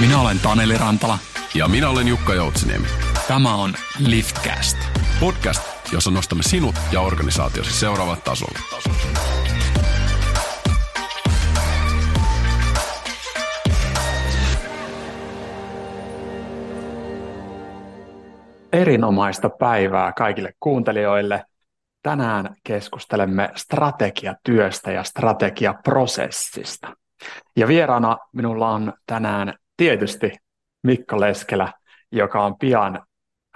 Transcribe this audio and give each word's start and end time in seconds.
Minä 0.00 0.20
olen 0.20 0.38
Taneli 0.38 0.78
Rantala. 0.78 1.18
Ja 1.54 1.68
minä 1.68 1.90
olen 1.90 2.08
Jukka 2.08 2.34
Joutsiniemi. 2.34 2.86
Tämä 3.28 3.54
on 3.54 3.70
Liftcast. 4.06 4.76
Podcast, 5.20 5.92
jossa 5.92 6.10
nostamme 6.10 6.42
sinut 6.42 6.74
ja 6.92 7.00
organisaatiosi 7.00 7.72
seuraavat 7.72 8.24
tasolle. 8.24 8.58
Erinomaista 18.72 19.50
päivää 19.50 20.12
kaikille 20.12 20.52
kuuntelijoille. 20.60 21.44
Tänään 22.02 22.54
keskustelemme 22.64 23.50
strategiatyöstä 23.54 24.92
ja 24.92 25.04
strategiaprosessista. 25.04 26.96
Ja 27.56 27.68
vieraana 27.68 28.18
minulla 28.32 28.70
on 28.70 28.92
tänään 29.06 29.54
tietysti 29.78 30.32
Mikko 30.82 31.20
Leskelä, 31.20 31.72
joka 32.12 32.44
on 32.44 32.58
pian 32.58 33.02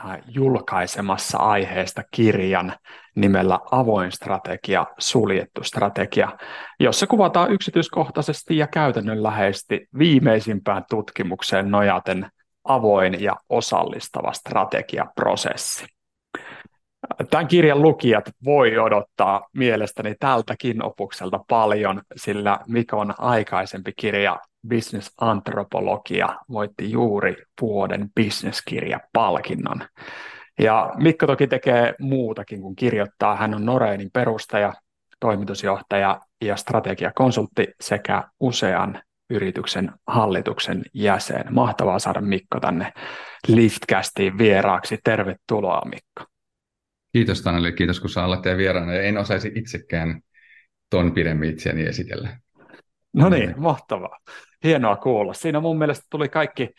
äh, 0.05 0.19
julkaisemassa 0.29 1.39
aiheesta 1.39 2.03
kirjan 2.11 2.75
nimellä 3.15 3.59
Avoin 3.71 4.12
strategia, 4.12 4.87
suljettu 4.98 5.65
strategia, 5.65 6.39
jossa 6.81 7.07
kuvataan 7.07 7.53
yksityiskohtaisesti 7.53 8.57
ja 8.57 8.67
käytännönläheisesti 8.67 9.89
viimeisimpään 9.98 10.85
tutkimukseen 10.91 11.71
nojaten 11.71 12.31
avoin 12.65 13.23
ja 13.23 13.37
osallistava 13.48 14.33
strategiaprosessi. 14.33 15.87
Tämän 17.30 17.48
kirjan 17.48 17.83
lukijat 17.83 18.30
voi 18.45 18.79
odottaa 18.79 19.48
mielestäni 19.57 20.15
tältäkin 20.20 20.84
opukselta 20.84 21.41
paljon, 21.48 22.03
sillä 22.16 22.59
Mikon 22.69 23.15
aikaisempi 23.19 23.93
kirja 23.97 24.39
Business 24.69 25.14
Antropologia 25.20 26.28
voitti 26.51 26.91
juuri 26.91 27.36
vuoden 27.61 28.09
bisneskirjapalkinnon. 28.14 29.83
Ja 30.59 30.92
Mikko 30.97 31.27
toki 31.27 31.47
tekee 31.47 31.95
muutakin 32.01 32.61
kuin 32.61 32.77
kirjoittaa. 32.77 33.36
Hän 33.36 33.55
on 33.55 33.64
Noreinin 33.67 34.11
perustaja, 34.12 34.73
toimitusjohtaja 35.20 36.20
ja 36.45 36.56
strategiakonsultti 36.56 37.69
sekä 37.81 38.25
usean 38.41 39.03
yrityksen 39.31 39.92
hallituksen 40.06 40.83
jäsen. 40.95 41.45
Mahtavaa 41.51 41.98
saada 41.98 42.20
Mikko 42.20 42.61
tänne 42.61 42.92
Liftcastiin 43.48 44.39
vieraaksi. 44.39 44.98
Tervetuloa 45.05 45.83
Mikko. 45.84 46.31
Kiitos 47.12 47.42
Taneli, 47.42 47.72
kiitos 47.72 48.00
kun 48.00 48.10
saa 48.10 48.24
olla 48.24 48.36
teidän 48.36 48.58
vieraana. 48.58 48.94
En 48.94 49.18
osaisi 49.18 49.52
itsekään 49.55 50.20
ton 50.91 51.12
pidemmin 51.12 51.50
itseäni 51.50 51.82
esitellä. 51.82 52.36
No 53.12 53.28
niin, 53.28 53.55
mahtavaa. 53.56 54.18
Hienoa 54.64 54.96
kuulla. 54.96 55.34
Siinä 55.34 55.60
mun 55.60 55.78
mielestä 55.78 56.06
tuli 56.10 56.28
kaikki, 56.28 56.70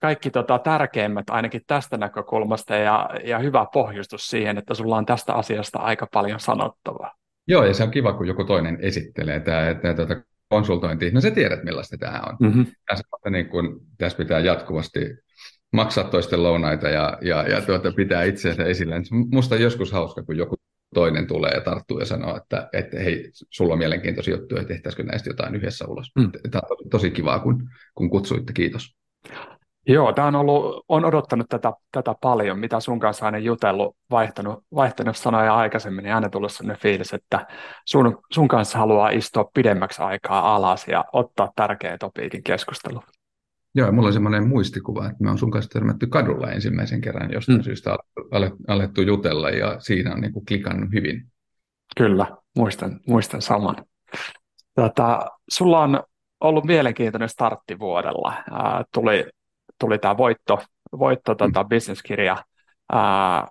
kaikki 0.00 0.30
tota 0.30 0.58
tärkeimmät 0.58 1.30
ainakin 1.30 1.62
tästä 1.66 1.96
näkökulmasta 1.96 2.74
ja, 2.74 3.10
ja 3.24 3.38
hyvä 3.38 3.66
pohjustus 3.72 4.26
siihen, 4.26 4.58
että 4.58 4.74
sulla 4.74 4.96
on 4.96 5.06
tästä 5.06 5.34
asiasta 5.34 5.78
aika 5.78 6.06
paljon 6.12 6.40
sanottavaa. 6.40 7.14
Joo, 7.48 7.64
ja 7.64 7.74
se 7.74 7.82
on 7.82 7.90
kiva, 7.90 8.12
kun 8.12 8.26
joku 8.26 8.44
toinen 8.44 8.78
esittelee 8.80 9.40
tämä, 9.40 9.68
että 9.68 9.94
tuota, 9.94 10.22
konsultointi, 10.48 11.10
no 11.10 11.20
sä 11.20 11.30
tiedät 11.30 11.64
millaista 11.64 11.96
tämä 11.98 12.22
on. 12.26 12.36
Mm-hmm. 12.40 12.66
Tässä, 12.86 13.04
niin 13.30 13.48
kun, 13.48 13.80
tässä 13.98 14.18
pitää 14.18 14.40
jatkuvasti 14.40 15.00
maksaa 15.72 16.04
toisten 16.04 16.42
lounaita 16.42 16.88
ja, 16.88 17.18
ja, 17.22 17.48
ja 17.48 17.60
tuota, 17.60 17.92
pitää 17.92 18.22
itseänsä 18.22 18.64
esillä. 18.64 18.94
Musta 19.32 19.54
on 19.54 19.60
joskus 19.60 19.92
hauska, 19.92 20.22
kun 20.22 20.36
joku 20.36 20.56
toinen 20.94 21.26
tulee 21.26 21.50
ja 21.50 21.60
tarttuu 21.60 21.98
ja 21.98 22.06
sanoo, 22.06 22.36
että, 22.36 22.68
että 22.72 22.98
hei, 22.98 23.30
sulla 23.50 23.72
on 23.72 23.78
mielenkiintoisia 23.78 24.36
juttuja, 24.36 24.64
tehtäisikö 24.64 25.02
näistä 25.02 25.30
jotain 25.30 25.54
yhdessä 25.54 25.86
ulos. 25.86 26.06
Mm. 26.18 26.30
Tämä 26.50 26.62
on 26.70 26.90
tosi 26.90 27.10
kivaa, 27.10 27.38
kun, 27.38 27.68
kun 27.94 28.10
kutsuitte. 28.10 28.52
Kiitos. 28.52 28.96
Joo, 29.86 30.12
tämä 30.12 30.28
on, 30.28 30.34
ollut, 30.34 30.84
on 30.88 31.04
odottanut 31.04 31.46
tätä, 31.48 31.72
tätä 31.92 32.14
paljon, 32.20 32.58
mitä 32.58 32.80
sun 32.80 33.00
kanssa 33.00 33.26
aina 33.26 33.38
jutellut, 33.38 33.96
vaihtanut, 34.10 34.64
vaihtanut 34.74 35.16
sanoja 35.16 35.54
aikaisemmin, 35.54 36.02
niin 36.02 36.14
aina 36.14 36.28
tullut 36.28 36.52
sellainen 36.52 36.82
fiilis, 36.82 37.14
että 37.14 37.46
sun, 37.84 38.18
sun 38.32 38.48
kanssa 38.48 38.78
haluaa 38.78 39.10
istua 39.10 39.50
pidemmäksi 39.54 40.02
aikaa 40.02 40.54
alas 40.56 40.88
ja 40.88 41.04
ottaa 41.12 41.52
tärkeä 41.56 41.98
topiikin 41.98 42.42
keskustelu. 42.42 43.02
Joo, 43.74 43.92
mulla 43.92 44.06
on 44.06 44.12
semmoinen 44.12 44.48
muistikuva, 44.48 45.06
että 45.06 45.24
me 45.24 45.30
on 45.30 45.38
sun 45.38 45.50
kanssa 45.50 45.70
törmätty 45.70 46.06
kadulla 46.06 46.50
ensimmäisen 46.50 47.00
kerran, 47.00 47.32
jostain 47.32 47.58
mm. 47.58 47.62
syystä 47.62 47.96
alettu 48.68 49.02
jutella 49.02 49.50
ja 49.50 49.80
siinä 49.80 50.12
on 50.12 50.20
niin 50.20 50.32
kuin 50.32 50.46
klikannut 50.46 50.92
hyvin. 50.92 51.26
Kyllä, 51.96 52.26
muistan, 52.56 53.00
muistan 53.06 53.42
saman. 53.42 53.76
Tota, 54.74 55.26
sulla 55.50 55.80
on 55.80 56.02
ollut 56.40 56.64
mielenkiintoinen 56.64 57.28
startti 57.28 57.78
vuodella. 57.78 58.34
Ää, 58.50 58.84
tuli, 58.94 59.26
tuli 59.80 59.98
tämä 59.98 60.16
voitto, 60.16 60.58
voitto 60.98 61.34
tota, 61.34 61.62
mm. 61.62 61.68
bisneskirja 61.68 62.36
ää, 62.92 63.48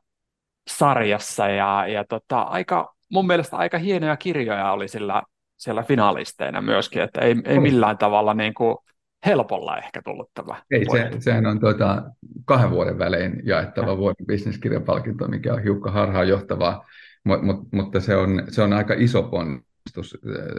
sarjassa 0.69 1.47
ja, 1.47 1.88
ja 1.88 2.06
tota, 2.09 2.41
aika, 2.41 2.96
mun 3.12 3.28
mielestä 3.28 3.58
aika 3.58 3.78
hienoja 3.78 4.18
kirjoja 4.18 4.72
oli 4.72 4.88
sillä, 4.88 5.22
siellä 5.58 5.84
finalisteina 5.84 6.62
myöskin, 6.62 7.02
että 7.02 7.22
ei, 7.22 7.35
ei 7.46 7.59
millään 7.59 7.97
tavalla 7.97 8.34
niin 8.34 8.53
kuin, 8.53 8.78
helpolla 9.25 9.78
ehkä 9.78 10.02
tullut 10.02 10.31
tämä. 10.34 10.62
Ei, 10.72 10.85
se, 10.91 11.09
sehän 11.19 11.46
on 11.46 11.59
tuota, 11.59 12.03
kahden 12.46 12.72
vuoden 12.72 13.00
välein 13.00 13.41
jaettava 13.46 13.97
vuoden 13.97 14.25
bisneskirjapalkinto, 14.25 15.28
mikä 15.28 15.53
on 15.53 15.63
hiukka 15.63 15.91
harhaan 15.91 16.28
johtavaa, 16.28 16.85
mut, 17.24 17.41
mut, 17.41 17.72
mutta 17.72 18.00
se 18.00 18.16
on, 18.16 18.44
se 18.47 18.62
on 18.62 18.74
aika 18.74 18.94
iso 18.97 19.24
ponnistus. 19.24 20.18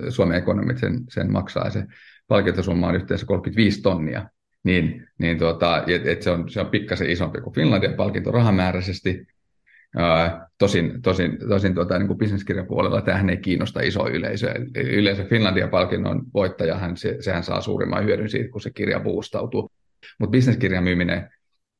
Suomen 0.08 0.38
ekonomit 0.38 0.78
sen, 0.78 1.00
sen 1.08 1.32
maksaa. 1.32 1.70
Se 1.70 1.84
palkintosumma 2.28 2.88
on 2.88 2.94
yhteensä 2.94 3.26
35 3.26 3.82
tonnia. 3.82 4.28
Niin, 4.64 5.06
niin 5.18 5.38
tuota, 5.38 5.84
et, 5.86 6.06
et 6.06 6.22
se, 6.22 6.30
on, 6.30 6.48
se 6.48 6.60
on 6.60 6.66
pikkasen 6.66 7.10
isompi 7.10 7.40
kuin 7.40 7.54
Finlandia 7.54 7.92
palkinto 7.96 8.30
rahamääräisesti, 8.30 9.26
tosin, 10.58 11.02
tosin, 11.02 11.38
tosin 11.48 11.74
tuota, 11.74 11.98
niin 11.98 12.18
bisneskirjan 12.18 12.66
puolella 12.66 13.02
tähän 13.02 13.30
ei 13.30 13.36
kiinnosta 13.36 13.80
iso 13.80 14.08
yleisö. 14.08 14.54
Yleensä 14.74 15.24
Finlandia-palkinnon 15.24 16.22
voittajahan, 16.34 16.96
se, 16.96 17.16
sehän 17.20 17.42
saa 17.42 17.60
suurimman 17.60 18.04
hyödyn 18.04 18.30
siitä, 18.30 18.50
kun 18.50 18.60
se 18.60 18.70
kirja 18.70 19.00
boostautuu. 19.00 19.72
Mutta 20.18 20.30
bisneskirjan 20.30 20.84
myyminen 20.84 21.30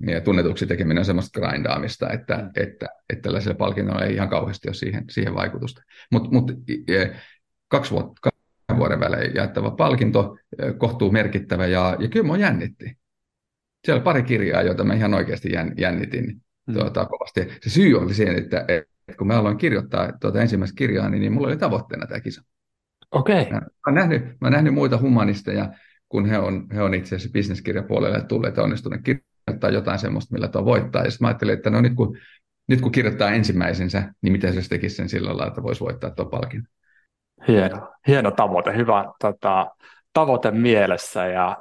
ja 0.06 0.20
tunnetuksi 0.20 0.66
tekeminen 0.66 0.98
on 0.98 1.04
semmoista 1.04 1.40
grindaamista, 1.40 2.10
että, 2.12 2.50
että, 2.56 2.86
että 3.10 3.22
tällaisella 3.22 3.56
palkinnolla 3.56 4.04
ei 4.04 4.14
ihan 4.14 4.28
kauheasti 4.28 4.68
ole 4.68 4.74
siihen, 4.74 5.04
siihen 5.10 5.34
vaikutusta. 5.34 5.82
Mutta 6.12 6.30
mut, 6.30 6.52
kaksi 7.68 7.90
vuotta, 7.90 8.20
kahden 8.20 8.78
vuoden 8.78 9.00
välein 9.00 9.34
jaettava 9.34 9.70
palkinto, 9.70 10.36
kohtuu 10.78 11.10
merkittävä 11.10 11.66
ja, 11.66 11.96
ja 11.98 12.08
kyllä 12.08 12.22
minua 12.22 12.36
jännitti. 12.36 12.84
Siellä 13.84 13.98
oli 13.98 14.04
pari 14.04 14.22
kirjaa, 14.22 14.62
joita 14.62 14.84
mä 14.84 14.94
ihan 14.94 15.14
oikeasti 15.14 15.52
jännitin. 15.78 16.42
Tuota, 16.72 17.06
kovasti. 17.06 17.48
Se 17.62 17.70
syy 17.70 17.94
oli 17.94 18.14
siihen, 18.14 18.38
että, 18.38 18.64
että 18.68 19.16
kun 19.18 19.26
mä 19.26 19.38
aloin 19.38 19.56
kirjoittaa 19.56 20.12
tuota 20.20 20.40
ensimmäistä 20.40 20.76
kirjaa, 20.76 21.08
niin, 21.08 21.20
niin 21.20 21.32
mulla 21.32 21.48
oli 21.48 21.56
tavoitteena 21.56 22.06
tämä 22.06 22.20
kisa. 22.20 22.42
Okei. 23.10 23.42
Okay. 23.42 23.52
Mä, 23.52 23.60
mä, 23.86 23.92
nähnyt, 23.92 24.24
mä 24.24 24.36
olen 24.40 24.52
nähnyt 24.52 24.74
muita 24.74 24.98
humanisteja, 24.98 25.72
kun 26.08 26.26
he 26.26 26.38
on, 26.38 26.66
he 26.74 26.82
on 26.82 26.94
itse 26.94 27.16
asiassa 27.16 27.32
bisneskirjapuolelle 27.32 28.22
tulleet 28.22 28.56
ja 28.56 28.62
onnistuneet 28.62 29.02
kirjoittaa 29.02 29.70
jotain 29.70 29.98
sellaista, 29.98 30.32
millä 30.32 30.48
tuo 30.48 30.64
voittaa. 30.64 31.04
Ja 31.04 31.10
sitten 31.10 31.24
mä 31.24 31.28
ajattelin, 31.28 31.54
että 31.54 31.70
no 31.70 31.80
nyt 31.80 31.94
kun, 31.94 32.18
nyt 32.68 32.80
kun 32.80 32.92
kirjoittaa 32.92 33.30
ensimmäisensä, 33.30 34.12
niin 34.22 34.32
miten 34.32 34.62
se 34.62 34.68
tekisi 34.68 34.96
sen 34.96 35.08
sillä 35.08 35.28
lailla, 35.28 35.46
että 35.46 35.62
voisi 35.62 35.80
voittaa 35.80 36.10
tuon 36.10 36.30
palkin. 36.30 36.68
Hieno, 37.48 37.88
hieno 38.06 38.30
tavoite, 38.30 38.76
hyvä 38.76 39.04
tota, 39.20 39.70
tavoite 40.12 40.50
mielessä 40.50 41.26
ja, 41.26 41.56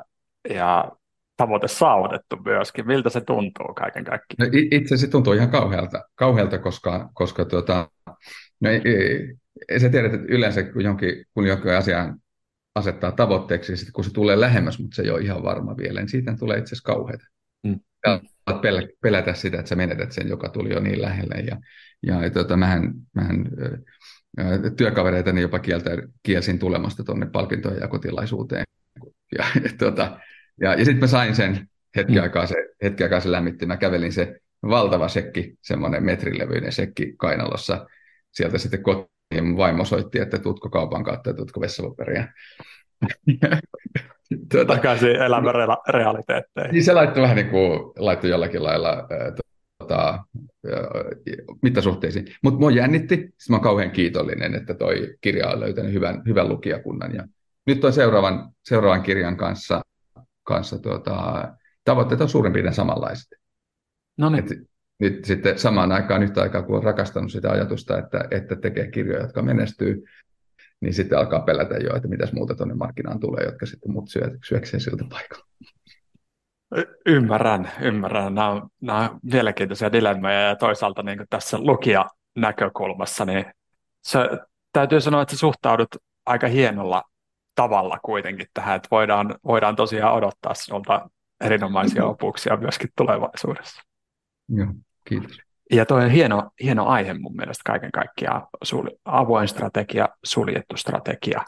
ja 0.49 0.91
tavoite 1.39 1.67
saavutettu 1.67 2.35
myöskin. 2.45 2.87
Miltä 2.87 3.09
se 3.09 3.21
tuntuu 3.21 3.73
kaiken 3.75 4.03
kaikkiaan? 4.03 4.51
No, 4.51 4.59
itse 4.71 4.97
se 4.97 5.07
tuntuu 5.07 5.33
ihan 5.33 5.49
kauhealta, 5.49 6.03
kauhealta 6.15 6.57
koska, 6.57 7.09
koska 7.13 7.45
tuota, 7.45 7.89
no, 8.61 8.69
ei, 8.69 8.81
ei, 9.69 9.79
sä 9.79 9.89
tiedät, 9.89 10.13
että 10.13 10.27
yleensä 10.29 10.63
kun 10.63 10.83
jonkin, 10.83 11.25
kun 11.33 11.47
jonkin 11.47 11.71
asian 11.71 12.19
asettaa 12.75 13.11
tavoitteeksi, 13.11 13.77
sitten 13.77 13.93
kun 13.93 14.03
se 14.03 14.13
tulee 14.13 14.39
lähemmäs, 14.39 14.79
mutta 14.79 14.95
se 14.95 15.01
ei 15.01 15.09
ole 15.09 15.21
ihan 15.21 15.43
varma 15.43 15.77
vielä, 15.77 15.99
niin 15.99 16.09
siitä 16.09 16.35
tulee 16.39 16.57
itse 16.57 16.67
asiassa 16.67 16.93
kauheata. 16.93 17.25
Mm. 17.63 17.79
pelätä 19.01 19.33
sitä, 19.33 19.57
että 19.59 19.69
sä 19.69 19.75
menetät 19.75 20.11
sen, 20.11 20.29
joka 20.29 20.49
tuli 20.49 20.73
jo 20.73 20.79
niin 20.79 21.01
lähelle. 21.01 21.35
Ja, 21.35 21.57
ja, 22.03 22.23
ja 22.23 22.29
tuota, 22.29 22.57
mähän, 22.57 22.93
mähän 23.13 23.45
työkavereitani 24.77 25.41
jopa 25.41 25.59
kieltä, 25.59 25.89
kielsin 26.23 26.59
tulemasta 26.59 27.03
tuonne 27.03 27.25
palkintojen 27.25 27.81
jakotilaisuuteen. 27.81 28.65
Ja, 29.37 29.45
ja, 29.63 29.69
tuota, 29.79 30.19
ja, 30.61 30.73
ja 30.73 30.85
sitten 30.85 30.99
mä 30.99 31.07
sain 31.07 31.35
sen 31.35 31.67
hetki 31.95 32.15
mm. 32.15 32.21
aikaa, 32.21 32.45
se, 32.45 32.55
hetki 32.83 33.03
aikaa 33.03 33.19
se 33.19 33.31
lämmitti. 33.31 33.65
Mä 33.65 33.77
kävelin 33.77 34.11
se 34.11 34.35
valtava 34.63 35.07
sekki, 35.07 35.57
semmoinen 35.61 36.03
metrilevyinen 36.03 36.71
sekki 36.71 37.13
kainalossa. 37.17 37.87
Sieltä 38.31 38.57
sitten 38.57 38.83
kotiin 38.83 39.45
mun 39.45 39.57
vaimo 39.57 39.85
soitti, 39.85 40.19
että 40.19 40.39
tutko 40.39 40.69
kaupan 40.69 41.03
kautta 41.03 41.29
ja 41.29 41.33
tutko 41.33 41.61
vessapaperia. 41.61 42.27
tuota, 44.51 44.75
Takaisin 44.75 45.15
elämän 45.15 45.55
rea- 45.55 45.91
realiteetteihin. 45.91 46.71
Niin 46.71 46.83
se 46.83 46.93
laittoi 46.93 47.23
vähän 47.23 47.35
niin 47.35 47.49
kuin, 47.49 47.79
laittoi 47.97 48.29
jollakin 48.29 48.63
lailla 48.63 49.07
tuota, 49.77 50.23
mittasuhteisiin. 51.61 52.25
Mutta 52.43 52.59
mua 52.59 52.71
jännitti, 52.71 53.15
sitten 53.15 53.33
mä 53.49 53.55
oon 53.55 53.63
kauhean 53.63 53.91
kiitollinen, 53.91 54.55
että 54.55 54.73
toi 54.73 55.15
kirja 55.21 55.49
on 55.49 55.59
löytänyt 55.59 55.93
hyvän, 55.93 56.21
hyvän 56.27 56.49
lukijakunnan. 56.49 57.15
Ja 57.15 57.23
nyt 57.65 57.85
on 57.85 57.93
seuraavan, 57.93 58.51
seuraavan 58.63 59.03
kirjan 59.03 59.37
kanssa 59.37 59.81
kanssa 60.49 60.79
tuota, 60.79 61.47
tavoitteet 61.83 62.21
on 62.21 62.29
suurin 62.29 62.53
piirtein 62.53 62.75
samanlaiset. 62.75 63.27
No 64.17 64.29
niin. 64.29 64.43
Et 64.43 64.51
nyt 64.99 65.25
sitten 65.25 65.59
samaan 65.59 65.91
aikaan, 65.91 66.23
yhtä 66.23 66.41
aikaa 66.41 66.63
kun 66.63 66.77
on 66.77 66.83
rakastanut 66.83 67.31
sitä 67.31 67.51
ajatusta, 67.51 67.97
että, 67.97 68.25
että 68.31 68.55
tekee 68.55 68.91
kirjoja, 68.91 69.21
jotka 69.21 69.41
menestyy, 69.41 70.03
niin 70.81 70.93
sitten 70.93 71.17
alkaa 71.17 71.39
pelätä 71.39 71.75
jo, 71.75 71.95
että 71.95 72.07
mitäs 72.07 72.33
muuta 72.33 72.55
tuonne 72.55 72.75
markkinaan 72.75 73.19
tulee, 73.19 73.45
jotka 73.45 73.65
sitten 73.65 73.91
muut 73.91 74.09
syö, 74.09 74.37
syökseen 74.47 74.81
siltä 74.81 75.03
paikalla. 75.09 75.45
Y- 76.75 76.95
ymmärrän, 77.05 77.71
ymmärrän. 77.81 78.35
Nämä 78.35 78.49
on, 78.49 78.69
nämä 78.81 79.09
on 79.09 79.19
mielenkiintoisia 79.23 79.91
dilemmoja 79.91 80.41
ja 80.41 80.55
toisaalta 80.55 81.03
niin 81.03 81.25
tässä 81.29 81.57
lukija 81.59 82.05
näkökulmassa, 82.35 83.25
niin 83.25 83.45
se, 84.03 84.19
täytyy 84.73 85.01
sanoa, 85.01 85.21
että 85.21 85.35
sä 85.35 85.39
suhtaudut 85.39 85.95
aika 86.25 86.47
hienolla 86.47 87.03
tavalla 87.59 87.99
kuitenkin 88.05 88.47
tähän, 88.53 88.75
että 88.75 88.87
voidaan, 88.91 89.35
voidaan 89.45 89.75
tosiaan 89.75 90.13
odottaa 90.13 90.53
sinulta 90.53 91.09
erinomaisia 91.41 92.05
opuksia 92.05 92.57
myöskin 92.57 92.89
tulevaisuudessa. 92.97 93.81
Joo, 94.49 94.67
kiitos. 95.05 95.37
Ja 95.71 95.85
toi 95.85 96.03
on 96.03 96.09
hieno, 96.09 96.51
hieno 96.63 96.85
aihe 96.85 97.13
mun 97.13 97.35
mielestä 97.35 97.61
kaiken 97.65 97.91
kaikkiaan, 97.91 98.47
sul, 98.63 98.87
avoin 99.05 99.47
strategia, 99.47 100.09
suljettu 100.23 100.77
strategia. 100.77 101.41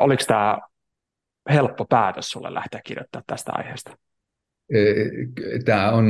Oliko 0.00 0.22
tämä 0.26 0.58
helppo 1.50 1.84
päätös 1.84 2.30
sulle 2.30 2.54
lähteä 2.54 2.80
kirjoittamaan 2.84 3.24
tästä 3.26 3.52
aiheesta? 3.54 3.96
Tämä 5.64 5.90
on 5.90 6.06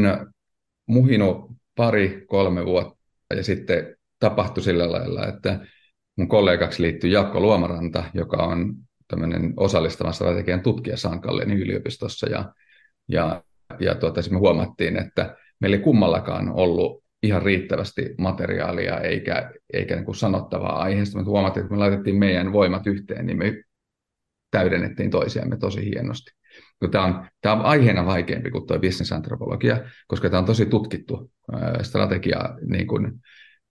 muhinut 0.87 1.51
pari, 1.77 2.25
kolme 2.29 2.65
vuotta 2.67 2.99
ja 3.37 3.45
sitten 3.45 3.97
tapahtui 4.19 4.63
sillä 4.63 4.93
lailla, 4.93 5.27
että 5.27 5.61
mun 6.17 6.29
kollegaksi 6.29 6.83
liittyi 6.83 7.13
Jaakko 7.13 7.41
Luomaranta, 7.41 8.05
joka 8.15 8.37
on 8.37 8.84
tämmöinen 9.09 9.55
osallistavan 9.57 10.15
strategian 10.15 10.61
tutkija 10.61 10.97
Sankallenin 10.97 11.59
yliopistossa 11.59 12.29
ja, 12.29 12.55
ja, 13.09 13.43
ja 13.81 13.95
tuota, 13.95 14.21
me 14.31 14.39
huomattiin, 14.39 14.97
että 14.97 15.37
meillä 15.61 15.77
ei 15.77 15.83
kummallakaan 15.83 16.53
ollut 16.53 17.05
ihan 17.23 17.43
riittävästi 17.43 18.15
materiaalia 18.19 19.01
eikä, 19.01 19.53
eikä 19.73 19.95
niin 19.95 20.05
kuin 20.05 20.15
sanottavaa 20.15 20.83
aiheesta. 20.83 21.19
Me 21.19 21.25
huomattiin, 21.25 21.61
että 21.61 21.69
kun 21.69 21.77
me 21.79 21.81
laitettiin 21.81 22.17
meidän 22.17 22.53
voimat 22.53 22.87
yhteen, 22.87 23.27
niin 23.27 23.39
me 23.39 23.63
täydennettiin 24.51 25.11
toisiamme 25.11 25.57
tosi 25.57 25.85
hienosti. 25.85 26.31
Tämä 26.91 27.05
on, 27.05 27.27
tämä 27.41 27.55
on 27.55 27.61
aiheena 27.61 28.07
vaikeampi 28.07 28.51
kuin 28.51 28.67
tuo 28.67 28.79
bisnesantropologia, 28.79 29.81
koska 30.07 30.31
tämä 30.31 30.39
on 30.39 30.47
tosi 30.47 30.67
tutkittu 30.67 31.31
strategia 31.83 32.39
niin 32.67 32.87
kuin 32.87 33.13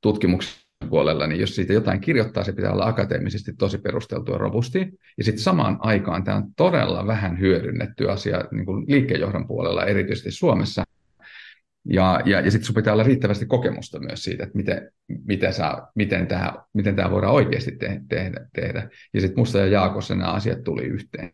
tutkimuksen 0.01 0.62
puolella, 0.83 1.27
niin 1.27 1.41
jos 1.41 1.56
siitä 1.56 1.74
jotain 1.74 2.01
kirjoittaa, 2.01 2.44
se 2.44 2.53
pitää 2.53 2.71
olla 2.71 2.88
akateemisesti 2.88 3.53
tosi 3.53 3.77
perusteltu 3.77 4.31
ja 4.31 4.38
robusti. 4.38 4.80
Ja 5.18 5.24
sitten 5.24 5.44
samaan 5.44 5.77
aikaan 5.80 6.24
tämä 6.24 6.38
on 6.38 6.44
todella 6.57 7.07
vähän 7.07 7.39
hyödynnetty 7.39 8.09
asia 8.09 8.44
niin 8.51 8.65
kuin 8.65 8.85
liikkeenjohdon 8.88 9.47
puolella, 9.47 9.85
erityisesti 9.85 10.31
Suomessa, 10.31 10.83
ja, 11.85 12.21
ja, 12.25 12.41
ja 12.41 12.51
sitten 12.51 12.65
sinulla 12.65 12.81
pitää 12.81 12.94
olla 12.94 13.03
riittävästi 13.03 13.45
kokemusta 13.45 14.00
myös 14.00 14.24
siitä, 14.24 14.44
että 14.44 14.57
miten, 14.57 14.91
miten, 15.25 15.53
saa, 15.53 15.91
miten, 15.95 16.27
tämä, 16.27 16.53
miten 16.74 16.95
tämä 16.95 17.12
voidaan 17.12 17.33
oikeasti 17.33 17.71
te, 17.71 18.01
tehdä. 18.09 18.47
tehdä. 18.53 18.89
Ja 19.13 19.21
sitten 19.21 19.39
musta 19.39 19.59
ja 19.59 19.68
Jaakossa 19.68 20.15
nämä 20.15 20.31
asiat 20.31 20.63
tuli 20.63 20.83
yhteen. 20.83 21.33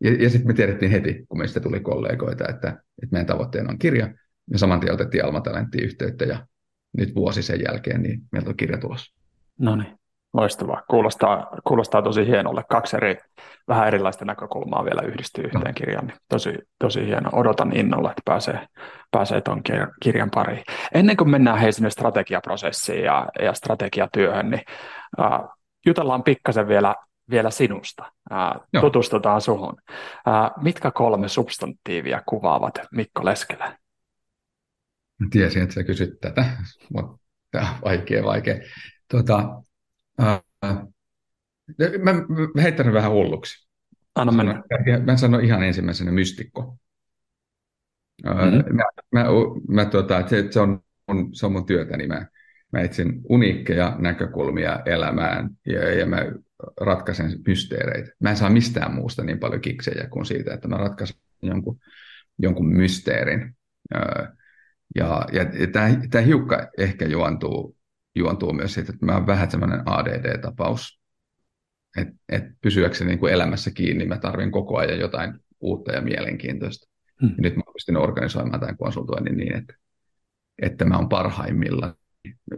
Ja, 0.00 0.14
ja 0.22 0.30
sitten 0.30 0.46
me 0.46 0.54
tiedettiin 0.54 0.90
heti, 0.90 1.24
kun 1.28 1.38
meistä 1.38 1.60
tuli 1.60 1.80
kollegoita, 1.80 2.48
että, 2.48 2.68
että 3.02 3.12
meidän 3.12 3.26
tavoitteena 3.26 3.70
on 3.70 3.78
kirja. 3.78 4.14
Ja 4.50 4.58
saman 4.58 4.80
tien 4.80 4.92
otettiin 4.92 5.24
Alma 5.24 5.40
Talenttiin 5.40 5.84
yhteyttä 5.84 6.24
ja 6.24 6.46
nyt 6.92 7.14
vuosi 7.14 7.42
sen 7.42 7.60
jälkeen, 7.68 8.02
niin 8.02 8.20
meiltä 8.32 8.50
on 8.50 8.56
kirja 8.56 8.78
tulossa. 8.78 9.14
No 9.58 9.76
niin. 9.76 9.98
Loistavaa. 10.34 10.82
Kuulostaa, 10.90 11.46
kuulostaa 11.64 12.02
tosi 12.02 12.26
hienolle. 12.26 12.64
Kaksi 12.68 12.96
eri, 12.96 13.18
vähän 13.68 13.86
erilaista 13.88 14.24
näkökulmaa 14.24 14.84
vielä 14.84 15.02
yhdistyy 15.02 15.44
yhteen 15.44 15.64
no. 15.64 15.72
kirjaan. 15.74 16.06
Niin 16.06 16.18
tosi, 16.28 16.58
tosi 16.78 17.06
hieno. 17.06 17.30
Odotan 17.32 17.76
innolla, 17.76 18.10
että 18.10 18.22
pääsee, 18.24 18.66
pääsee 19.10 19.40
tuon 19.40 19.62
kirjan 20.02 20.30
pariin. 20.34 20.62
Ennen 20.94 21.16
kuin 21.16 21.30
mennään 21.30 21.58
hei 21.58 21.72
sinne 21.72 21.90
strategiaprosessiin 21.90 23.04
ja, 23.04 23.28
ja 23.42 23.52
strategiatyöhön, 23.52 24.50
niin 24.50 24.62
äh, 25.20 25.40
jutellaan 25.86 26.22
pikkasen 26.22 26.68
vielä, 26.68 26.94
vielä 27.30 27.50
sinusta. 27.50 28.12
Äh, 28.32 28.80
tutustutaan 28.80 29.40
suhun. 29.40 29.76
Äh, 30.28 30.50
mitkä 30.62 30.90
kolme 30.90 31.28
substantiivia 31.28 32.22
kuvaavat 32.26 32.74
Mikko 32.92 33.24
Leskelä? 33.24 33.76
Tiesin, 35.30 35.62
että 35.62 35.74
sä 35.74 35.84
kysyt 35.84 36.20
tätä, 36.20 36.44
mutta 36.92 37.18
tämä 37.50 37.70
on 37.70 37.80
vaikea, 37.84 38.24
vaikea. 38.24 38.56
Tuota, 39.10 39.62
mä, 42.02 42.12
mä 42.54 42.62
heittänyt 42.62 42.94
vähän 42.94 43.10
hulluksi. 43.10 43.68
Anna 44.14 44.32
mennä. 44.32 44.62
Mä 45.06 45.16
sanon 45.16 45.44
ihan 45.44 45.62
ensimmäisenä 45.62 46.10
mystikko. 46.10 46.76
Mm-hmm. 48.24 48.76
Mä, 48.76 48.84
mä, 49.12 49.24
mä, 49.68 49.84
tuota, 49.84 50.28
se, 50.28 50.46
se, 50.50 50.60
on, 50.60 50.80
on, 51.08 51.34
se 51.34 51.46
on 51.46 51.52
mun 51.52 51.66
työtäni. 51.66 52.06
Mä, 52.06 52.26
mä 52.72 52.80
etsin 52.80 53.20
uniikkeja 53.28 53.96
näkökulmia 53.98 54.80
elämään 54.86 55.50
ja, 55.66 55.94
ja 55.94 56.06
mä 56.06 56.18
ratkaisen 56.80 57.38
mysteereitä. 57.46 58.10
Mä 58.20 58.30
en 58.30 58.36
saa 58.36 58.50
mistään 58.50 58.94
muusta 58.94 59.24
niin 59.24 59.38
paljon 59.38 59.60
kiksejä 59.60 60.08
kuin 60.08 60.26
siitä, 60.26 60.54
että 60.54 60.68
mä 60.68 60.76
ratkaisen 60.76 61.16
jonkun, 61.42 61.78
jonkun 62.38 62.68
mysteerin. 62.68 63.56
Ja, 64.94 65.26
ja 65.32 65.66
tämä 66.10 66.22
hiukka 66.24 66.68
ehkä 66.78 67.04
juontuu 67.04 67.76
juontuu 68.14 68.52
myös 68.52 68.74
siitä, 68.74 68.92
että 68.92 69.06
mä 69.06 69.14
oon 69.14 69.26
vähän 69.26 69.50
semmoinen 69.50 69.82
ADD-tapaus. 69.86 71.00
Että 71.96 72.14
et 72.28 72.44
pysyäkseni 72.60 73.08
niin 73.08 73.18
kuin 73.18 73.32
elämässä 73.32 73.70
kiinni, 73.70 74.06
mä 74.06 74.18
tarvin 74.18 74.52
koko 74.52 74.76
ajan 74.78 75.00
jotain 75.00 75.34
uutta 75.60 75.92
ja 75.92 76.00
mielenkiintoista. 76.00 76.88
Hmm. 77.20 77.30
Ja 77.30 77.36
nyt 77.38 77.56
mä 77.56 77.62
pystyn 77.72 77.96
organisoimaan 77.96 78.60
tämän 78.60 78.76
konsultoinnin 78.76 79.36
niin, 79.36 79.56
että, 79.56 79.74
että 80.62 80.84
mä 80.84 80.96
oon 80.96 81.08
parhaimmilla. 81.08 81.94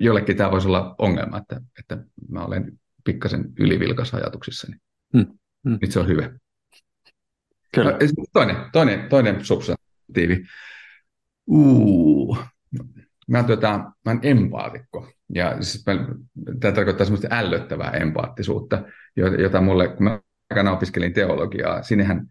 Jollekin 0.00 0.36
tämä 0.36 0.50
voisi 0.50 0.68
olla 0.68 0.94
ongelma, 0.98 1.38
että, 1.38 1.60
että 1.78 2.04
mä 2.28 2.44
olen 2.44 2.72
pikkasen 3.04 3.44
ylivilkas 3.58 4.14
ajatuksissani. 4.14 4.76
Hmm. 5.16 5.38
Hmm. 5.68 5.78
Nyt 5.80 5.92
se 5.92 6.00
on 6.00 6.08
hyvä. 6.08 6.30
Kyllä. 7.74 7.90
No, 7.90 7.98
toinen, 8.32 8.56
toinen, 8.72 9.08
toinen 9.08 9.44
substantiivi. 9.44 10.44
Uh, 11.46 12.38
mä, 13.28 13.42
tota, 13.42 13.78
mä 14.04 14.10
olen 14.10 14.20
empaatikko. 14.22 15.08
Ja 15.34 15.62
siis 15.62 15.86
mä, 15.86 16.06
tämä 16.60 16.74
tarkoittaa 16.74 17.04
semmoista 17.04 17.28
ällöttävää 17.30 17.90
empaattisuutta, 17.90 18.82
jota 19.16 19.60
mulle, 19.60 19.88
kun 19.88 20.04
mä 20.04 20.20
aikana 20.50 20.72
opiskelin 20.72 21.12
teologiaa, 21.12 21.82
sinnehän 21.82 22.26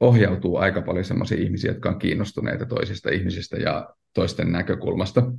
ohjautuu 0.00 0.56
aika 0.56 0.82
paljon 0.82 1.04
semmoisia 1.04 1.38
ihmisiä, 1.38 1.70
jotka 1.70 1.88
on 1.88 1.98
kiinnostuneita 1.98 2.66
toisista 2.66 3.10
ihmisistä 3.10 3.56
ja 3.56 3.90
toisten 4.14 4.52
näkökulmasta. 4.52 5.32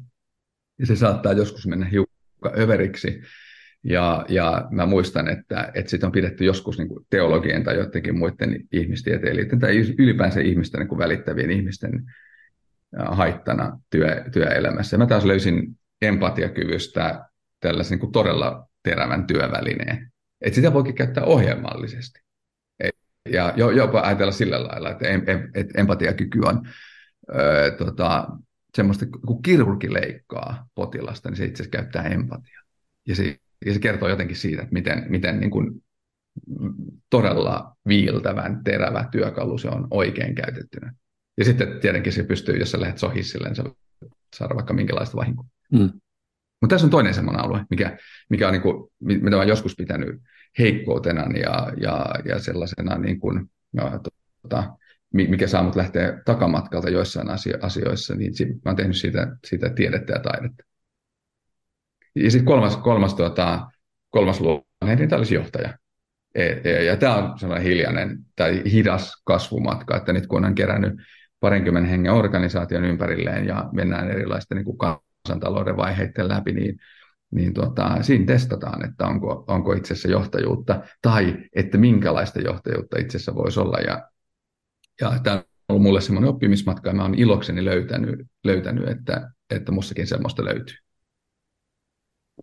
Ja 0.80 0.86
se 0.86 0.96
saattaa 0.96 1.34
joskus 1.34 1.68
mennä 1.68 1.86
hiukan 1.86 2.60
överiksi. 2.60 3.22
Ja, 3.84 4.26
ja 4.30 4.68
mä 4.72 4.86
muistan, 4.86 5.28
että, 5.28 5.72
että 5.74 5.90
sitä 5.90 6.06
on 6.06 6.12
pidetty 6.12 6.46
joskus 6.46 6.78
niin 6.78 6.88
kuin 6.88 7.06
teologien 7.10 7.64
tai 7.64 7.76
joidenkin 7.76 8.18
muiden 8.18 8.62
ihmistieteilijöiden 8.72 9.60
tai 9.60 9.78
ylipäänsä 9.78 10.40
ihmisten 10.42 10.80
niin 10.80 10.88
kuin 10.88 11.00
välittävien 11.00 11.52
ihmisten 11.52 12.04
haittana 12.96 13.80
työ, 13.90 14.24
työelämässä. 14.34 14.98
Mä 14.98 15.06
taas 15.06 15.26
löysin 15.26 15.80
empatiakyvystä 16.02 17.26
tällaisen 17.60 18.00
niin 18.00 18.12
todella 18.12 18.68
terävän 18.84 19.28
työvälineen. 19.28 20.12
Et 20.42 20.54
sitä 20.54 20.74
voikin 20.74 20.96
käyttää 20.96 21.24
ohjelmallisesti. 21.24 22.20
Ja 23.30 23.54
jopa 23.76 24.02
ajatella 24.02 24.32
sillä 24.32 24.64
lailla, 24.64 24.90
että, 24.90 25.08
em, 25.08 25.22
että 25.54 25.80
empatiakyky 25.80 26.40
on 26.40 26.68
öö, 27.36 27.72
tota, 27.72 28.28
semmoista, 28.76 29.06
kun 29.28 29.42
kirurgi 29.42 29.94
leikkaa 29.94 30.68
potilasta, 30.76 31.30
niin 31.30 31.38
se 31.38 31.46
itse 31.46 31.64
asiassa 31.64 31.78
käyttää 31.78 32.04
empatiaa. 32.04 32.64
Ja 33.08 33.16
se, 33.16 33.38
ja 33.66 33.74
se 33.74 33.80
kertoo 33.80 34.10
jotenkin 34.10 34.38
siitä, 34.38 34.62
että 34.62 34.74
miten, 34.74 35.06
miten 35.10 35.40
niin 35.40 35.52
kuin 35.52 35.84
todella 37.10 37.76
viiltävän, 37.88 38.64
terävä 38.64 39.08
työkalu 39.12 39.58
se 39.58 39.68
on 39.68 39.88
oikein 39.92 40.36
käytettynä. 40.36 40.94
Ja 41.38 41.46
sitten 41.46 41.80
tietenkin 41.80 42.14
se 42.14 42.24
pystyy, 42.24 42.58
jos 42.58 42.72
sä 42.72 42.82
lähdet 42.82 42.98
sohisilleen, 42.98 43.54
niin 43.54 44.12
saada 44.36 44.56
vaikka 44.56 44.74
minkälaista 44.74 45.18
vahinkoa. 45.18 45.46
Mm. 45.72 45.92
Mutta 46.62 46.74
tässä 46.74 46.88
on 46.88 46.92
toinen 46.92 47.14
semmoinen 47.14 47.44
alue, 47.44 47.66
mikä, 47.70 47.98
mikä 48.30 48.48
on 48.48 48.54
niin 48.54 48.62
kuin, 48.62 48.90
mitä 49.00 49.36
olen 49.36 49.48
joskus 49.48 49.76
pitänyt 49.76 50.22
heikkoutena 50.60 51.22
ja, 51.22 51.72
ja, 51.82 52.06
ja 52.26 52.40
sellaisena, 52.40 52.98
niin 52.98 53.20
kuin, 53.20 53.52
ja, 53.74 54.00
tota, 54.42 54.74
mikä 55.14 55.48
saa 55.48 55.64
mut 55.64 55.76
lähteä 55.76 56.22
takamatkalta 56.26 56.90
joissain 56.90 57.28
asioissa, 57.62 58.16
niin 58.16 58.34
mä 58.50 58.62
olen 58.66 58.76
tehnyt 58.76 58.98
siitä, 58.98 59.38
siitä 59.48 59.70
tiedettä 59.70 60.14
ja 60.14 60.20
taidetta. 60.20 60.64
Ja 62.16 62.32
sitten 62.32 62.46
kolmas, 62.46 62.78
kolmas, 62.78 63.14
tuota, 63.14 63.68
kolmas 64.10 64.42
luonne, 64.42 64.96
niin 64.96 65.10
tämä 65.10 65.18
olisi 65.18 65.36
johtaja. 65.36 65.78
E, 66.36 66.46
e, 66.64 66.84
ja 66.84 66.98
tämä 66.98 67.16
on 67.16 67.40
sellainen 67.40 67.68
hiljainen 67.68 68.18
tai 68.36 68.62
hidas 68.72 69.22
kasvumatka, 69.26 69.98
että 69.98 70.14
nyt 70.14 70.28
kun 70.28 70.46
on 70.46 70.56
kerännyt 70.56 70.94
parinkymmenen 71.40 71.90
hengen 71.90 72.14
organisaation 72.14 72.86
ympärilleen 72.86 73.48
ja 73.48 73.70
mennään 73.72 74.12
erilaisten 74.12 74.56
niin 74.56 74.66
kuin 74.66 74.78
kansantalouden 74.78 75.78
vaiheiden 75.78 76.28
läpi, 76.28 76.52
niin, 76.52 76.78
niin 77.32 77.54
tuota, 77.54 78.04
siinä 78.04 78.26
testataan, 78.26 78.90
että 78.90 79.08
onko, 79.08 79.44
onko 79.48 79.74
itsessä 79.74 80.10
johtajuutta 80.10 80.82
tai 81.02 81.38
että 81.56 81.78
minkälaista 81.78 82.40
johtajuutta 82.40 83.00
itsessä 83.00 83.36
voisi 83.36 83.60
olla. 83.60 83.78
Ja, 83.78 84.10
ja 85.02 85.20
tämä 85.24 85.44
ollut 85.70 85.84
mulle 85.84 86.02
semmoinen 86.02 86.30
oppimismatka 86.30 86.90
ja 86.90 86.96
mä 86.96 87.02
oon 87.02 87.16
ilokseni 87.16 87.66
löytänyt, 87.66 88.20
löytänyt 88.44 88.88
että, 88.88 89.32
että 89.50 89.72
mussakin 89.72 90.08
semmoista 90.08 90.46
löytyy. 90.46 90.76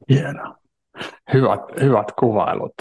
Hienoa. 0.08 0.58
Hyvät, 1.34 1.60
hyvät 1.80 2.06
kuvailut. 2.18 2.74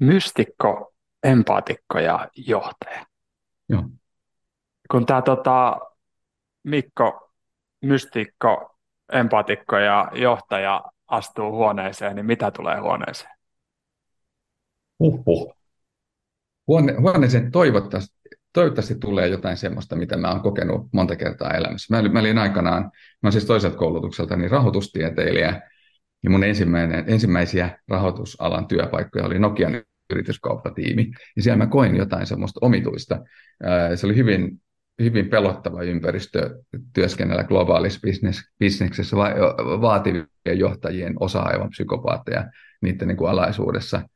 Mystikko, 0.00 0.94
empaatikko 1.22 1.98
ja 1.98 2.28
johtaja. 2.36 3.06
Joo. 3.68 3.84
Kun 4.90 5.06
tämä 5.06 5.22
tota, 5.22 5.78
Mikko, 6.64 7.30
mystikko, 7.82 8.76
empaatikko 9.12 9.78
ja 9.78 10.10
johtaja 10.14 10.84
astuu 11.06 11.52
huoneeseen, 11.52 12.16
niin 12.16 12.26
mitä 12.26 12.50
tulee 12.50 12.80
huoneeseen? 12.80 13.30
Huhhuh. 15.00 15.56
Huone, 16.66 16.94
huoneeseen 17.00 17.50
toivottavasti, 17.50 18.16
toivottavasti 18.52 18.94
tulee 18.94 19.28
jotain 19.28 19.56
semmoista, 19.56 19.96
mitä 19.96 20.16
mä 20.16 20.30
oon 20.30 20.40
kokenut 20.40 20.88
monta 20.92 21.16
kertaa 21.16 21.54
elämässä. 21.54 21.96
Mä, 21.96 22.08
mä 22.08 22.20
olin 22.20 22.38
aikanaan, 22.38 22.82
mä 22.82 22.90
olen 23.22 23.32
siis 23.32 23.44
toiselta 23.44 23.76
koulutukselta, 23.76 24.36
niin 24.36 24.50
rahoitustieteilijä, 24.50 25.60
ja 26.22 26.30
mun 26.30 26.44
ensimmäinen, 26.44 27.04
ensimmäisiä 27.06 27.78
rahoitusalan 27.88 28.66
työpaikkoja 28.66 29.24
oli 29.24 29.38
Nokian 29.38 29.82
yrityskauppatiimi, 30.10 31.10
ja 31.36 31.42
siellä 31.42 31.64
mä 31.64 31.66
koin 31.66 31.96
jotain 31.96 32.26
semmoista 32.26 32.60
omituista. 32.62 33.18
Se 33.94 34.06
oli 34.06 34.16
hyvin, 34.16 34.60
hyvin 35.02 35.28
pelottava 35.28 35.82
ympäristö 35.82 36.58
työskennellä 36.92 37.44
globaalissa 37.44 38.00
business, 38.06 38.42
bisneksessä 38.58 39.16
va- 39.16 39.34
vaativien 39.80 40.28
johtajien 40.54 41.14
osa-aivan 41.20 41.70
psykopaatteja 41.70 42.50
niiden 42.82 43.08
niin 43.08 43.16
kuin 43.16 43.30
alaisuudessa 43.30 44.08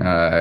ää, 0.00 0.32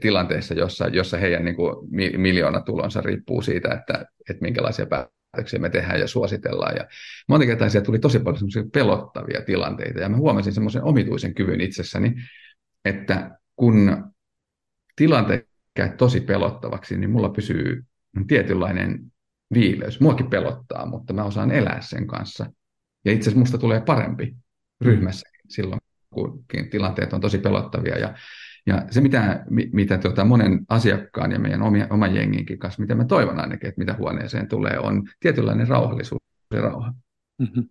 tilanteessa, 0.00 0.54
jossa, 0.54 0.88
jossa 0.88 1.18
heidän 1.18 1.44
niin 1.44 1.56
kuin, 1.56 1.76
miljoonatulonsa 2.16 3.00
riippuu 3.00 3.42
siitä, 3.42 3.74
että, 3.74 4.06
että 4.30 4.42
minkälaisia 4.42 4.86
päätöksiä 4.86 5.58
me 5.58 5.70
tehdään 5.70 6.00
ja 6.00 6.08
suositellaan. 6.08 6.76
Ja 6.76 6.86
monta 7.28 7.46
kertaa 7.46 7.68
siellä 7.68 7.86
tuli 7.86 7.98
tosi 7.98 8.18
paljon 8.18 8.70
pelottavia 8.72 9.42
tilanteita, 9.42 10.00
ja 10.00 10.08
mä 10.08 10.16
huomasin 10.16 10.52
semmoisen 10.52 10.82
omituisen 10.82 11.34
kyvyn 11.34 11.60
itsessäni, 11.60 12.14
että 12.84 13.38
kun 13.56 14.04
tilanteet 14.96 15.48
käy 15.74 15.88
tosi 15.96 16.20
pelottavaksi, 16.20 16.96
niin 16.96 17.10
mulla 17.10 17.28
pysyy 17.28 17.84
tietynlainen 18.26 19.12
viileys. 19.54 20.00
Muakin 20.00 20.30
pelottaa, 20.30 20.86
mutta 20.86 21.12
mä 21.12 21.24
osaan 21.24 21.50
elää 21.50 21.80
sen 21.80 22.06
kanssa. 22.06 22.46
Ja 23.04 23.12
itse 23.12 23.22
asiassa 23.22 23.38
musta 23.38 23.58
tulee 23.58 23.80
parempi 23.80 24.36
ryhmässä 24.80 25.28
silloin, 25.48 25.80
kun 26.10 26.44
tilanteet 26.70 27.12
on 27.12 27.20
tosi 27.20 27.38
pelottavia. 27.38 27.98
Ja, 27.98 28.14
ja 28.66 28.86
se, 28.90 29.00
mitä, 29.00 29.44
mitä 29.72 29.98
tuota 29.98 30.24
monen 30.24 30.60
asiakkaan 30.68 31.32
ja 31.32 31.38
meidän 31.38 31.62
omia, 31.62 31.86
oman 31.90 32.14
jenginkin 32.14 32.58
kanssa, 32.58 32.82
mitä 32.82 32.94
mä 32.94 33.04
toivon 33.04 33.40
ainakin, 33.40 33.68
että 33.68 33.78
mitä 33.78 33.94
huoneeseen 33.98 34.48
tulee, 34.48 34.78
on 34.78 35.02
tietynlainen 35.20 35.68
rauhallisuus 35.68 36.22
ja 36.54 36.60
rauha. 36.60 36.94
Mm-hmm. 37.38 37.68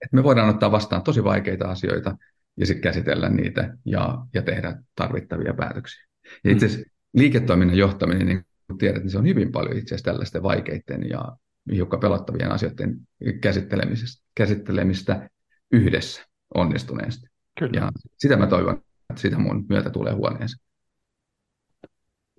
Että 0.00 0.16
me 0.16 0.22
voidaan 0.22 0.48
ottaa 0.48 0.72
vastaan 0.72 1.02
tosi 1.02 1.24
vaikeita 1.24 1.70
asioita 1.70 2.16
ja 2.56 2.66
sitten 2.66 2.82
käsitellä 2.82 3.28
niitä 3.28 3.76
ja, 3.84 4.18
ja 4.34 4.42
tehdä 4.42 4.82
tarvittavia 4.94 5.54
päätöksiä. 5.54 6.04
Ja 6.44 6.50
itse 6.50 6.66
asiassa 6.66 6.90
liiketoiminnan 7.14 7.76
johtaminen, 7.76 8.26
niin 8.26 8.44
tiedät, 8.78 9.02
niin 9.02 9.10
se 9.10 9.18
on 9.18 9.26
hyvin 9.26 9.52
paljon 9.52 9.76
itse 9.76 9.94
asiassa 9.94 10.10
tällaisten 10.10 10.42
vaikeiden 10.42 11.08
ja 11.08 11.36
hiukan 11.72 12.00
pelottavien 12.00 12.52
asioiden 12.52 12.96
käsittelemistä, 13.40 14.22
käsittelemistä 14.34 15.30
yhdessä 15.72 16.22
onnistuneesti. 16.54 17.26
Kyllä. 17.58 17.80
Ja 17.80 17.90
sitä 18.18 18.36
mä 18.36 18.46
toivon, 18.46 18.82
että 19.10 19.22
sitä 19.22 19.38
mun 19.38 19.66
myötä 19.68 19.90
tulee 19.90 20.12
huoneeseen. 20.12 20.66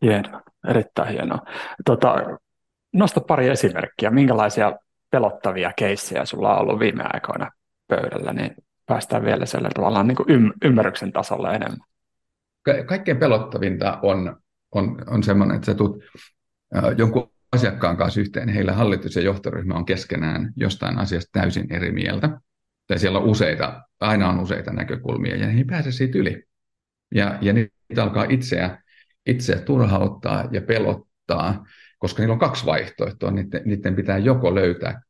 Hienoa, 0.01 0.41
erittäin 0.69 1.09
hienoa. 1.09 1.39
Tota, 1.85 2.15
nosta 2.93 3.21
pari 3.21 3.47
esimerkkiä, 3.47 4.11
minkälaisia 4.11 4.73
pelottavia 5.11 5.73
keissejä 5.75 6.25
sulla 6.25 6.55
on 6.55 6.61
ollut 6.61 6.79
viime 6.79 7.03
aikoina 7.13 7.51
pöydällä, 7.87 8.33
niin 8.33 8.55
päästään 8.85 9.25
vielä 9.25 9.45
sillä 9.45 9.69
tavallaan 9.75 10.07
niin 10.07 10.15
kuin 10.15 10.53
ymmärryksen 10.63 11.11
tasolle 11.11 11.49
enemmän 11.49 11.91
ka- 12.63 12.83
kaikkein 12.85 13.17
pelottavinta 13.17 13.99
on, 14.01 14.40
on, 14.71 14.97
on 15.07 15.23
semmoinen, 15.23 15.55
että 15.55 15.65
sä 15.65 15.73
tulet 15.73 16.01
jonkun 16.97 17.31
asiakkaan 17.51 17.97
kanssa 17.97 18.21
yhteen, 18.21 18.49
heillä 18.49 18.73
hallitus 18.73 19.15
ja 19.15 19.21
johtoryhmä 19.21 19.73
on 19.73 19.85
keskenään 19.85 20.53
jostain 20.55 20.97
asiasta 20.97 21.39
täysin 21.39 21.73
eri 21.73 21.91
mieltä. 21.91 22.39
Tai 22.87 22.99
siellä 22.99 23.19
on 23.19 23.25
useita, 23.25 23.81
aina 23.99 24.29
on 24.29 24.39
useita 24.39 24.73
näkökulmia, 24.73 25.35
ja 25.35 25.47
he 25.47 25.57
ei 25.57 25.63
pääse 25.63 25.91
siitä 25.91 26.17
yli. 26.17 26.43
Ja, 27.15 27.37
ja 27.41 27.53
niitä 27.53 28.03
alkaa 28.03 28.25
itseä, 28.29 28.81
itseä 29.25 29.59
turhauttaa 29.59 30.49
ja 30.51 30.61
pelottaa, 30.61 31.65
koska 31.99 32.21
niillä 32.21 32.33
on 32.33 32.39
kaksi 32.39 32.65
vaihtoehtoa. 32.65 33.31
Niiden, 33.31 33.61
niiden 33.65 33.95
pitää 33.95 34.17
joko 34.17 34.55
löytää 34.55 35.01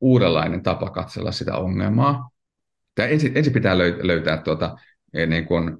uudenlainen 0.00 0.62
tapa 0.62 0.90
katsella 0.90 1.32
sitä 1.32 1.56
ongelmaa, 1.56 2.30
tai 2.94 3.12
ensin, 3.12 3.32
ensin 3.34 3.52
pitää 3.52 3.78
löytää 3.78 4.36
tuota, 4.36 4.76
niin 5.26 5.46
kuin 5.46 5.78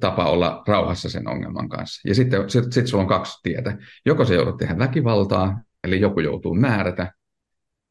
tapa 0.00 0.30
olla 0.30 0.62
rauhassa 0.66 1.10
sen 1.10 1.28
ongelman 1.28 1.68
kanssa. 1.68 2.08
Ja 2.08 2.14
sitten 2.14 2.50
sit, 2.50 2.72
sit 2.72 2.86
sulla 2.86 3.02
on 3.02 3.08
kaksi 3.08 3.38
tietä. 3.42 3.78
Joko 4.06 4.24
se 4.24 4.34
joudut 4.34 4.56
tehdä 4.56 4.78
väkivaltaa, 4.78 5.60
eli 5.84 6.00
joku 6.00 6.20
joutuu 6.20 6.54
määrätä, 6.54 7.12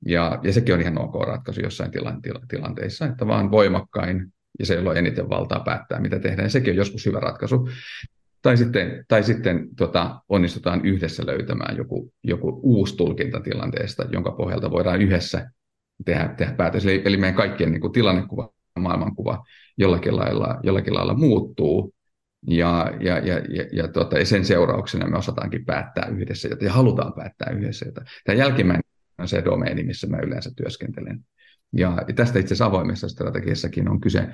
ja, 0.06 0.40
ja 0.44 0.54
sekin 0.54 0.76
on 0.76 0.82
ihan 0.82 1.02
ok 1.02 1.16
ratkaisu 1.28 1.62
jossain 1.62 1.92
tilan, 1.92 2.22
tila, 2.22 2.42
tilanteissa, 2.48 3.06
että 3.06 3.28
vaan 3.28 3.52
voimakkain 3.52 4.34
ja 4.60 4.66
se, 4.66 4.76
jolla 4.76 4.90
on 4.90 4.98
eniten 4.98 5.30
valtaa 5.30 5.60
päättää, 5.60 6.00
mitä 6.00 6.20
tehdään. 6.20 6.46
Ja 6.46 6.50
sekin 6.50 6.72
on 6.72 6.78
joskus 6.78 7.06
hyvä 7.06 7.20
ratkaisu. 7.20 7.70
Tai 8.42 8.58
sitten, 8.58 9.06
tai 9.08 9.24
sitten 9.24 9.68
tota, 9.78 10.22
onnistutaan 10.30 10.86
yhdessä 10.86 11.26
löytämään 11.26 11.78
joku, 11.78 12.14
joku 12.24 12.60
uusi 12.64 12.96
tulkinta 12.96 13.40
tilanteesta, 13.40 14.06
jonka 14.12 14.32
pohjalta 14.32 14.72
voidaan 14.72 15.02
yhdessä 15.02 15.52
tehdä, 16.06 16.34
tehdä 16.38 16.54
päätös. 16.54 16.86
Eli, 16.86 17.02
eli 17.06 17.18
meidän 17.18 17.36
kaikkien 17.36 17.72
niin 17.72 17.82
kuin 17.82 17.94
tilannekuva 17.94 18.50
maailmankuva 18.80 19.44
jollakin 19.78 20.16
lailla, 20.16 20.60
jollakin 20.64 20.94
lailla 20.94 21.14
muuttuu, 21.14 21.94
ja, 22.48 22.92
ja, 23.00 23.18
ja, 23.18 23.36
ja, 23.50 23.64
ja, 23.72 23.90
ja 24.20 24.26
sen 24.26 24.46
seurauksena 24.46 25.08
me 25.08 25.18
osataankin 25.18 25.66
päättää 25.66 26.08
yhdessä 26.08 26.50
ja 26.62 26.74
halutaan 26.74 27.14
päättää 27.14 27.50
yhdessä. 27.50 27.86
Tämä 28.26 28.38
jälkimmäinen 28.38 28.84
on 29.18 29.28
se 29.28 29.46
domeeni, 29.46 29.84
missä 29.84 30.08
mä 30.08 30.18
yleensä 30.18 30.52
työskentelen. 30.56 31.20
Ja 31.74 31.98
tästä 32.16 32.40
itse 32.40 32.48
asiassa 32.48 32.66
avoimessa 32.66 33.10
strategiassakin 33.10 33.90
on 33.90 34.02
kyse. 34.02 34.28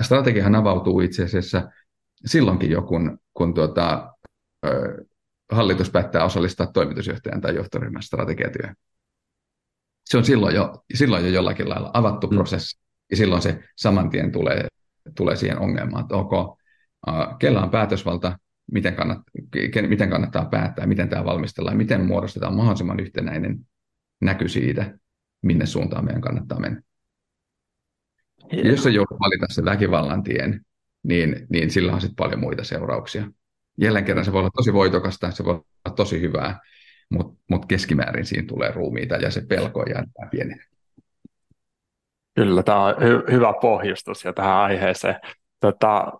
Strategiahan 0.00 0.54
avautuu 0.54 1.00
itse 1.00 1.24
asiassa 1.24 1.70
silloinkin 2.26 2.70
jo, 2.70 2.82
kun, 2.82 3.18
kun 3.34 3.54
tuota, 3.54 4.14
hallitus 5.52 5.90
päättää 5.90 6.24
osallistaa 6.24 6.66
toimitusjohtajan 6.66 7.40
tai 7.40 7.54
johtoryhmän 7.54 8.02
strategiatyöhön. 8.02 8.74
Se 10.04 10.18
on 10.18 10.24
silloin 10.24 10.54
jo, 10.54 10.84
silloin 10.94 11.24
jo 11.24 11.30
jollakin 11.30 11.68
lailla 11.68 11.90
avattu 11.94 12.26
mm. 12.26 12.34
prosessi. 12.36 12.80
Ja 13.10 13.16
silloin 13.16 13.42
se 13.42 13.64
saman 13.76 14.10
tien 14.10 14.32
tulee, 14.32 14.68
tulee 15.16 15.36
siihen 15.36 15.58
ongelmaan, 15.58 16.02
että 16.02 16.14
ok, 16.16 16.58
kellä 17.38 17.62
on 17.62 17.70
päätösvalta, 17.70 18.38
miten, 18.72 18.94
kannat, 18.94 19.18
miten 19.88 20.10
kannattaa 20.10 20.44
päättää, 20.44 20.86
miten 20.86 21.08
tämä 21.08 21.24
valmistellaan, 21.24 21.76
miten 21.76 22.06
muodostetaan 22.06 22.56
mahdollisimman 22.56 23.00
yhtenäinen 23.00 23.58
näky 24.20 24.48
siitä, 24.48 24.98
minne 25.42 25.66
suuntaan 25.66 26.04
meidän 26.04 26.22
kannattaa 26.22 26.60
mennä. 26.60 26.82
Ja 28.52 28.70
jos 28.70 28.82
se 28.82 28.90
joudut 28.90 29.20
valita 29.20 29.46
sen 29.48 29.64
väkivallan 29.64 30.22
tien, 30.22 30.60
niin, 31.02 31.46
niin 31.50 31.70
sillä 31.70 31.92
on 31.92 32.00
sitten 32.00 32.16
paljon 32.16 32.40
muita 32.40 32.64
seurauksia. 32.64 33.30
Jälleen 33.80 34.04
kerran 34.04 34.24
se 34.24 34.32
voi 34.32 34.40
olla 34.40 34.50
tosi 34.56 34.72
voitokasta, 34.72 35.30
se 35.30 35.44
voi 35.44 35.54
olla 35.54 35.96
tosi 35.96 36.20
hyvää, 36.20 36.60
mutta 37.10 37.42
mut 37.50 37.66
keskimäärin 37.66 38.26
siinä 38.26 38.46
tulee 38.46 38.72
ruumiita 38.72 39.16
ja 39.16 39.30
se 39.30 39.40
pelko 39.48 39.84
jää 39.90 40.04
pienenee. 40.30 40.64
Kyllä, 42.38 42.62
tämä 42.62 42.84
on 42.84 42.94
hy- 42.94 43.32
hyvä 43.32 43.54
pohjustus 43.60 44.24
ja 44.24 44.32
tähän 44.32 44.56
aiheeseen. 44.56 45.16
Tota, 45.60 46.12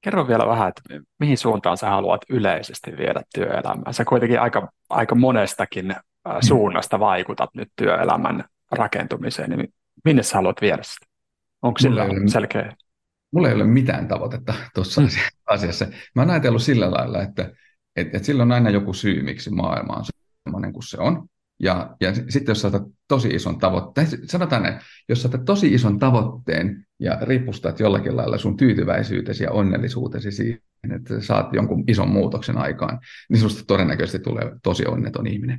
kerro 0.00 0.28
vielä 0.28 0.46
vähän, 0.46 0.68
että 0.68 0.82
mihin 1.18 1.38
suuntaan 1.38 1.76
sä 1.76 1.90
haluat 1.90 2.20
yleisesti 2.28 2.96
viedä 2.96 3.22
työelämää. 3.34 3.92
Sä 3.92 4.04
kuitenkin 4.04 4.40
aika, 4.40 4.68
aika 4.90 5.14
monestakin 5.14 5.94
suunnasta 6.40 7.00
vaikutat 7.00 7.50
nyt 7.54 7.68
työelämän 7.76 8.44
rakentumiseen, 8.70 9.50
niin 9.50 9.74
minne 10.04 10.22
sä 10.22 10.34
haluat 10.34 10.60
viedä 10.60 10.82
sitä? 10.82 11.06
Onko 11.62 11.78
sillä 11.78 12.04
ole, 12.04 12.28
selkeä? 12.28 12.76
Mulla 13.32 13.48
ei 13.48 13.54
ole 13.54 13.64
mitään 13.64 14.08
tavoitetta 14.08 14.54
tuossa 14.74 15.00
mm. 15.00 15.08
asiassa. 15.46 15.86
Mä 16.14 16.22
oon 16.22 16.30
ajatellut 16.30 16.62
sillä 16.62 16.90
lailla, 16.90 17.22
että, 17.22 17.42
että, 17.96 18.16
että 18.16 18.26
sillä 18.26 18.42
on 18.42 18.52
aina 18.52 18.70
joku 18.70 18.92
syy, 18.92 19.22
miksi 19.22 19.50
maailma 19.50 19.96
on 19.96 20.04
sellainen 20.44 20.72
kuin 20.72 20.82
se 20.82 20.96
on. 21.00 21.26
Ja, 21.58 21.96
ja 22.00 22.14
sitten 22.14 22.52
jos 22.52 22.60
saatat 22.60 22.82
tosi 23.08 23.28
ison 23.28 23.58
tavoitteen, 23.58 24.06
sanotaan 24.24 24.62
näin, 24.62 24.80
jos 25.08 25.22
saatat 25.22 25.44
tosi 25.44 25.74
ison 25.74 25.98
tavoitteen 25.98 26.86
ja 27.00 27.18
ripustat 27.22 27.80
jollakin 27.80 28.16
lailla 28.16 28.38
sun 28.38 28.56
tyytyväisyytesi 28.56 29.44
ja 29.44 29.50
onnellisuutesi 29.50 30.32
siihen, 30.32 30.60
että 30.96 31.20
saat 31.20 31.52
jonkun 31.52 31.84
ison 31.88 32.08
muutoksen 32.08 32.58
aikaan, 32.58 32.98
niin 33.28 33.38
sinusta 33.38 33.62
todennäköisesti 33.66 34.18
tulee 34.18 34.52
tosi 34.62 34.86
onneton 34.86 35.26
ihminen. 35.26 35.58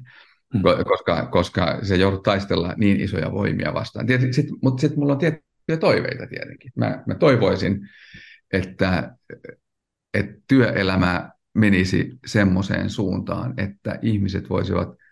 Hmm. 0.53 0.61
Koska, 0.87 1.25
koska 1.25 1.79
se 1.81 1.95
joudut 1.95 2.23
taistella 2.23 2.73
niin 2.77 3.01
isoja 3.01 3.31
voimia 3.31 3.73
vastaan. 3.73 4.07
Sit, 4.31 4.47
mutta 4.61 4.81
sitten 4.81 4.99
mulla 4.99 5.13
on 5.13 5.19
tiettyjä 5.19 5.77
toiveita 5.79 6.27
tietenkin. 6.27 6.71
Mä, 6.75 7.03
mä 7.07 7.15
toivoisin, 7.15 7.89
että, 8.53 9.15
että 10.13 10.41
työelämä 10.47 11.31
menisi 11.53 12.19
semmoiseen 12.25 12.89
suuntaan, 12.89 13.53
että 13.57 13.99
ihmiset 14.01 14.49
voisivat– 14.49 14.89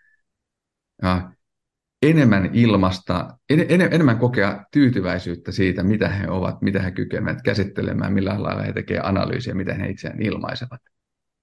enemmän 2.02 2.50
ilmasta, 2.52 3.38
en, 3.50 3.66
en, 3.68 3.80
enemmän 3.80 4.18
kokea 4.18 4.64
tyytyväisyyttä 4.72 5.52
siitä, 5.52 5.82
mitä 5.82 6.08
he 6.08 6.30
ovat, 6.30 6.62
mitä 6.62 6.82
he 6.82 6.90
kykenevät 6.90 7.42
käsittelemään, 7.42 8.12
millä 8.12 8.42
lailla 8.42 8.62
he 8.62 8.72
tekevät 8.72 9.06
analyysiä, 9.06 9.54
miten 9.54 9.80
he 9.80 9.88
itseään 9.88 10.22
ilmaisevat. 10.22 10.80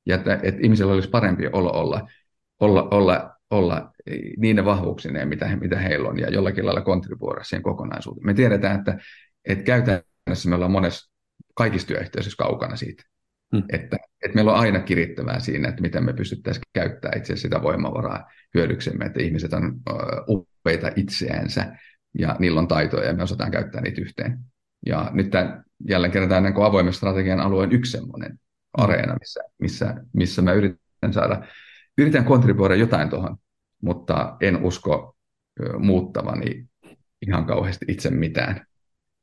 Ja 0.05 0.15
että, 0.15 0.39
että 0.43 0.61
ihmisellä 0.63 0.93
olisi 0.93 1.09
parempi 1.09 1.47
olo 1.51 1.71
olla, 1.71 2.07
olla, 2.59 2.87
olla, 2.91 3.35
olla 3.49 3.91
niiden 4.37 4.65
vahvuuksineen, 4.65 5.27
mitä, 5.27 5.47
he, 5.47 5.55
mitä 5.55 5.79
heillä 5.79 6.09
on, 6.09 6.19
ja 6.19 6.29
jollakin 6.29 6.65
lailla 6.65 6.81
kontribuoida 6.81 7.43
siihen 7.43 7.63
kokonaisuuteen. 7.63 8.25
Me 8.25 8.33
tiedetään, 8.33 8.79
että, 8.79 8.97
että 9.45 9.63
käytännössä 9.63 10.49
me 10.49 10.55
ollaan 10.55 10.71
monessa 10.71 11.11
kaikissa 11.55 11.87
työyhteisöissä 11.87 12.43
kaukana 12.43 12.75
siitä. 12.75 13.03
Hmm. 13.53 13.63
Että, 13.73 13.97
että 14.25 14.35
meillä 14.35 14.51
on 14.51 14.59
aina 14.59 14.79
kirittävää 14.79 15.39
siinä, 15.39 15.69
että 15.69 15.81
miten 15.81 16.05
me 16.05 16.13
pystyttäisiin 16.13 16.63
käyttämään 16.73 17.17
itse 17.17 17.35
sitä 17.35 17.61
voimavaraa 17.61 18.31
hyödyksemme, 18.53 19.05
että 19.05 19.23
ihmiset 19.23 19.53
on 19.53 19.73
upeita 20.27 20.91
itseänsä 20.95 21.75
ja 22.19 22.35
niillä 22.39 22.59
on 22.59 22.67
taitoja 22.67 23.07
ja 23.07 23.13
me 23.13 23.23
osataan 23.23 23.51
käyttää 23.51 23.81
niitä 23.81 24.01
yhteen. 24.01 24.39
Ja 24.85 25.11
nyt 25.13 25.29
tämän, 25.29 25.63
jälleen 25.89 26.11
kerran 26.11 26.29
tämä 26.29 26.41
niin 26.41 26.63
avoimen 26.63 26.93
strategian 26.93 27.39
alueen 27.39 27.71
yksi 27.71 27.91
semmoinen 27.91 28.39
areena, 28.77 29.15
missä, 29.19 29.41
missä, 29.59 29.95
missä 30.13 30.41
mä 30.41 30.53
yritän 30.53 31.13
saada, 31.13 31.47
yritän 31.97 32.25
kontribuoida 32.25 32.75
jotain 32.75 33.09
tuohon, 33.09 33.37
mutta 33.81 34.37
en 34.41 34.63
usko 34.63 35.15
muuttavani 35.79 36.65
ihan 37.21 37.45
kauheasti 37.45 37.85
itse 37.87 38.09
mitään. 38.09 38.65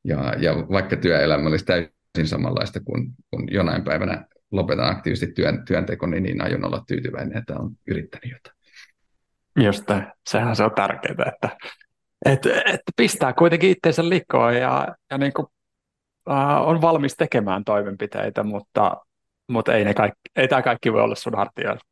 Ja, 0.05 0.35
ja 0.39 0.55
vaikka 0.55 0.97
työelämä 0.97 1.49
olisi 1.49 1.65
täysin 1.65 1.95
samanlaista 2.25 2.81
kuin, 2.81 3.13
kun 3.31 3.49
jonain 3.51 3.85
päivänä 3.85 4.25
lopetan 4.51 4.91
aktiivisesti 4.91 5.35
työn, 5.35 5.65
työntekoni, 5.65 6.21
niin, 6.21 6.23
niin 6.23 6.43
aion 6.43 6.65
olla 6.65 6.85
tyytyväinen, 6.87 7.39
että 7.39 7.55
on 7.59 7.71
yrittänyt 7.87 8.33
jotain. 8.33 8.57
Just 9.57 9.85
sehän 10.31 10.57
se 10.57 10.65
on 10.65 10.75
tärkeää, 10.77 11.33
että, 11.35 11.57
että, 12.25 12.49
että 12.67 12.93
pistää 12.97 13.33
kuitenkin 13.33 13.71
itseensä 13.71 14.09
likoon 14.09 14.57
ja, 14.57 14.89
ja 15.11 15.19
niin 15.19 15.33
kuin, 15.33 15.47
äh, 16.31 16.63
on 16.63 16.81
valmis 16.81 17.17
tekemään 17.17 17.65
toimenpiteitä, 17.65 18.43
mutta, 18.43 18.97
mutta 19.49 19.75
ei, 19.75 19.85
ne 19.85 19.95
kaikki, 19.95 20.21
ei 20.37 20.49
tämä 20.49 20.63
kaikki 20.63 20.93
voi 20.93 21.03
olla 21.03 21.15
sun 21.15 21.37
hartioilla. 21.37 21.90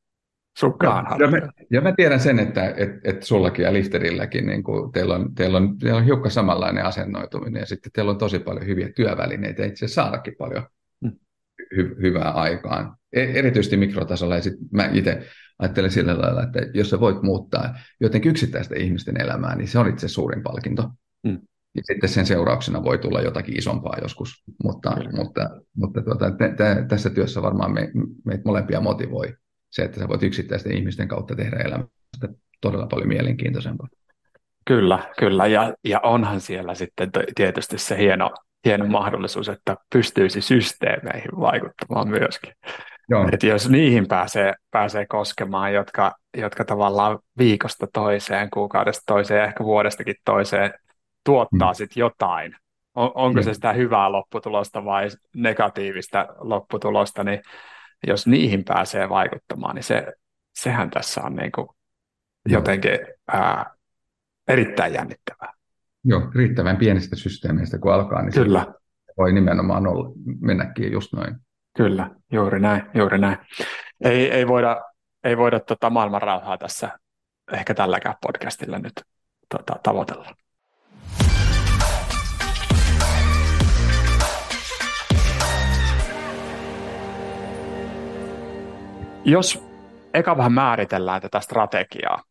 Sunkaan 0.58 1.06
ja, 1.10 1.26
ja, 1.26 1.30
mä, 1.30 1.48
ja 1.70 1.80
mä 1.80 1.92
tiedän 1.92 2.20
sen, 2.20 2.38
että 2.38 2.74
et, 2.76 2.90
et 3.04 3.22
sullakin 3.22 3.64
ja 3.64 3.72
Lifterilläkin 3.72 4.46
niin 4.46 4.62
kuin 4.62 4.92
teillä, 4.92 5.14
on, 5.14 5.34
teillä, 5.34 5.56
on, 5.56 5.78
teillä 5.78 5.98
on 5.98 6.04
hiukka 6.04 6.30
samanlainen 6.30 6.84
asennoituminen 6.84 7.60
ja 7.60 7.66
sitten 7.66 7.92
teillä 7.92 8.10
on 8.10 8.18
tosi 8.18 8.38
paljon 8.38 8.66
hyviä 8.66 8.88
työvälineitä 8.96 9.64
itse 9.64 9.84
asiassa 9.84 10.02
saadakin 10.02 10.34
paljon 10.38 10.62
hmm. 11.04 11.18
hy, 11.76 11.96
hyvää 12.02 12.30
aikaan. 12.30 12.96
E, 13.12 13.22
erityisesti 13.22 13.76
mikrotasolla 13.76 14.34
ja 14.34 14.42
sitten 14.42 14.68
mä 14.72 14.90
itse 14.92 15.22
ajattelen 15.58 15.90
sillä 15.90 16.18
lailla, 16.18 16.42
että 16.42 16.60
jos 16.74 16.90
sä 16.90 17.00
voit 17.00 17.22
muuttaa 17.22 17.74
jotenkin 18.00 18.30
yksittäisten 18.30 18.80
ihmisten 18.80 19.20
elämää, 19.20 19.56
niin 19.56 19.68
se 19.68 19.78
on 19.78 19.88
itse 19.88 20.08
suurin 20.08 20.42
palkinto. 20.42 20.90
Hmm. 21.28 21.38
Ja 21.74 21.82
sitten 21.84 22.08
sen 22.08 22.26
seurauksena 22.26 22.84
voi 22.84 22.98
tulla 22.98 23.20
jotakin 23.20 23.58
isompaa 23.58 23.98
joskus, 24.02 24.44
mutta, 24.64 24.96
mutta, 25.16 25.50
mutta 25.76 26.02
tuota, 26.02 26.30
t- 26.30 26.56
t- 26.56 26.88
tässä 26.88 27.10
työssä 27.10 27.42
varmaan 27.42 27.72
me, 27.72 27.90
meitä 28.24 28.42
molempia 28.44 28.80
motivoi 28.80 29.34
se, 29.70 29.82
että 29.82 30.00
sä 30.00 30.08
voit 30.08 30.22
yksittäisten 30.22 30.76
ihmisten 30.76 31.08
kautta 31.08 31.34
tehdä 31.34 31.56
elämästä 31.56 32.28
todella 32.60 32.86
paljon 32.86 33.08
mielenkiintoisempaa. 33.08 33.88
Kyllä, 34.64 34.98
kyllä. 35.18 35.46
Ja, 35.46 35.74
ja 35.84 36.00
onhan 36.00 36.40
siellä 36.40 36.74
sitten 36.74 37.10
tietysti 37.34 37.78
se 37.78 37.98
hieno, 37.98 38.30
hieno 38.64 38.86
mahdollisuus, 38.86 39.48
että 39.48 39.76
pystyisi 39.92 40.40
systeemeihin 40.40 41.30
vaikuttamaan 41.40 42.08
myöskin. 42.08 42.52
Joo. 43.08 43.28
Että 43.32 43.46
jos 43.46 43.70
niihin 43.70 44.08
pääsee, 44.08 44.54
pääsee 44.70 45.06
koskemaan, 45.06 45.74
jotka, 45.74 46.14
jotka 46.36 46.64
tavallaan 46.64 47.18
viikosta 47.38 47.86
toiseen, 47.92 48.50
kuukaudesta 48.50 49.02
toiseen, 49.06 49.44
ehkä 49.44 49.64
vuodestakin 49.64 50.14
toiseen 50.24 50.74
tuottaa 51.24 51.72
mm. 51.72 51.74
sitten 51.74 52.00
jotain, 52.00 52.56
on, 52.94 53.12
onko 53.14 53.42
se 53.42 53.54
sitä 53.54 53.72
hyvää 53.72 54.12
lopputulosta 54.12 54.84
vai 54.84 55.08
negatiivista 55.34 56.26
lopputulosta, 56.38 57.24
niin 57.24 57.40
jos 58.06 58.26
niihin 58.26 58.64
pääsee 58.64 59.08
vaikuttamaan, 59.08 59.74
niin 59.74 59.82
se, 59.82 60.12
sehän 60.54 60.90
tässä 60.90 61.22
on 61.22 61.36
niin 61.36 61.52
kuin 61.52 61.68
jotenkin 62.48 62.98
ää, 63.32 63.74
erittäin 64.48 64.94
jännittävää. 64.94 65.52
Joo, 66.04 66.30
riittävän 66.34 66.76
pienistä 66.76 67.16
systeemeistä 67.16 67.78
kun 67.78 67.92
alkaa, 67.92 68.22
niin 68.22 68.32
Kyllä. 68.32 68.66
Se 69.06 69.12
voi 69.18 69.32
nimenomaan 69.32 69.86
olla, 69.86 70.12
mennäkin 70.40 70.92
just 70.92 71.12
noin. 71.12 71.36
Kyllä, 71.76 72.10
juuri 72.32 72.60
näin, 72.60 72.82
juuri 72.94 73.18
näin. 73.18 73.38
Ei, 74.00 74.30
ei 74.30 74.48
voida, 74.48 74.80
ei 75.24 75.36
voida 75.36 75.60
tota 75.60 75.90
maailman 75.90 76.22
rauhaa 76.22 76.58
tässä 76.58 76.98
ehkä 77.52 77.74
tälläkään 77.74 78.14
podcastilla 78.26 78.78
nyt 78.78 79.02
tota, 79.48 79.76
tavoitella. 79.82 80.34
Jos 89.28 89.64
eka 90.14 90.36
vähän 90.36 90.52
määritellään 90.52 91.22
tätä 91.22 91.40
strategiaa, 91.40 92.22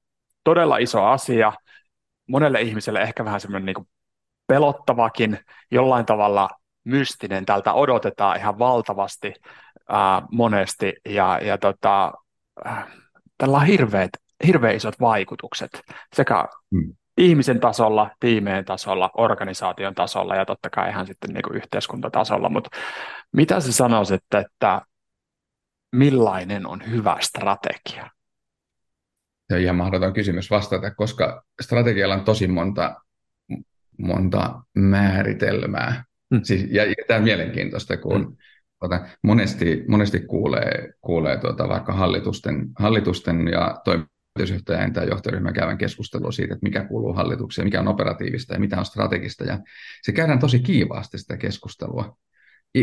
todella 0.44 0.78
iso 0.78 1.06
asia, 1.06 1.54
monelle 2.28 2.62
ihmiselle 2.62 3.02
ehkä 3.02 3.26
vähän 3.26 3.42
semmoinen 3.42 3.66
niin 3.66 3.88
pelottavakin, 4.48 5.40
jollain 5.72 6.06
tavalla 6.06 6.50
mystinen, 6.84 7.46
tältä 7.46 7.74
odotetaan 7.74 8.38
ihan 8.38 8.60
valtavasti 8.60 9.34
ää, 9.90 10.22
monesti, 10.32 10.94
ja, 11.10 11.40
ja 11.44 11.58
tota, 11.58 12.14
äh, 12.68 12.88
tällä 13.38 13.58
on 13.58 13.66
hirveät, 13.66 14.10
hirveän 14.48 14.76
isot 14.76 15.00
vaikutukset 15.00 15.82
sekä 16.16 16.46
hmm. 16.72 16.94
ihmisen 17.18 17.60
tasolla, 17.60 18.10
tiimeen 18.20 18.66
tasolla, 18.66 19.10
organisaation 19.18 19.96
tasolla 19.96 20.36
ja 20.36 20.46
totta 20.46 20.70
kai 20.70 20.90
ihan 20.90 21.08
sitten 21.08 21.34
niin 21.34 21.44
kuin 21.44 21.56
yhteiskuntatasolla, 21.56 22.50
mutta 22.50 22.70
mitä 23.32 23.60
sä 23.60 23.72
sanoisit, 23.72 24.24
että 24.34 24.82
millainen 25.96 26.66
on 26.66 26.92
hyvä 26.92 27.18
strategia? 27.20 28.10
Se 29.48 29.56
on 29.56 29.62
ihan 29.62 29.76
mahdoton 29.76 30.14
kysymys 30.14 30.52
vastata, 30.52 30.92
koska 30.92 31.44
strategialla 31.62 32.16
on 32.16 32.26
tosi 32.26 32.48
monta, 32.48 32.96
monta 33.98 34.62
määritelmää. 34.76 36.04
Hmm. 36.36 36.44
Siis, 36.44 36.66
ja, 36.72 36.86
ja 36.86 36.96
tämä 37.08 37.18
on 37.18 37.24
mielenkiintoista, 37.24 37.98
kun 37.98 38.26
hmm. 38.26 38.36
tuota, 38.80 39.08
monesti, 39.24 39.84
monesti 39.88 40.20
kuulee, 40.20 40.94
kuulee 41.02 41.38
tuota, 41.38 41.70
vaikka 41.70 41.94
hallitusten, 41.94 42.68
hallitusten 42.80 43.48
ja 43.48 43.82
toimitusjohtajan 43.86 44.94
tai 44.94 45.08
johtoryhmän 45.10 45.54
käyvän 45.54 45.78
keskustelua 45.78 46.32
siitä, 46.32 46.54
että 46.54 46.64
mikä 46.64 46.86
kuuluu 46.86 47.14
hallitukseen, 47.14 47.68
mikä 47.68 47.80
on 47.80 47.88
operatiivista 47.88 48.54
ja 48.54 48.60
mitä 48.60 48.80
on 48.80 48.86
strategista. 48.86 49.44
Ja 49.44 49.60
se 50.02 50.12
käydään 50.12 50.40
tosi 50.40 50.60
kiivaasti 50.60 51.18
sitä 51.18 51.38
keskustelua. 51.38 52.18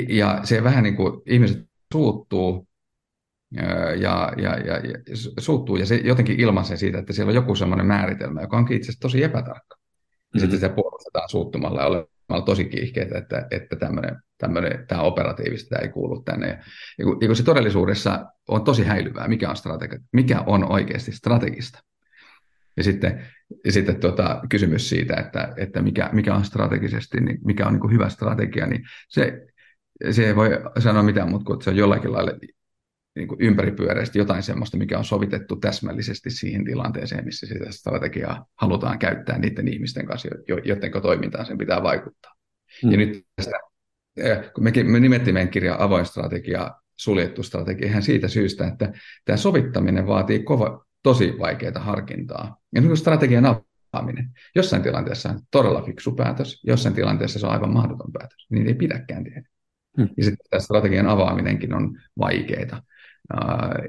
Ja 0.09 0.41
se 0.45 0.65
vähän 0.65 0.85
niin 0.85 0.97
kuin 0.97 1.23
ihmiset 1.27 1.59
suuttuu 1.93 2.69
ja, 4.01 4.33
ja, 4.37 4.59
ja, 4.59 4.77
ja 4.77 5.17
suuttuu 5.39 5.77
ja 5.77 5.87
se 5.87 5.97
jotenkin 5.97 6.41
ilmaisee 6.41 6.77
siitä, 6.77 6.99
että 6.99 7.13
siellä 7.13 7.31
on 7.31 7.35
joku 7.35 7.55
semmoinen 7.55 7.87
määritelmä, 7.87 8.41
joka 8.41 8.57
onkin 8.57 8.77
itse 8.77 8.87
asiassa 8.87 9.01
tosi 9.01 9.23
epätarkka. 9.23 9.77
Ja 9.77 9.77
mm-hmm. 9.77 10.41
sitten 10.41 10.61
sitä 10.61 10.75
puolustetaan 10.75 11.29
suuttumalla 11.29 11.81
ja 11.81 11.87
olemalla 11.87 12.45
tosi 12.47 12.65
kiihkeitä, 12.65 13.19
että, 13.19 13.47
että 13.51 13.77
tämmöinen, 13.77 14.17
tämmöinen, 14.39 14.87
tämä 14.87 15.03
operatiivista 15.03 15.69
tämä 15.69 15.83
ei 15.83 15.89
kuulu 15.89 16.23
tänne. 16.23 16.49
Ja, 16.49 16.57
ja, 16.99 17.05
kun, 17.05 17.19
ja 17.21 17.27
kun 17.27 17.37
se 17.37 17.43
todellisuudessa 17.43 18.27
on 18.49 18.65
tosi 18.65 18.85
häilyvää, 18.85 19.29
mikä 19.29 19.51
on, 19.51 19.57
strategi- 19.57 20.05
mikä 20.13 20.41
on 20.47 20.73
oikeasti 20.73 21.13
strategista. 21.13 21.79
Ja 22.77 22.85
sitten, 22.85 23.27
ja 23.65 23.73
sitten 23.73 24.01
tuota, 24.01 24.41
kysymys 24.49 24.89
siitä, 24.89 25.17
että, 25.17 25.55
että 25.57 25.83
mikä, 25.83 26.11
mikä 26.13 26.35
on 26.35 26.45
strategisesti, 26.45 27.21
niin 27.21 27.39
mikä 27.45 27.67
on 27.67 27.73
niin 27.73 27.93
hyvä 27.93 28.09
strategia, 28.09 28.67
niin 28.67 28.83
se, 29.09 29.47
se 30.11 30.27
ei 30.27 30.37
voi 30.37 30.51
sanoa 30.79 31.03
mitään 31.03 31.29
muuta 31.31 31.45
kuin, 31.45 31.55
että 31.55 31.65
se 31.65 31.71
on 31.71 31.77
jollakin 31.77 32.13
lailla 32.13 32.33
niin 33.17 33.29
kuin 33.29 33.41
ympäripyöreästi 33.41 34.19
jotain 34.19 34.43
sellaista, 34.43 34.77
mikä 34.77 34.99
on 34.99 35.05
sovitettu 35.05 35.57
täsmällisesti 35.57 36.31
siihen 36.31 36.65
tilanteeseen, 36.65 37.25
missä 37.25 37.47
sitä 37.47 37.71
strategiaa 37.71 38.47
halutaan 38.61 38.99
käyttää 38.99 39.39
niiden 39.39 39.69
ihmisten 39.69 40.07
kanssa, 40.07 40.29
joiden 40.65 41.03
toimintaan 41.03 41.47
sen 41.47 41.59
pitää 41.59 41.83
vaikuttaa. 41.83 42.35
Mm. 42.85 42.91
Ja 42.91 42.97
nyt 42.97 43.27
tästä, 43.37 43.57
kun 44.55 44.65
mekin, 44.65 44.91
me 44.91 45.01
nimettiin 45.01 45.35
meidän 45.35 45.51
kirja 45.51 45.77
avoin 45.79 46.07
strategia, 46.07 46.71
suljettu 46.97 47.43
strategia, 47.43 47.89
ihan 47.89 48.03
siitä 48.03 48.29
syystä, 48.29 48.67
että 48.67 48.93
tämä 49.25 49.37
sovittaminen 49.37 50.07
vaatii 50.07 50.43
kova, 50.43 50.85
tosi 51.03 51.35
vaikeaa 51.39 51.81
harkintaa. 51.81 52.57
Ja 52.75 52.81
niin 52.81 52.97
strategian 52.97 53.47
avaaminen. 53.47 54.31
Jossain 54.55 54.83
tilanteessa 54.83 55.29
on 55.29 55.41
todella 55.51 55.83
fiksu 55.83 56.13
päätös, 56.13 56.63
jossain 56.67 56.95
tilanteessa 56.95 57.39
se 57.39 57.47
on 57.47 57.53
aivan 57.53 57.73
mahdoton 57.73 58.13
päätös. 58.13 58.47
Niin 58.51 58.67
ei 58.67 58.75
pidäkään 58.75 59.25
tehdä. 59.25 59.43
Hmm. 59.97 60.09
Ja 60.17 60.25
sitten 60.25 60.47
tämä 60.51 60.61
strategian 60.61 61.07
avaaminenkin 61.07 61.75
on 61.75 61.99
vaikeaa 62.19 62.83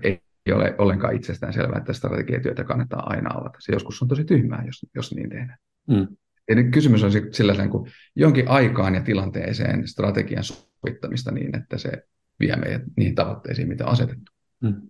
ei 0.03 0.21
ole 0.53 0.75
ollenkaan 0.77 1.15
itsestään 1.15 1.53
selvää, 1.53 1.77
että 1.77 1.93
strategiatyötä 1.93 2.63
kannattaa 2.63 3.09
aina 3.09 3.29
avata. 3.33 3.57
Se 3.59 3.73
joskus 3.73 4.01
on 4.01 4.07
tosi 4.07 4.23
tyhmää, 4.23 4.63
jos, 4.65 4.85
jos 4.95 5.15
niin 5.15 5.29
tehdään. 5.29 5.57
Mm. 5.87 6.07
Nyt 6.49 6.71
kysymys 6.71 7.03
on 7.03 7.11
sillä 7.31 7.67
kuin 7.67 7.91
jonkin 8.15 8.47
aikaan 8.47 8.95
ja 8.95 9.01
tilanteeseen 9.01 9.87
strategian 9.87 10.43
sovittamista 10.43 11.31
niin, 11.31 11.55
että 11.55 11.77
se 11.77 11.91
vie 12.39 12.55
meidät 12.55 12.81
niihin 12.97 13.15
tavoitteisiin, 13.15 13.67
mitä 13.67 13.85
on 13.85 13.91
asetettu. 13.91 14.31
Mm. 14.61 14.81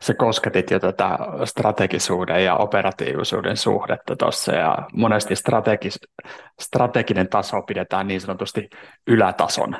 Sä 0.00 0.14
kosketit 0.14 0.70
jo 0.70 0.80
tätä 0.80 1.18
strategisuuden 1.44 2.44
ja 2.44 2.56
operatiivisuuden 2.56 3.56
suhdetta 3.56 4.16
tuossa 4.16 4.52
ja 4.52 4.88
monesti 4.92 5.36
strategis, 5.36 6.00
strateginen 6.60 7.28
taso 7.28 7.62
pidetään 7.62 8.06
niin 8.06 8.20
sanotusti 8.20 8.68
ylätason 9.06 9.76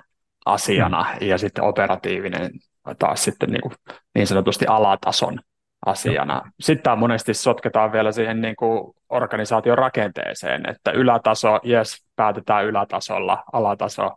asiana 0.46 1.06
mm. 1.20 1.26
ja 1.26 1.38
sitten 1.38 1.64
operatiivinen 1.64 2.50
taas 2.94 3.24
sitten 3.24 3.51
niin, 3.51 3.62
kuin, 3.62 3.72
niin 4.14 4.27
sanotusti 4.27 4.66
alatason 4.66 5.38
asiana. 5.87 6.35
Joo. 6.35 6.44
Sitten 6.61 6.83
tämä 6.83 6.96
monesti 6.96 7.35
sotketaan 7.35 7.92
vielä 7.92 8.12
siihen 8.12 8.40
niin 8.40 8.57
kuin 8.57 8.94
organisaation 9.09 9.79
rakenteeseen, 9.79 10.70
että 10.70 10.90
ylätaso, 10.90 11.61
yes, 11.68 12.07
päätetään 12.16 12.64
ylätasolla, 12.64 13.44
alataso, 13.53 14.11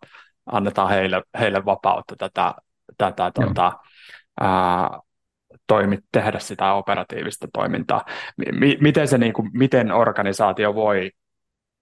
annetaan 0.45 0.89
heille, 0.89 1.21
heille 1.39 1.65
vapautta 1.65 2.15
tätä, 2.17 2.53
tätä 2.97 3.31
tuota, 3.35 3.71
ää, 4.39 4.99
toimi, 5.67 5.99
tehdä 6.11 6.39
sitä 6.39 6.73
operatiivista 6.73 7.47
toimintaa. 7.53 8.05
M- 8.37 8.81
miten, 8.81 9.07
se, 9.07 9.17
niin 9.17 9.33
kuin, 9.33 9.49
miten 9.53 9.91
organisaatio 9.91 10.75
voi 10.75 11.11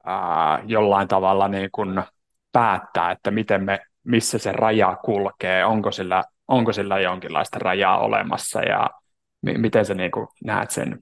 ää, 0.05 0.63
jollain 0.65 1.07
tavalla 1.07 1.47
niin 1.47 1.69
kuin 1.71 2.03
päättää, 2.51 3.11
että 3.11 3.31
miten 3.31 3.63
me, 3.63 3.79
missä 4.03 4.37
se 4.37 4.51
raja 4.51 4.97
kulkee, 5.05 5.65
onko 5.65 5.91
sillä, 5.91 6.23
onko 6.49 6.73
sillä 6.73 6.99
jonkinlaista 6.99 7.59
rajaa 7.59 7.99
olemassa 7.99 8.61
ja 8.61 8.89
m- 9.41 9.61
miten 9.61 9.85
sä 9.85 9.93
niin 9.93 10.11
kuin 10.11 10.27
näet 10.43 10.71
sen? 10.71 10.99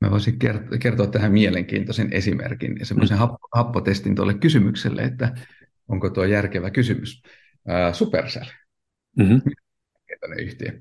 Mä 0.00 0.10
voisin 0.10 0.38
kertoa 0.80 1.06
tähän 1.06 1.32
mielenkiintoisen 1.32 2.12
esimerkin 2.12 2.76
ja 2.78 2.86
semmoisen 2.86 3.18
mm. 3.18 3.36
happotestin 3.54 4.14
tuolle 4.14 4.34
kysymykselle, 4.34 5.02
että 5.02 5.34
onko 5.88 6.10
tuo 6.10 6.24
järkevä 6.24 6.70
kysymys. 6.70 7.22
Supercell, 7.92 8.44
mm-hmm. 9.18 9.40
yhtiö. 10.38 10.78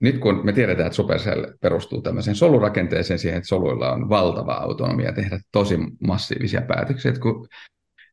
Nyt 0.00 0.18
kun 0.18 0.40
me 0.44 0.52
tiedetään, 0.52 0.86
että 0.86 0.96
Supercell 0.96 1.46
perustuu 1.60 2.02
tämmöiseen 2.02 2.36
solurakenteeseen, 2.36 3.18
siihen, 3.18 3.38
että 3.38 3.48
soluilla 3.48 3.92
on 3.92 4.08
valtava 4.08 4.52
autonomia 4.52 5.12
tehdä 5.12 5.40
tosi 5.52 5.78
massiivisia 6.06 6.62
päätöksiä, 6.62 7.08
että 7.08 7.20
kun 7.20 7.48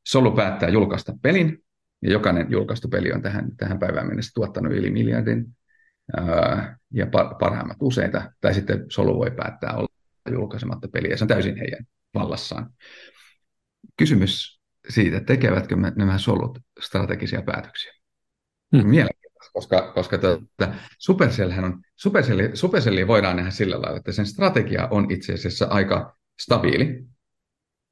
solu 0.07 0.31
päättää 0.31 0.69
julkaista 0.69 1.13
pelin, 1.21 1.63
ja 2.01 2.11
jokainen 2.11 2.51
julkaistu 2.51 2.87
peli 2.87 3.11
on 3.11 3.21
tähän, 3.21 3.55
tähän 3.57 3.79
päivään 3.79 4.07
mennessä 4.07 4.31
tuottanut 4.35 4.73
yli 4.73 4.91
miljardin, 4.91 5.45
ää, 6.17 6.77
ja 6.93 7.07
parhaimmat 7.39 7.77
useita, 7.81 8.31
tai 8.41 8.53
sitten 8.53 8.85
solu 8.89 9.19
voi 9.19 9.31
päättää 9.31 9.73
olla 9.73 9.87
julkaisematta 10.31 10.87
peliä, 10.87 11.17
se 11.17 11.23
on 11.23 11.27
täysin 11.27 11.57
heidän 11.57 11.85
vallassaan. 12.13 12.69
Kysymys 13.97 14.61
siitä, 14.89 15.19
tekevätkö 15.19 15.75
nämä 15.95 16.17
solut 16.17 16.59
strategisia 16.79 17.41
päätöksiä. 17.41 17.93
Hmm. 18.77 18.87
Mielenkiintoista, 18.87 19.51
koska, 19.53 19.91
koska 19.93 20.17
tuota, 20.17 20.73
Supercellhän 20.97 21.63
on, 21.63 21.81
Supercelli, 21.95 22.49
Supercelli 22.53 23.07
voidaan 23.07 23.35
nähdä 23.35 23.51
sillä 23.51 23.81
lailla, 23.81 23.97
että 23.97 24.11
sen 24.11 24.25
strategia 24.25 24.87
on 24.91 25.11
itse 25.11 25.33
asiassa 25.33 25.65
aika 25.65 26.17
stabiili, 26.39 27.03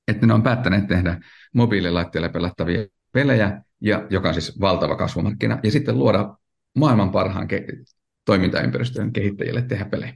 että 0.07 0.27
ne 0.27 0.33
on 0.33 0.43
päättäneet 0.43 0.87
tehdä 0.87 1.19
mobiililaitteilla 1.53 2.29
pelattavia 2.29 2.85
pelejä, 3.11 3.61
ja, 3.81 4.07
joka 4.09 4.27
on 4.27 4.33
siis 4.33 4.59
valtava 4.59 4.95
kasvumarkkina, 4.95 5.59
ja 5.63 5.71
sitten 5.71 5.97
luoda 5.97 6.37
maailman 6.77 7.11
parhaan 7.11 7.47
ke- 7.53 7.83
toimintaympäristön 8.25 9.13
kehittäjille 9.13 9.61
tehdä 9.61 9.85
pelejä. 9.85 10.13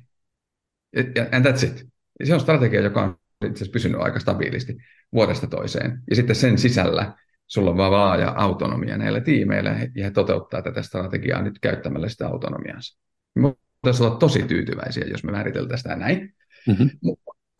And 1.31 1.45
that's 1.45 1.65
it. 1.65 1.87
Se 2.23 2.33
on 2.33 2.39
strategia, 2.39 2.81
joka 2.81 3.03
on 3.03 3.17
itse 3.45 3.57
asiassa 3.57 3.73
pysynyt 3.73 4.01
aika 4.01 4.19
stabiilisti 4.19 4.77
vuodesta 5.13 5.47
toiseen. 5.47 6.01
Ja 6.09 6.15
sitten 6.15 6.35
sen 6.35 6.57
sisällä 6.57 7.13
sulla 7.47 7.71
on 7.71 7.77
vaan 7.77 7.91
laaja 7.91 8.33
autonomia 8.37 8.97
näillä 8.97 9.21
tiimeillä, 9.21 9.69
ja 9.95 10.03
he 10.03 10.11
toteuttaa 10.11 10.61
tätä 10.61 10.81
strategiaa 10.81 11.41
nyt 11.41 11.59
käyttämällä 11.59 12.09
sitä 12.09 12.27
autonomiaansa. 12.27 12.99
Me 13.35 13.41
voitaisiin 13.41 14.07
olla 14.07 14.17
tosi 14.17 14.43
tyytyväisiä, 14.43 15.03
jos 15.07 15.23
me 15.23 15.31
määriteltäisiin 15.31 15.83
sitä 15.83 15.95
näin. 15.95 16.35
Mm-hmm. 16.67 16.89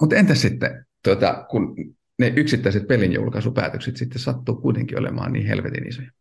Mutta 0.02 0.16
entäs 0.16 0.42
sitten, 0.42 0.86
tuota, 1.04 1.46
kun 1.50 1.76
ne 2.24 2.34
yksittäiset 2.36 2.88
pelinjulkaisupäätökset 2.88 3.98
sitten 3.98 4.20
sattuu 4.20 4.56
kuitenkin 4.56 5.00
olemaan 5.00 5.34
niin 5.34 5.48
helvetin 5.48 5.88
isoja. 5.88 6.12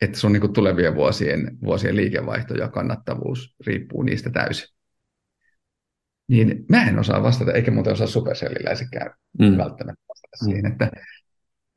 Että 0.00 0.18
sun 0.18 0.32
niin 0.32 0.52
tulevien 0.52 0.94
vuosien, 0.94 1.58
vuosien 1.64 1.96
liikevaihto 1.96 2.54
ja 2.54 2.68
kannattavuus 2.68 3.54
riippuu 3.66 4.02
niistä 4.02 4.30
täysin 4.30 4.76
niin 6.28 6.64
mä 6.68 6.88
en 6.88 6.98
osaa 6.98 7.22
vastata, 7.22 7.52
eikä 7.52 7.70
muuten 7.70 7.92
osaa 7.92 8.06
supercelliläisekään 8.06 9.10
mm. 9.38 9.56
välttämättä 9.56 10.02
vastata 10.08 10.36
mm. 10.42 10.44
siihen, 10.44 10.66
että 10.66 10.90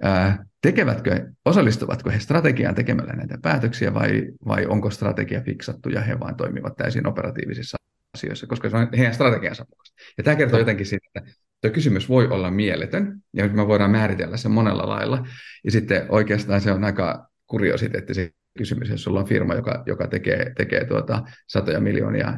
ää, 0.01 0.45
tekevätkö, 0.61 1.31
osallistuvatko 1.45 2.09
he 2.09 2.19
strategiaan 2.19 2.75
tekemällä 2.75 3.13
näitä 3.13 3.37
päätöksiä 3.41 3.93
vai, 3.93 4.31
vai 4.47 4.65
onko 4.65 4.89
strategia 4.89 5.41
fiksattu 5.41 5.89
ja 5.89 6.01
he 6.01 6.19
vain 6.19 6.35
toimivat 6.35 6.77
täysin 6.77 7.07
operatiivisissa 7.07 7.77
asioissa, 8.17 8.47
koska 8.47 8.69
se 8.69 8.77
on 8.77 8.87
heidän 8.97 9.13
strategiansa 9.13 9.65
mukaista. 9.69 9.95
Ja 10.17 10.23
tämä 10.23 10.35
kertoo 10.35 10.59
jotenkin 10.59 10.85
siitä, 10.85 11.05
että 11.15 11.31
tuo 11.61 11.71
kysymys 11.71 12.09
voi 12.09 12.27
olla 12.27 12.51
mieletön, 12.51 13.19
ja 13.33 13.47
me 13.47 13.67
voidaan 13.67 13.91
määritellä 13.91 14.37
se 14.37 14.49
monella 14.49 14.89
lailla, 14.89 15.25
ja 15.63 15.71
sitten 15.71 16.05
oikeastaan 16.09 16.61
se 16.61 16.71
on 16.71 16.83
aika 16.83 17.29
kuriositeetti 17.47 18.13
se 18.13 18.31
kysymys, 18.57 18.89
jos 18.89 19.03
sulla 19.03 19.19
on 19.19 19.27
firma, 19.27 19.55
joka, 19.55 19.83
joka 19.85 20.07
tekee, 20.07 20.53
tekee 20.57 20.85
tuota 20.85 21.23
satoja 21.47 21.79
miljoonia 21.79 22.33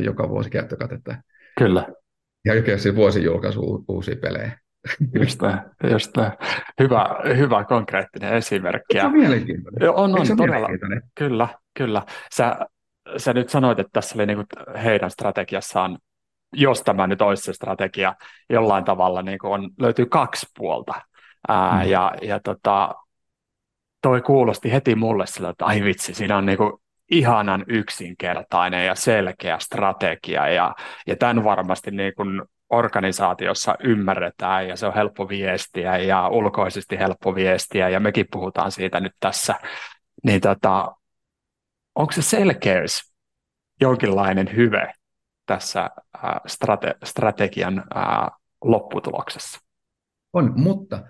joka 0.00 0.28
vuosi 0.28 0.50
käyttökatetta 0.50 1.16
Kyllä. 1.58 1.86
Ja 2.44 2.52
oikeasti 2.52 2.96
vuosi 2.96 3.24
julkaisu 3.24 3.84
uusia 3.88 4.16
pelejä. 4.16 4.58
Just 5.20 5.38
tämä, 5.38 5.64
just 5.90 6.12
tämä. 6.12 6.32
Hyvä, 6.80 7.06
hyvä 7.36 7.64
konkreettinen 7.64 8.32
esimerkki. 8.32 8.94
Se 8.94 9.04
on 9.06 9.12
mielenkiintoinen. 9.12 9.90
On, 9.90 10.20
on, 10.20 10.36
todella. 10.36 10.68
Kyllä, 11.18 11.48
kyllä. 11.78 12.02
Sä, 12.34 12.58
sä 13.16 13.32
nyt 13.32 13.48
sanoit, 13.48 13.78
että 13.78 13.90
tässä 13.92 14.14
oli 14.14 14.26
niin 14.26 14.44
heidän 14.84 15.10
strategiassaan, 15.10 15.98
jos 16.54 16.82
tämä 16.82 17.06
nyt 17.06 17.22
olisi 17.22 17.42
se 17.42 17.52
strategia, 17.52 18.14
jollain 18.50 18.84
tavalla 18.84 19.22
niin 19.22 19.38
on, 19.42 19.70
löytyy 19.80 20.06
kaksi 20.06 20.46
puolta. 20.56 20.94
Ää, 21.48 21.84
mm. 21.84 21.90
Ja, 21.90 22.14
ja 22.22 22.40
tota, 22.40 22.94
toi 24.02 24.20
kuulosti 24.20 24.72
heti 24.72 24.94
mulle 24.94 25.26
sillä, 25.26 25.48
että 25.48 25.64
ai 25.64 25.84
vitsi, 25.84 26.14
siinä 26.14 26.36
on 26.36 26.46
niin 26.46 26.58
kuin 26.58 26.72
ihanan 27.10 27.64
yksinkertainen 27.68 28.86
ja 28.86 28.94
selkeä 28.94 29.58
strategia 29.58 30.48
ja, 30.48 30.74
ja 31.06 31.16
tämän 31.16 31.44
varmasti 31.44 31.90
niin 31.90 32.12
kuin 32.16 32.42
organisaatiossa 32.70 33.74
ymmärretään 33.80 34.68
ja 34.68 34.76
se 34.76 34.86
on 34.86 34.94
helppo 34.94 35.28
viestiä 35.28 35.98
ja 35.98 36.28
ulkoisesti 36.28 36.98
helppo 36.98 37.34
viestiä 37.34 37.88
ja 37.88 38.00
mekin 38.00 38.26
puhutaan 38.30 38.72
siitä 38.72 39.00
nyt 39.00 39.12
tässä, 39.20 39.54
niin 40.24 40.40
tota, 40.40 40.94
onko 41.94 42.12
se 42.12 42.22
selkeys 42.22 43.14
jonkinlainen 43.80 44.56
hyve 44.56 44.92
tässä 45.46 45.90
strate- 46.48 46.98
strategian 47.04 47.84
lopputuloksessa? 48.64 49.60
On, 50.32 50.52
mutta 50.56 51.02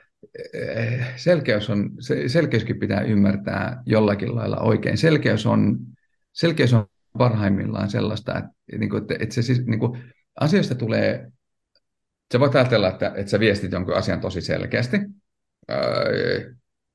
selkeys 1.16 1.70
on, 1.70 1.90
selkeyskin 2.27 2.79
pitää 2.79 3.01
ymmärtää 3.01 3.83
jollakin 3.87 4.35
lailla 4.35 4.61
oikein. 4.61 4.99
Selkeys 4.99 5.47
on, 5.47 5.79
selkeys 6.33 6.75
on 6.75 6.87
parhaimmillaan 7.18 7.90
sellaista, 7.90 8.38
että, 8.38 8.51
niin 8.79 8.97
että, 8.97 9.14
että 9.20 9.35
se 9.35 9.42
siis, 9.42 9.66
niin 9.66 9.81
kuin, 9.81 10.05
asioista 10.40 10.75
tulee, 10.75 11.31
sä 12.33 12.40
voit 12.40 12.55
ajatella, 12.55 12.88
että, 12.88 13.12
että 13.16 13.31
sä 13.31 13.40
viestit 13.40 13.73
jonkun 13.73 13.94
asian 13.94 14.20
tosi 14.20 14.40
selkeästi, 14.40 14.97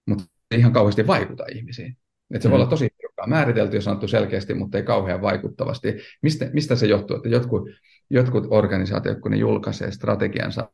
mutta 0.08 0.26
ei 0.52 0.60
ihan 0.60 0.74
kauheasti 0.74 1.08
vaikuta 1.08 1.46
ihmisiin. 1.56 1.98
Että 2.32 2.44
se 2.44 2.48
mm. 2.48 2.52
voi 2.52 2.60
olla 2.62 2.70
tosi 2.70 2.90
määritelty 3.30 3.78
ja 3.78 3.82
sanottu 3.82 4.08
selkeästi, 4.08 4.54
mutta 4.54 4.78
ei 4.78 4.84
kauhean 4.84 5.22
vaikuttavasti. 5.22 5.98
Mistä, 6.22 6.50
mistä 6.54 6.76
se 6.76 6.86
johtuu, 6.86 7.16
että 7.16 7.30
jotkut, 7.30 7.70
jotkut 8.10 8.48
organisaatiot, 8.50 9.20
kun 9.20 9.32
ne 9.32 9.38
julkaisee 9.38 9.92
strategiansa 9.92 10.70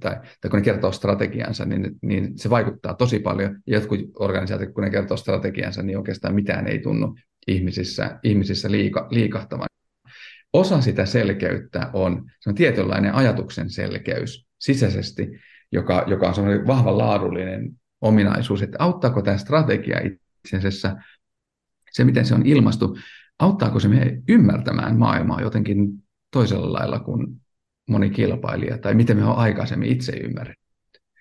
tai, 0.00 0.16
tai 0.40 0.50
kun 0.50 0.58
ne 0.58 0.64
kertoo 0.64 0.92
strategiansa, 0.92 1.64
niin, 1.64 1.90
niin 2.02 2.38
se 2.38 2.50
vaikuttaa 2.50 2.94
tosi 2.94 3.18
paljon. 3.18 3.60
Jotkut 3.66 4.00
organisaatiot, 4.18 4.74
kun 4.74 4.84
ne 4.84 4.90
kertoo 4.90 5.16
strategiansa, 5.16 5.82
niin 5.82 5.98
oikeastaan 5.98 6.34
mitään 6.34 6.66
ei 6.66 6.78
tunnu 6.78 7.16
ihmisissä, 7.46 8.18
ihmisissä 8.22 8.70
liika, 8.70 9.08
liikahtavan. 9.10 9.66
Osa 10.52 10.80
sitä 10.80 11.06
selkeyttä 11.06 11.90
on, 11.92 12.30
se 12.40 12.50
on 12.50 12.54
tietynlainen 12.54 13.14
ajatuksen 13.14 13.70
selkeys 13.70 14.46
sisäisesti, 14.58 15.30
joka, 15.72 16.04
joka 16.06 16.28
on 16.28 16.66
vahva 16.66 16.98
laadullinen 16.98 17.70
ominaisuus, 18.00 18.62
että 18.62 18.76
auttaako 18.80 19.22
tämä 19.22 19.36
strategia 19.36 20.00
itse 20.44 20.56
asiassa, 20.56 20.96
se 21.94 22.04
miten 22.04 22.26
se 22.26 22.34
on 22.34 22.46
ilmastu, 22.46 22.98
auttaako 23.38 23.80
se 23.80 23.88
meidän 23.88 24.22
ymmärtämään 24.28 24.98
maailmaa 24.98 25.40
jotenkin 25.40 26.04
toisella 26.30 26.72
lailla 26.72 27.00
kuin 27.00 27.26
moni 27.88 28.10
kilpailija, 28.10 28.78
tai 28.78 28.94
miten 28.94 29.16
me 29.16 29.24
on 29.24 29.36
aikaisemmin 29.36 29.92
itse 29.92 30.12
ymmärretty. 30.12 30.64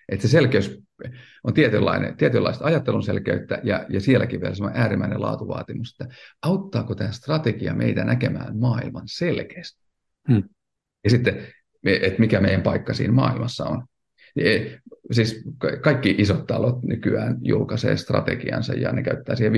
Että 0.10 0.28
se 0.28 0.32
selkeys 0.32 0.84
on 1.44 1.54
tietynlainen, 1.54 2.18
tietynlaista 2.18 2.66
ajattelun 2.66 3.04
selkeyttä, 3.04 3.62
ja, 3.64 3.86
ja 3.90 4.02
sielläkin 4.02 4.42
vielä 4.42 4.56
semmoinen 4.56 4.82
äärimmäinen 4.82 5.22
laatuvaatimus, 5.22 5.92
että 5.92 6.16
auttaako 6.42 6.96
tämä 6.96 7.12
strategia 7.12 7.74
meitä 7.74 8.04
näkemään 8.04 8.58
maailman 8.58 9.04
selkeästi. 9.06 9.84
Hmm. 10.32 10.44
Ja 11.04 11.10
sitten, 11.10 11.48
että 11.86 12.20
mikä 12.20 12.42
meidän 12.42 12.62
paikka 12.62 12.94
siinä 12.94 13.14
maailmassa 13.14 13.66
on. 13.66 13.84
E, 14.36 14.60
siis 15.12 15.44
kaikki 15.82 16.16
isot 16.18 16.48
talot 16.48 16.84
nykyään 16.84 17.38
julkaisee 17.42 17.98
strategiansa 17.98 18.74
ja 18.74 18.92
ne 18.92 19.04
käyttää 19.04 19.36
siihen 19.36 19.54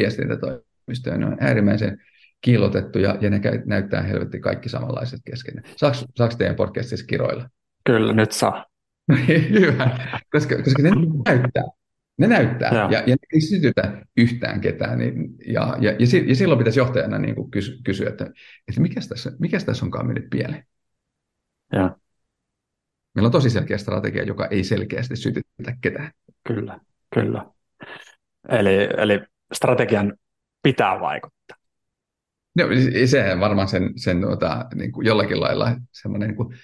viestintätoimistoon. 0.87 1.19
Ne 1.19 1.25
on 1.25 1.37
äärimmäisen 1.39 1.97
kiilotettu 2.41 2.99
ja, 2.99 3.17
ja 3.21 3.29
ne 3.29 3.41
näyttää 3.65 4.01
helvetti 4.01 4.39
kaikki 4.39 4.69
samanlaiset 4.69 5.19
kesken. 5.25 5.63
Saako, 5.75 5.97
saako 6.15 6.35
teidän 6.37 6.55
podcastissa 6.55 7.05
kiroilla? 7.05 7.49
Kyllä, 7.85 8.13
nyt 8.13 8.31
saa. 8.31 8.65
Hyvä, 9.59 9.99
koska, 10.31 10.55
koska 10.63 10.83
ne 10.83 10.91
näyttää. 11.25 11.63
Ne 12.17 12.27
näyttää 12.27 12.71
ja, 12.73 12.91
ja 12.91 13.07
ne 13.07 13.27
ei 13.33 13.41
sytytä 13.41 14.01
yhtään 14.17 14.61
ketään. 14.61 14.99
Niin, 14.99 15.35
ja, 15.47 15.77
ja, 15.79 15.91
ja, 15.91 16.07
ja 16.27 16.35
silloin 16.35 16.57
pitäisi 16.57 16.79
johtajana 16.79 17.17
niin 17.17 17.35
kuin 17.35 17.51
kysy, 17.51 17.77
kysyä, 17.83 18.09
että, 18.09 18.25
että 18.67 18.81
mikä 18.81 19.01
tässä, 19.09 19.31
mikä 19.39 19.59
tässä 19.65 19.85
onkaan 19.85 20.05
mennyt 20.05 20.29
pieleen. 20.29 20.65
Ja. 21.73 21.97
Meillä 23.15 23.27
on 23.27 23.31
tosi 23.31 23.49
selkeä 23.49 23.77
strategia, 23.77 24.23
joka 24.23 24.47
ei 24.47 24.63
selkeästi 24.63 25.15
sytytä 25.15 25.75
ketään. 25.81 26.11
Kyllä, 26.47 26.79
kyllä. 27.13 27.45
Eli, 28.49 28.89
eli 28.97 29.21
strategian 29.53 30.13
pitää 30.65 30.99
vaikuttaa. 30.99 31.57
No, 32.55 32.63
se 33.05 33.39
varmaan 33.39 33.67
sen, 33.67 33.89
sen 33.95 34.25
ota, 34.25 34.65
niin 34.75 34.91
kuin 34.91 35.07
jollakin 35.07 35.39
lailla 35.39 35.75
semmoinen 35.91 36.29
niin 36.29 36.37
kuin, 36.37 36.55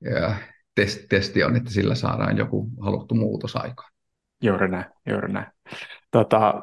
ja, 0.00 0.34
test, 0.74 1.06
testi 1.08 1.44
on, 1.44 1.56
että 1.56 1.70
sillä 1.70 1.94
saadaan 1.94 2.36
joku 2.36 2.68
haluttu 2.80 3.14
muutos 3.14 3.56
aikaan. 3.56 3.92
Juuri 4.42 4.68
näin, 4.68 4.84
juuri 5.10 5.32
näin. 5.32 5.46
Tota, 6.10 6.62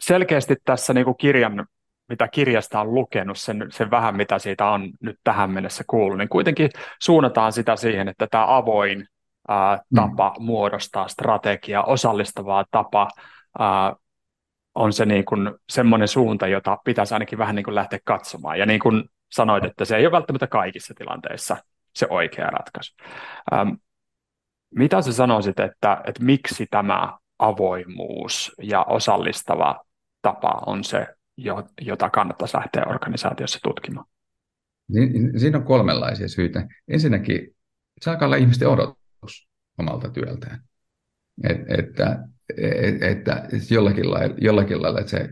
selkeästi 0.00 0.56
tässä 0.64 0.94
niin 0.94 1.04
kuin 1.04 1.16
kirjan, 1.16 1.66
mitä 2.08 2.28
kirjasta 2.28 2.80
on 2.80 2.94
lukenut, 2.94 3.38
sen, 3.38 3.66
sen 3.70 3.90
vähän 3.90 4.16
mitä 4.16 4.38
siitä 4.38 4.66
on 4.66 4.92
nyt 5.00 5.16
tähän 5.24 5.50
mennessä 5.50 5.84
kuullut, 5.86 6.18
niin 6.18 6.28
kuitenkin 6.28 6.70
suunnataan 7.02 7.52
sitä 7.52 7.76
siihen, 7.76 8.08
että 8.08 8.26
tämä 8.30 8.56
avoin 8.56 9.06
ää, 9.48 9.78
tapa 9.94 10.34
mm. 10.38 10.44
muodostaa 10.44 11.08
strategia, 11.08 11.82
osallistavaa 11.82 12.64
tapa 12.70 13.08
ää, 13.58 13.94
on 14.76 14.92
se 14.92 15.06
niin 15.06 15.24
kuin 15.24 15.50
semmoinen 15.68 16.08
suunta, 16.08 16.46
jota 16.46 16.78
pitäisi 16.84 17.14
ainakin 17.14 17.38
vähän 17.38 17.56
niin 17.56 17.64
kuin 17.64 17.74
lähteä 17.74 17.98
katsomaan. 18.04 18.58
Ja 18.58 18.66
niin 18.66 18.80
kuin 18.80 19.04
sanoit, 19.32 19.64
että 19.64 19.84
se 19.84 19.96
ei 19.96 20.06
ole 20.06 20.12
välttämättä 20.12 20.46
kaikissa 20.46 20.94
tilanteissa 20.94 21.56
se 21.94 22.06
oikea 22.10 22.46
ratkaisu. 22.46 22.94
Ähm, 23.52 23.68
mitä 24.74 25.02
sä 25.02 25.12
sanoisit, 25.12 25.60
että, 25.60 26.02
että 26.06 26.24
miksi 26.24 26.66
tämä 26.70 27.18
avoimuus 27.38 28.52
ja 28.62 28.84
osallistava 28.84 29.84
tapa 30.22 30.62
on 30.66 30.84
se, 30.84 31.06
jota 31.80 32.10
kannattaisi 32.10 32.56
lähteä 32.56 32.84
organisaatiossa 32.86 33.58
tutkimaan? 33.62 34.06
Siinä 35.36 35.58
on 35.58 35.64
kolmenlaisia 35.64 36.28
syitä. 36.28 36.66
Ensinnäkin 36.88 37.56
se 38.00 38.10
alkaa 38.10 38.26
olla 38.26 38.36
ihmisten 38.36 38.68
odotus 38.68 39.48
omalta 39.78 40.10
työltään. 40.10 40.60
Et, 41.44 41.56
että, 41.78 42.12
et, 42.12 42.18
että 43.00 43.48
jollakin 43.70 44.10
lailla, 44.10 44.34
jollakin 44.38 44.82
lailla, 44.82 45.00
että 45.00 45.10
sä 45.10 45.28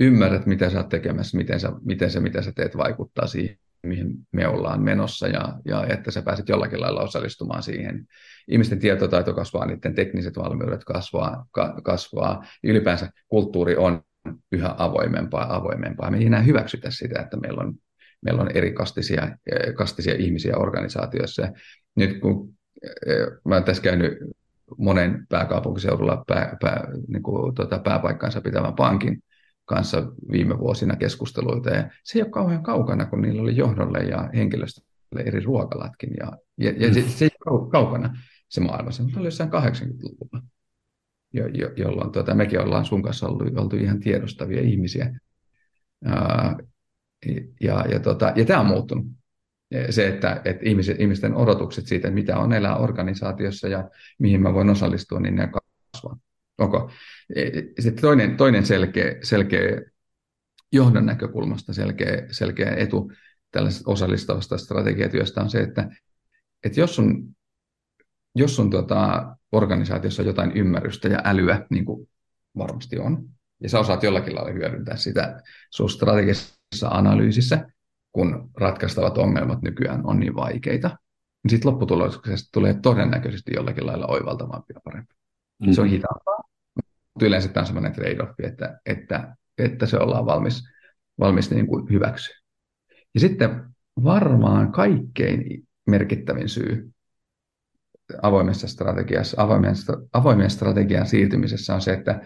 ymmärrät, 0.00 0.46
mitä 0.46 0.70
sä 0.70 0.78
oot 0.78 0.88
tekemässä, 0.88 1.36
miten, 1.36 1.60
sä, 1.60 1.72
miten 1.84 2.10
se, 2.10 2.20
mitä 2.20 2.42
sä 2.42 2.52
teet, 2.52 2.76
vaikuttaa 2.76 3.26
siihen, 3.26 3.56
mihin 3.86 4.14
me 4.32 4.48
ollaan 4.48 4.82
menossa, 4.82 5.28
ja, 5.28 5.58
ja 5.64 5.86
että 5.86 6.10
sä 6.10 6.22
pääset 6.22 6.48
jollakin 6.48 6.80
lailla 6.80 7.02
osallistumaan 7.02 7.62
siihen. 7.62 8.06
Ihmisten 8.48 8.78
tietotaito 8.78 9.34
kasvaa, 9.34 9.66
niiden 9.66 9.94
tekniset 9.94 10.36
valmiudet 10.36 10.84
kasvaa, 10.84 11.46
ka, 11.50 11.80
kasvaa. 11.82 12.44
Ylipäänsä 12.62 13.10
kulttuuri 13.28 13.76
on 13.76 14.02
yhä 14.52 14.74
avoimempaa 14.78 15.56
avoimempaa. 15.56 16.10
Me 16.10 16.18
ei 16.18 16.26
enää 16.26 16.42
hyväksytä 16.42 16.90
sitä, 16.90 17.20
että 17.20 17.36
meillä 17.36 17.62
on, 17.62 17.74
meillä 18.22 18.42
on 18.42 18.50
eri 18.54 18.72
kastisia, 18.72 19.36
kastisia 19.76 20.14
ihmisiä 20.14 20.56
organisaatioissa. 20.56 21.48
Nyt 21.96 22.20
kun 22.20 22.54
eh, 23.06 23.26
mä 23.44 23.54
olen 23.54 23.64
tässä 23.64 23.82
käynyt 23.82 24.18
monen 24.78 25.26
pääkaupunkiseudulla 25.28 26.24
pää, 26.26 26.56
pää, 26.60 26.88
niin 27.08 27.22
kuin, 27.22 27.54
tota, 27.54 27.78
pääpaikkansa 27.78 28.40
pitävän 28.40 28.74
pankin 28.74 29.22
kanssa 29.64 30.12
viime 30.32 30.58
vuosina 30.58 30.96
keskusteluita. 30.96 31.70
Ja 31.70 31.90
se 32.04 32.18
ei 32.18 32.22
ole 32.22 32.30
kauhean 32.30 32.62
kaukana, 32.62 33.06
kun 33.06 33.22
niillä 33.22 33.42
oli 33.42 33.56
johdolle 33.56 33.98
ja 33.98 34.30
henkilöstölle 34.34 35.22
eri 35.26 35.40
ruokalatkin. 35.40 36.10
Ja, 36.18 36.32
ja, 36.58 36.70
ja 36.70 36.94
se, 36.94 37.02
se 37.02 37.24
ei 37.24 37.30
ole 37.46 37.70
kaukana 37.70 38.18
se 38.48 38.60
maailma. 38.60 38.90
Se 38.90 39.02
oli 39.16 39.26
jossain 39.26 39.50
80-luvulla, 39.50 40.42
jo, 41.32 41.46
jo, 41.46 41.70
jolloin 41.76 42.12
tuota, 42.12 42.34
mekin 42.34 42.60
ollaan 42.60 42.84
sun 42.84 43.02
kanssa 43.02 43.28
oltu, 43.28 43.44
oltu 43.56 43.76
ihan 43.76 44.00
tiedostavia 44.00 44.60
ihmisiä. 44.60 45.20
Ää, 46.04 46.56
ja, 47.60 47.84
ja, 47.90 48.00
tota, 48.00 48.32
ja 48.36 48.44
tämä 48.44 48.60
on 48.60 48.66
muuttunut 48.66 49.06
se, 49.90 50.08
että, 50.08 50.40
että 50.44 50.62
ihmiset, 50.68 51.00
ihmisten 51.00 51.34
odotukset 51.34 51.86
siitä, 51.86 52.08
että 52.08 52.14
mitä 52.14 52.38
on 52.38 52.52
elää 52.52 52.76
organisaatiossa 52.76 53.68
ja 53.68 53.90
mihin 54.18 54.42
mä 54.42 54.54
voin 54.54 54.70
osallistua, 54.70 55.20
niin 55.20 55.36
ne 55.36 55.48
kasvaa. 55.92 56.18
Okay. 56.58 56.88
E, 57.36 57.42
sitten 57.80 58.02
toinen, 58.02 58.36
toinen 58.36 58.66
selkeä, 58.66 59.14
selkeä 59.22 59.80
johdon 60.72 61.06
näkökulmasta 61.06 61.72
selkeä, 61.72 62.26
selkeä 62.30 62.74
etu 62.76 63.12
tällaisesta 63.50 63.90
osallistavasta 63.90 64.58
strategiatyöstä 64.58 65.40
on 65.40 65.50
se, 65.50 65.60
että, 65.60 65.90
että 66.64 66.80
jos 66.80 66.98
on, 66.98 67.24
jos 68.34 68.60
on 68.60 68.70
tota, 68.70 69.36
organisaatiossa 69.52 70.22
jotain 70.22 70.52
ymmärrystä 70.52 71.08
ja 71.08 71.20
älyä, 71.24 71.66
niin 71.70 71.84
kuin 71.84 72.08
varmasti 72.58 72.98
on, 72.98 73.28
ja 73.62 73.68
sä 73.68 73.78
osaat 73.78 74.02
jollakin 74.02 74.34
lailla 74.34 74.52
hyödyntää 74.52 74.96
sitä 74.96 75.42
sun 75.70 75.90
strategisessa 75.90 76.88
analyysissä, 76.88 77.66
kun 78.14 78.50
ratkaistavat 78.56 79.18
ongelmat 79.18 79.62
nykyään 79.62 80.06
on 80.06 80.20
niin 80.20 80.34
vaikeita, 80.34 80.88
niin 81.44 81.50
sitten 81.50 81.70
lopputuloksesta 81.70 82.48
tulee 82.52 82.74
todennäköisesti 82.74 83.52
jollakin 83.54 83.86
lailla 83.86 84.06
oivaltavampi 84.06 84.72
ja 84.74 84.80
parempi. 84.84 85.14
Mm-hmm. 85.14 85.72
Se 85.72 85.80
on 85.80 85.86
mm-hmm. 85.86 85.94
hitaampaa, 85.96 86.42
mutta 87.14 87.26
yleensä 87.26 87.48
tämä 87.48 87.62
on 87.62 87.66
sellainen 87.66 87.92
trade-off, 87.92 88.40
että, 88.42 88.80
että, 88.86 89.36
että 89.58 89.86
se 89.86 89.98
ollaan 89.98 90.26
valmis, 90.26 90.62
valmis 91.20 91.50
niin 91.50 91.66
kuin 91.66 91.90
hyväksyä. 91.90 92.36
Ja 93.14 93.20
sitten 93.20 93.64
varmaan 94.04 94.72
kaikkein 94.72 95.68
merkittävin 95.86 96.48
syy 96.48 96.90
avoimessa 98.22 98.68
strategiassa, 98.68 99.42
avoimen, 99.42 99.74
avoimen 100.12 100.50
strategian 100.50 101.06
siirtymisessä 101.06 101.74
on 101.74 101.80
se, 101.80 101.92
että 101.92 102.20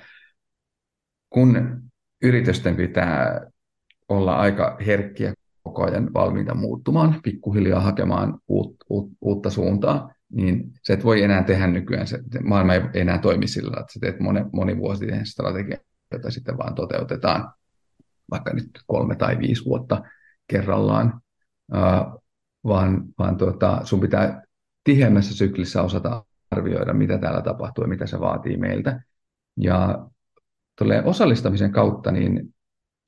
kun 1.30 1.82
yritysten 2.22 2.76
pitää 2.76 3.40
olla 4.08 4.36
aika 4.36 4.78
herkkiä 4.86 5.34
koko 5.68 5.84
ajan 5.84 6.14
valmiita 6.14 6.54
muuttumaan, 6.54 7.20
pikkuhiljaa 7.22 7.80
hakemaan 7.80 8.38
uut, 8.48 8.76
uut, 8.88 9.10
uutta 9.20 9.50
suuntaa, 9.50 10.14
niin 10.32 10.72
se 10.82 10.92
et 10.92 11.04
voi 11.04 11.22
enää 11.22 11.42
tehdä 11.42 11.66
nykyään, 11.66 12.06
se, 12.06 12.18
maailma 12.42 12.74
ei 12.74 12.80
enää 12.94 13.18
toimi 13.18 13.48
sillä, 13.48 13.80
että 13.80 13.92
sä 13.92 14.00
teet 14.00 14.20
moni, 14.20 14.40
monivuotisen 14.52 15.26
strategian, 15.26 15.80
jota 16.12 16.30
sitten 16.30 16.58
vaan 16.58 16.74
toteutetaan 16.74 17.52
vaikka 18.30 18.52
nyt 18.52 18.70
kolme 18.86 19.16
tai 19.16 19.38
viisi 19.38 19.64
vuotta 19.64 20.02
kerrallaan, 20.48 21.20
uh, 21.72 22.22
vaan, 22.64 23.04
vaan 23.18 23.36
tuota, 23.36 23.80
sun 23.84 24.00
pitää 24.00 24.42
tiheämmässä 24.84 25.34
syklissä 25.34 25.82
osata 25.82 26.24
arvioida, 26.50 26.94
mitä 26.94 27.18
täällä 27.18 27.42
tapahtuu 27.42 27.84
ja 27.84 27.88
mitä 27.88 28.06
se 28.06 28.20
vaatii 28.20 28.56
meiltä. 28.56 29.02
Ja 29.56 30.08
tulee 30.78 31.02
osallistamisen 31.04 31.72
kautta, 31.72 32.12
niin 32.12 32.54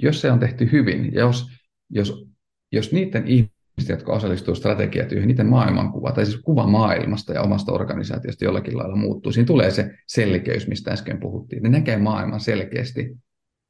jos 0.02 0.20
se 0.20 0.32
on 0.32 0.38
tehty 0.38 0.72
hyvin, 0.72 1.14
ja 1.14 1.20
jos, 1.20 1.46
jos 1.90 2.29
jos 2.72 2.92
niiden 2.92 3.26
ihmisten, 3.26 3.94
jotka 3.94 4.12
osallistuu 4.12 4.54
strategiatyöhön, 4.54 5.28
niiden 5.28 5.46
maailmankuva, 5.46 6.12
tai 6.12 6.26
siis 6.26 6.40
kuva 6.42 6.66
maailmasta 6.66 7.32
ja 7.32 7.42
omasta 7.42 7.72
organisaatiosta 7.72 8.44
jollakin 8.44 8.78
lailla 8.78 8.96
muuttuu. 8.96 9.32
Siinä 9.32 9.46
tulee 9.46 9.70
se 9.70 9.90
selkeys, 10.06 10.68
mistä 10.68 10.90
äsken 10.90 11.20
puhuttiin. 11.20 11.62
Ne 11.62 11.68
näkee 11.68 11.96
maailman 11.96 12.40
selkeästi 12.40 13.16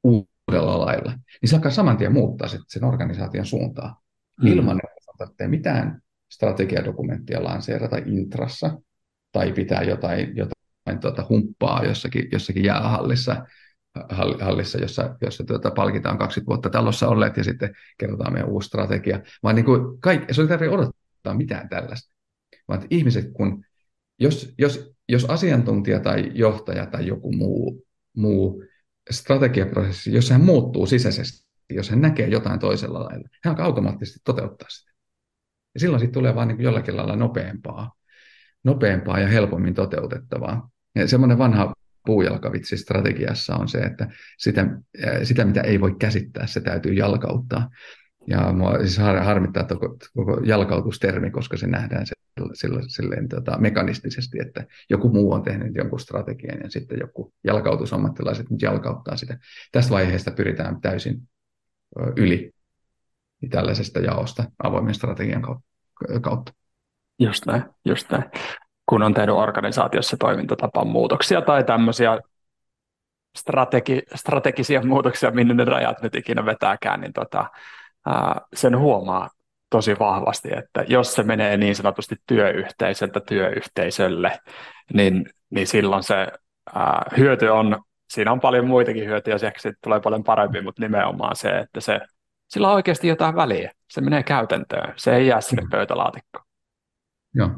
uudella 0.03 0.85
lailla. 0.85 1.11
Niin 1.41 1.49
se 1.49 1.55
alkaa 1.55 1.71
saman 1.71 1.97
tien 1.97 2.13
muuttaa 2.13 2.47
sit 2.47 2.61
sen 2.67 2.83
organisaation 2.83 3.45
suuntaa. 3.45 4.01
Mm. 4.41 4.47
Ilman, 4.47 4.79
että 4.83 5.11
tarvitsee 5.17 5.47
mitään 5.47 6.01
strategiadokumenttia 6.31 7.43
lanseerata 7.43 7.97
intrassa, 8.05 8.77
tai 9.31 9.51
pitää 9.51 9.83
jotain, 9.83 10.35
jotain 10.35 10.99
tuota 11.01 11.25
humppaa 11.29 11.85
jossakin, 11.85 12.27
jossakin 12.31 12.63
jäähallissa 12.63 13.45
hallissa, 14.39 14.77
jossa, 14.77 15.15
jossa 15.21 15.43
tuota, 15.43 15.71
palkitaan 15.71 16.17
kaksi 16.17 16.41
vuotta 16.47 16.69
talossa 16.69 17.07
olleet 17.07 17.37
ja 17.37 17.43
sitten 17.43 17.75
kerrotaan 17.97 18.33
meidän 18.33 18.49
uusi 18.49 18.67
strategia. 18.67 19.19
Vaan 19.43 19.55
niin 19.55 19.65
kuin 19.65 20.01
kaikki, 20.01 20.33
se 20.33 20.41
ei 20.41 20.47
tarvitse 20.47 20.75
odottaa 20.75 21.33
mitään 21.33 21.69
tällaista. 21.69 22.15
Vaan 22.67 22.81
ihmiset, 22.89 23.31
kun, 23.33 23.65
jos, 24.19 24.53
jos, 24.57 24.93
jos 25.09 25.25
asiantuntija 25.25 25.99
tai 25.99 26.31
johtaja 26.33 26.85
tai 26.85 27.07
joku 27.07 27.31
muu, 27.31 27.85
muu 28.17 28.63
strategiaprosessi, 29.11 30.13
jos 30.13 30.29
hän 30.29 30.41
muuttuu 30.41 30.85
sisäisesti, 30.85 31.47
jos 31.69 31.89
hän 31.89 32.01
näkee 32.01 32.27
jotain 32.27 32.59
toisella 32.59 33.03
lailla, 33.03 33.29
hän 33.43 33.61
automaattisesti 33.61 34.19
toteuttaa 34.25 34.69
sitä. 34.69 34.91
Ja 35.73 35.79
silloin 35.79 35.99
siitä 35.99 36.13
tulee 36.13 36.35
vain 36.35 36.47
niin 36.47 36.61
jollakin 36.61 36.97
lailla 36.97 37.15
nopeampaa, 37.15 37.91
nopeampaa 38.63 39.19
ja 39.19 39.27
helpommin 39.27 39.73
toteutettavaa. 39.73 40.69
Ja 40.95 41.07
semmoinen 41.07 41.37
vanha 41.37 41.73
puujalkavitsi 42.05 42.77
strategiassa 42.77 43.55
on 43.55 43.67
se, 43.67 43.77
että 43.77 44.07
sitä, 44.37 44.67
sitä, 45.23 45.45
mitä 45.45 45.61
ei 45.61 45.81
voi 45.81 45.95
käsittää, 45.99 46.47
se 46.47 46.61
täytyy 46.61 46.93
jalkauttaa. 46.93 47.69
Ja 48.27 48.53
mua 48.53 48.77
siis 48.77 48.97
harmittaa 48.97 49.63
koko, 49.63 49.97
koko 50.15 50.41
jalkautustermi, 50.45 51.31
koska 51.31 51.57
se 51.57 51.67
nähdään 51.67 52.05
sillä, 52.53 52.81
silleen 52.87 53.29
tota, 53.29 53.57
mekanistisesti, 53.57 54.39
että 54.41 54.65
joku 54.89 55.09
muu 55.09 55.31
on 55.31 55.43
tehnyt 55.43 55.75
jonkun 55.75 55.99
strategian 55.99 56.59
ja 56.63 56.69
sitten 56.69 56.99
joku 56.99 57.33
jalkautusammattilaiset 57.43 58.49
nyt 58.49 58.61
jalkauttaa 58.61 59.17
sitä. 59.17 59.37
Tästä 59.71 59.93
vaiheesta 59.93 60.31
pyritään 60.31 60.81
täysin 60.81 61.21
yli 62.15 62.51
tällaisesta 63.49 63.99
jaosta 63.99 64.43
avoimen 64.63 64.93
strategian 64.93 65.41
kautta. 66.21 66.53
Just 67.19 67.45
näin, 67.45 67.63
just 67.85 68.11
näin. 68.11 68.23
Kun 68.91 69.03
on 69.03 69.13
tehnyt 69.13 69.35
organisaatiossa 69.35 70.17
toimintatapan 70.17 70.87
muutoksia 70.87 71.41
tai 71.41 71.63
tämmöisiä 71.63 72.19
strategi, 73.37 74.01
strategisia 74.15 74.81
muutoksia, 74.81 75.31
minne 75.31 75.53
ne 75.53 75.65
rajat 75.65 76.01
nyt 76.01 76.15
ikinä 76.15 76.45
vetääkään, 76.45 77.01
niin 77.01 77.13
tota, 77.13 77.45
ää, 78.05 78.41
sen 78.53 78.77
huomaa 78.77 79.29
tosi 79.69 79.99
vahvasti, 79.99 80.49
että 80.57 80.85
jos 80.87 81.13
se 81.13 81.23
menee 81.23 81.57
niin 81.57 81.75
sanotusti 81.75 82.15
työyhteisöltä 82.27 83.19
työyhteisölle, 83.19 84.39
niin, 84.93 85.25
niin 85.49 85.67
silloin 85.67 86.03
se 86.03 86.27
ää, 86.75 87.05
hyöty 87.17 87.47
on, 87.47 87.83
siinä 88.09 88.31
on 88.31 88.39
paljon 88.39 88.67
muitakin 88.67 89.05
hyötyjä, 89.05 89.37
se 89.37 89.71
tulee 89.83 89.99
paljon 89.99 90.23
parempi, 90.23 90.61
mutta 90.61 90.81
nimenomaan 90.81 91.35
se, 91.35 91.49
että 91.49 91.81
se, 91.81 91.99
sillä 92.47 92.67
on 92.67 92.75
oikeasti 92.75 93.07
jotain 93.07 93.35
väliä, 93.35 93.71
se 93.89 94.01
menee 94.01 94.23
käytäntöön, 94.23 94.93
se 94.95 95.15
ei 95.15 95.27
jää 95.27 95.41
sinne 95.41 95.63
pöytälaatikkoon. 95.71 96.45
Joo. 97.33 97.49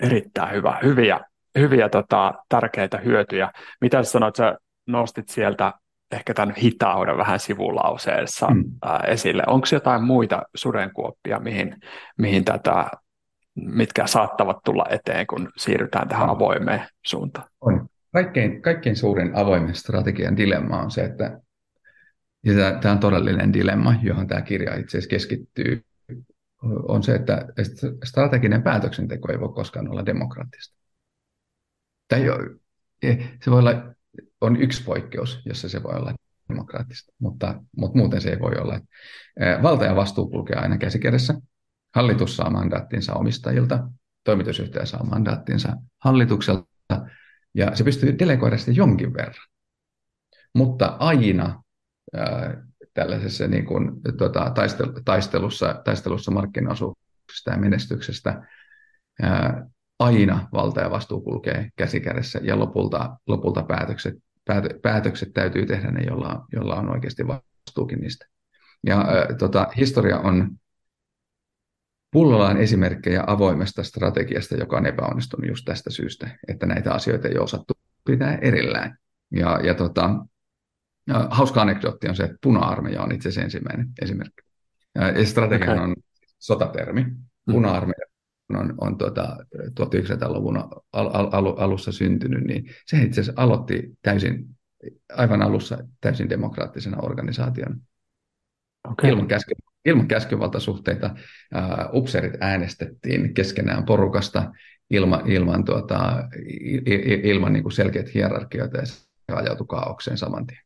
Erittäin 0.00 0.54
hyvä, 0.54 0.78
hyviä, 0.82 1.20
hyviä 1.58 1.88
tota, 1.88 2.34
tärkeitä 2.48 2.98
hyötyjä. 2.98 3.50
Mitä 3.80 4.02
sanoit, 4.02 4.36
sä 4.36 4.58
nostit 4.86 5.28
sieltä 5.28 5.72
ehkä 6.12 6.34
tämän 6.34 6.54
hitauden 6.54 7.16
vähän 7.16 7.40
sivulauseessa 7.40 8.46
mm. 8.46 8.64
ää, 8.84 9.00
esille. 9.06 9.42
Onko 9.46 9.66
jotain 9.72 10.02
muita 10.02 10.42
sudenkuoppia, 10.54 11.38
mihin, 11.38 11.76
mihin 12.18 12.44
tätä, 12.44 12.86
mitkä 13.54 14.06
saattavat 14.06 14.56
tulla 14.64 14.84
eteen, 14.90 15.26
kun 15.26 15.48
siirrytään 15.56 16.08
tähän 16.08 16.30
avoimeen 16.30 16.82
suuntaan? 17.06 17.48
On. 17.60 17.88
Kaikkein, 18.12 18.62
kaikkein 18.62 18.96
suurin 18.96 19.36
avoimen 19.36 19.74
strategian 19.74 20.36
dilemma 20.36 20.82
on 20.82 20.90
se, 20.90 21.04
että 21.04 21.40
ja 22.44 22.78
tämä 22.80 22.92
on 22.92 22.98
todellinen 22.98 23.52
dilemma, 23.52 23.94
johon 24.02 24.26
tämä 24.26 24.42
kirja 24.42 24.74
itse 24.74 24.98
asiassa 24.98 25.10
keskittyy, 25.10 25.82
on 26.62 27.02
se, 27.02 27.14
että 27.14 27.46
strateginen 28.04 28.62
päätöksenteko 28.62 29.32
ei 29.32 29.40
voi 29.40 29.52
koskaan 29.54 29.88
olla 29.88 30.06
demokraattista. 30.06 30.76
Tai 32.08 32.24
se 33.44 33.50
voi 33.50 33.58
olla 33.58 33.94
on 34.40 34.56
yksi 34.56 34.84
poikkeus, 34.84 35.42
jossa 35.44 35.68
se 35.68 35.82
voi 35.82 35.94
olla 35.94 36.14
demokraattista, 36.48 37.12
mutta, 37.18 37.60
mutta 37.76 37.98
muuten 37.98 38.20
se 38.20 38.30
ei 38.30 38.40
voi 38.40 38.52
olla. 38.58 38.80
Valta 39.62 39.84
ja 39.84 39.96
vastuu 39.96 40.30
kulkee 40.30 40.56
aina 40.56 40.78
käsikädessä. 40.78 41.34
Hallitus 41.94 42.36
saa 42.36 42.50
mandaattinsa 42.50 43.14
omistajilta, 43.14 43.88
toimitusjohtaja 44.24 44.86
saa 44.86 45.04
mandaattinsa 45.04 45.76
hallitukselta, 45.98 47.06
ja 47.54 47.76
se 47.76 47.84
pystyy 47.84 48.18
delegoida 48.18 48.58
sitä 48.58 48.72
jonkin 48.72 49.14
verran. 49.14 49.46
Mutta 50.54 50.86
aina 50.86 51.62
tällaisessa 52.96 53.48
niin 53.48 53.64
kuin, 53.64 53.90
tuota, 54.18 54.52
taistelussa, 55.04 55.80
taistelussa 55.84 56.30
markkinaosuuksista 56.30 57.50
ja 57.50 57.56
menestyksestä 57.56 58.42
ää, 59.22 59.66
aina 59.98 60.48
valta 60.52 60.80
ja 60.80 60.90
vastuu 60.90 61.20
kulkee 61.20 61.70
käsikädessä 61.76 62.40
ja 62.42 62.58
lopulta, 62.58 63.16
lopulta 63.26 63.62
päätökset 63.62 64.14
päätökset 64.82 65.32
täytyy 65.34 65.66
tehdä 65.66 65.90
ne, 65.90 66.04
jolla, 66.04 66.46
jolla 66.52 66.74
on 66.74 66.90
oikeasti 66.90 67.26
vastuukin 67.26 68.00
niistä. 68.00 68.26
Ja 68.86 69.00
äh, 69.00 69.36
tota, 69.38 69.66
historia 69.76 70.18
on 70.18 70.50
pullollaan 72.12 72.56
esimerkkejä 72.56 73.24
avoimesta 73.26 73.82
strategiasta, 73.82 74.56
joka 74.56 74.76
on 74.76 74.86
epäonnistunut 74.86 75.48
just 75.48 75.64
tästä 75.64 75.90
syystä, 75.90 76.38
että 76.48 76.66
näitä 76.66 76.92
asioita 76.92 77.28
ei 77.28 77.38
osattu 77.38 77.72
pitää 78.04 78.38
erillään. 78.40 78.98
Ja, 79.30 79.60
ja 79.62 79.74
tota, 79.74 80.10
hauska 81.30 81.62
anekdootti 81.62 82.08
on 82.08 82.16
se, 82.16 82.22
että 82.22 82.36
puna-armeija 82.42 83.02
on 83.02 83.12
itse 83.12 83.28
asiassa 83.28 83.44
ensimmäinen 83.44 83.88
esimerkki. 84.02 84.42
Ja 84.94 85.26
strategia 85.26 85.72
okay. 85.72 85.84
on 85.84 85.94
sotatermi. 86.38 87.02
Mm. 87.02 87.52
Puna-armeija 87.52 88.06
on, 88.54 88.74
on 88.80 88.98
tuota, 88.98 89.36
1900-luvun 89.56 90.56
al, 90.56 90.70
al, 90.92 91.28
al, 91.32 91.54
alussa 91.58 91.92
syntynyt, 91.92 92.44
niin 92.44 92.64
se 92.86 93.02
itse 93.02 93.20
asiassa 93.20 93.42
aloitti 93.42 93.98
täysin, 94.02 94.46
aivan 95.12 95.42
alussa 95.42 95.78
täysin 96.00 96.30
demokraattisena 96.30 96.98
organisaationa. 97.02 97.76
Okay. 98.90 99.10
Ilman, 99.10 99.28
käsky, 99.28 99.54
ilman 99.84 100.08
käskyvaltasuhteita 100.08 101.14
uh, 101.14 102.00
upseerit 102.00 102.34
äänestettiin 102.40 103.34
keskenään 103.34 103.84
porukasta 103.84 104.52
ilman, 104.90 105.30
ilman, 105.30 105.64
tuota, 105.64 106.28
ilman 107.22 107.52
niin 107.52 107.62
kuin 107.62 107.72
selkeät 107.72 108.14
hierarkioita 108.14 108.78
ja 108.78 108.86
se 108.86 109.06
ajautui 109.32 109.66
kaaukseen 109.66 110.18
saman 110.18 110.46
tien. 110.46 110.65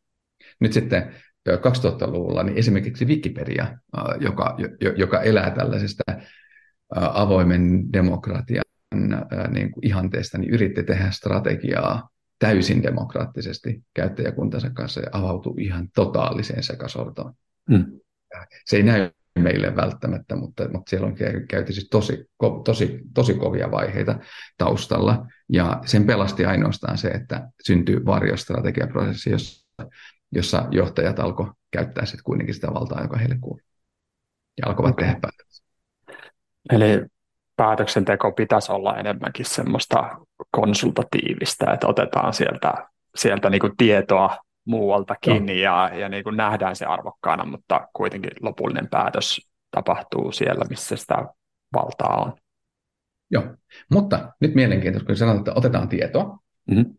Nyt 0.60 0.72
sitten 0.72 1.14
2000-luvulla 1.48 2.42
niin 2.42 2.58
esimerkiksi 2.58 3.04
Wikipedia, 3.04 3.78
joka, 4.20 4.56
joka 4.96 5.20
elää 5.20 5.50
tällaisesta 5.50 6.02
avoimen 6.94 7.92
demokratian 7.92 8.64
niin 9.48 9.70
kuin 9.70 9.86
ihanteesta, 9.86 10.38
niin 10.38 10.50
yritti 10.50 10.82
tehdä 10.82 11.10
strategiaa 11.10 12.08
täysin 12.38 12.82
demokraattisesti 12.82 13.82
käyttäjäkuntansa 13.94 14.70
kanssa 14.70 15.00
ja 15.00 15.08
avautui 15.12 15.54
ihan 15.58 15.88
totaaliseen 15.94 16.62
sekasortoon. 16.62 17.34
Mm. 17.68 18.00
Se 18.64 18.76
ei 18.76 18.82
näy 18.82 19.10
meille 19.38 19.76
välttämättä, 19.76 20.36
mutta, 20.36 20.68
mutta 20.68 20.90
siellä 20.90 21.06
on 21.06 21.16
käyty 21.48 21.72
siis 21.72 21.88
tosi, 21.90 22.24
tosi, 22.64 23.00
tosi 23.14 23.34
kovia 23.34 23.70
vaiheita 23.70 24.18
taustalla. 24.58 25.26
Ja 25.48 25.80
sen 25.86 26.06
pelasti 26.06 26.44
ainoastaan 26.44 26.98
se, 26.98 27.08
että 27.08 27.48
syntyy 27.66 28.04
varjostrategiaprosessi, 28.04 29.30
jossa, 29.30 29.66
jossa 30.32 30.68
johtajat 30.70 31.18
alkoi 31.18 31.52
käyttää 31.70 32.04
sitten 32.04 32.24
kuitenkin 32.24 32.54
sitä 32.54 32.74
valtaa, 32.74 33.02
joka 33.02 33.16
heille 33.16 33.38
kuuluu. 33.40 33.60
Ja 34.60 34.68
alkoivat 34.68 34.92
okay. 34.92 35.04
tehdä 35.04 35.20
päätöksiä. 35.20 35.66
Eli 36.72 37.06
päätöksenteko 37.56 38.32
pitäisi 38.32 38.72
olla 38.72 38.96
enemmänkin 38.96 39.46
semmoista 39.46 40.18
konsultatiivista, 40.50 41.72
että 41.72 41.86
otetaan 41.86 42.34
sieltä, 42.34 42.88
sieltä 43.16 43.50
niin 43.50 43.60
kuin 43.60 43.76
tietoa 43.76 44.36
muualtakin 44.64 45.46
no. 45.46 45.52
ja, 45.52 45.90
ja 45.94 46.08
niin 46.08 46.24
kuin 46.24 46.36
nähdään 46.36 46.76
se 46.76 46.84
arvokkaana, 46.84 47.44
mutta 47.44 47.88
kuitenkin 47.92 48.30
lopullinen 48.40 48.88
päätös 48.88 49.50
tapahtuu 49.70 50.32
siellä, 50.32 50.64
missä 50.70 50.96
sitä 50.96 51.24
valtaa 51.74 52.16
on. 52.16 52.32
Joo, 53.30 53.44
mutta 53.90 54.32
nyt 54.40 54.54
mielenkiintoista, 54.54 55.06
kun 55.06 55.16
sanotaan, 55.16 55.38
että 55.38 55.52
otetaan 55.54 55.88
tietoa, 55.88 56.38
mm-hmm. 56.66 56.94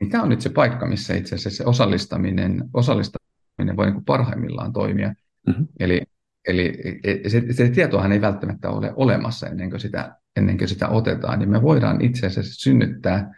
Niin 0.00 0.10
tämä 0.10 0.22
on 0.22 0.28
nyt 0.28 0.40
se 0.40 0.50
paikka, 0.50 0.86
missä 0.86 1.14
itse 1.14 1.34
asiassa 1.34 1.56
se 1.56 1.64
osallistaminen, 1.64 2.64
osallistaminen 2.74 3.76
voi 3.76 3.90
niin 3.90 4.04
parhaimmillaan 4.04 4.72
toimia. 4.72 5.14
Mm-hmm. 5.46 5.66
Eli 5.80 6.02
Eli 6.48 6.74
e, 7.04 7.28
se, 7.28 7.52
se 7.52 7.68
tietoahan 7.68 8.12
ei 8.12 8.20
välttämättä 8.20 8.70
ole 8.70 8.92
olemassa 8.96 9.46
ennen 9.46 9.70
kuin, 9.70 9.80
sitä, 9.80 10.16
ennen 10.36 10.58
kuin 10.58 10.68
sitä 10.68 10.88
otetaan, 10.88 11.38
niin 11.38 11.50
me 11.50 11.62
voidaan 11.62 12.00
itse 12.00 12.26
asiassa 12.26 12.54
synnyttää 12.54 13.34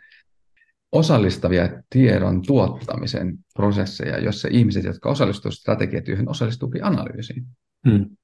osallistavia 0.92 1.68
tiedon 1.90 2.42
tuottamisen 2.46 3.38
prosesseja, 3.54 4.18
jossa 4.18 4.48
ihmiset, 4.50 4.84
jotka 4.84 5.08
osallistuvat 5.08 5.54
strategiatyöhön, 5.54 6.28
osallistuukin 6.28 6.84
analyysiin. 6.84 7.46
Hmm. 7.88 8.16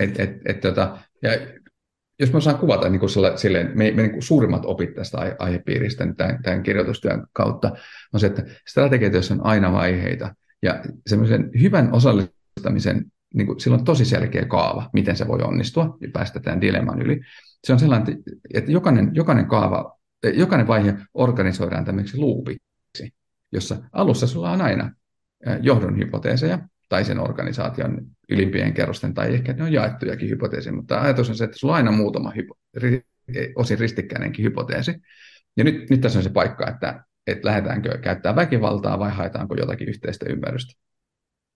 Et, 0.00 0.20
et, 0.20 0.30
et, 0.44 0.60
tota, 0.60 0.98
ja 1.22 1.30
jos 2.20 2.32
mä 2.32 2.40
saan 2.40 2.58
kuvata 2.58 2.88
niin 2.88 3.00
kuin 3.00 3.10
sille, 3.10 3.32
silleen, 3.36 3.66
me, 3.74 3.90
me 3.90 4.02
niin 4.02 4.12
kuin 4.12 4.22
suurimmat 4.22 4.64
opit 4.64 4.94
tästä 4.94 5.18
aihe, 5.18 5.36
aihepiiristä 5.38 6.04
niin 6.04 6.16
tämän, 6.16 6.42
tämän 6.42 6.62
kirjoitustyön 6.62 7.26
kautta, 7.32 7.72
on 8.12 8.20
se, 8.20 8.26
että 8.26 8.44
strategiatyössä 8.68 9.34
on 9.34 9.46
aina 9.46 9.72
vaiheita, 9.72 10.34
ja 10.62 10.82
semmoisen 11.06 11.50
hyvän 11.60 11.92
osallistamisen 11.92 13.04
niin 13.34 13.46
kuin, 13.46 13.60
sillä 13.60 13.76
on 13.76 13.84
tosi 13.84 14.04
selkeä 14.04 14.44
kaava, 14.44 14.90
miten 14.92 15.16
se 15.16 15.28
voi 15.28 15.42
onnistua 15.42 15.96
ja 16.00 16.08
päästä 16.12 16.40
tämän 16.40 16.60
dilemman 16.60 17.02
yli. 17.02 17.20
Se 17.64 17.72
on 17.72 17.78
sellainen, 17.78 18.18
että 18.54 18.72
jokainen, 18.72 19.10
jokainen 19.14 19.46
kaava, 19.46 19.98
jokainen 20.34 20.66
vaihe 20.66 20.94
organisoidaan 21.14 21.84
tämmöiseksi 21.84 22.18
luupiksi, 22.18 23.14
jossa 23.52 23.76
alussa 23.92 24.26
sulla 24.26 24.50
on 24.50 24.60
aina 24.60 24.92
johdon 25.60 25.98
hypoteeseja 25.98 26.58
tai 26.88 27.04
sen 27.04 27.20
organisaation 27.20 28.06
ylimpien 28.28 28.74
kerrosten, 28.74 29.14
tai 29.14 29.34
ehkä 29.34 29.52
ne 29.52 29.62
on 29.62 29.72
jaettujakin 29.72 30.30
hypoteeseja, 30.30 30.76
mutta 30.76 31.00
ajatus 31.00 31.30
on 31.30 31.36
se, 31.36 31.44
että 31.44 31.58
sulla 31.58 31.72
on 31.72 31.76
aina 31.76 31.92
muutama 31.92 32.30
hypo, 32.30 32.54
osin 33.56 33.78
ristikkäinenkin 33.78 34.44
hypoteesi. 34.44 34.94
Ja 35.56 35.64
nyt, 35.64 35.90
nyt 35.90 36.00
tässä 36.00 36.18
on 36.18 36.22
se 36.22 36.30
paikka, 36.30 36.70
että, 36.70 37.04
että 37.26 37.48
lähdetäänkö 37.48 37.98
käyttää 37.98 38.36
väkivaltaa 38.36 38.98
vai 38.98 39.10
haetaanko 39.10 39.54
jotakin 39.54 39.88
yhteistä 39.88 40.26
ymmärrystä 40.28 40.72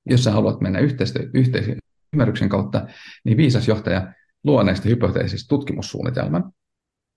jos 0.07 0.25
sä 0.25 0.31
haluat 0.31 0.61
mennä 0.61 0.79
yhteisten, 0.79 1.31
yhteisen 1.35 1.77
ymmärryksen 2.13 2.49
kautta, 2.49 2.87
niin 3.25 3.37
viisas 3.37 3.69
johtaja 3.69 4.13
luo 4.45 4.63
näistä 4.63 4.89
hypoteesista 4.89 5.49
tutkimussuunnitelman, 5.49 6.53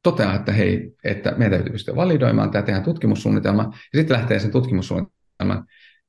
toteaa, 0.04 0.36
että 0.36 0.52
hei, 0.52 0.96
että 1.04 1.32
meidän 1.32 1.52
täytyy 1.52 1.72
pystyä 1.72 1.96
validoimaan 1.96 2.52
tämä, 2.52 2.62
tehdään 2.62 2.84
tutkimussuunnitelma, 2.84 3.64
ja 3.64 4.00
sitten 4.00 4.18
lähtee 4.18 4.40
sen 4.40 4.52
tutkimussuunnitelman 4.52 5.66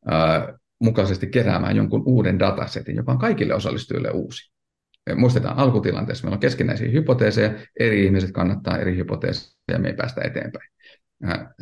ää, 0.06 0.58
mukaisesti 0.80 1.26
keräämään 1.26 1.76
jonkun 1.76 2.02
uuden 2.06 2.38
datasetin, 2.38 2.96
joka 2.96 3.12
on 3.12 3.18
kaikille 3.18 3.54
osallistujille 3.54 4.10
uusi. 4.10 4.52
Muistetaan, 5.14 5.58
alkutilanteessa 5.58 6.24
meillä 6.24 6.34
on 6.34 6.40
keskinäisiä 6.40 6.90
hypoteeseja, 6.90 7.54
eri 7.80 8.04
ihmiset 8.04 8.32
kannattaa 8.32 8.78
eri 8.78 8.96
hypoteeseja, 8.96 9.52
ja 9.72 9.78
me 9.78 9.88
ei 9.88 9.94
päästä 9.94 10.20
eteenpäin. 10.24 10.70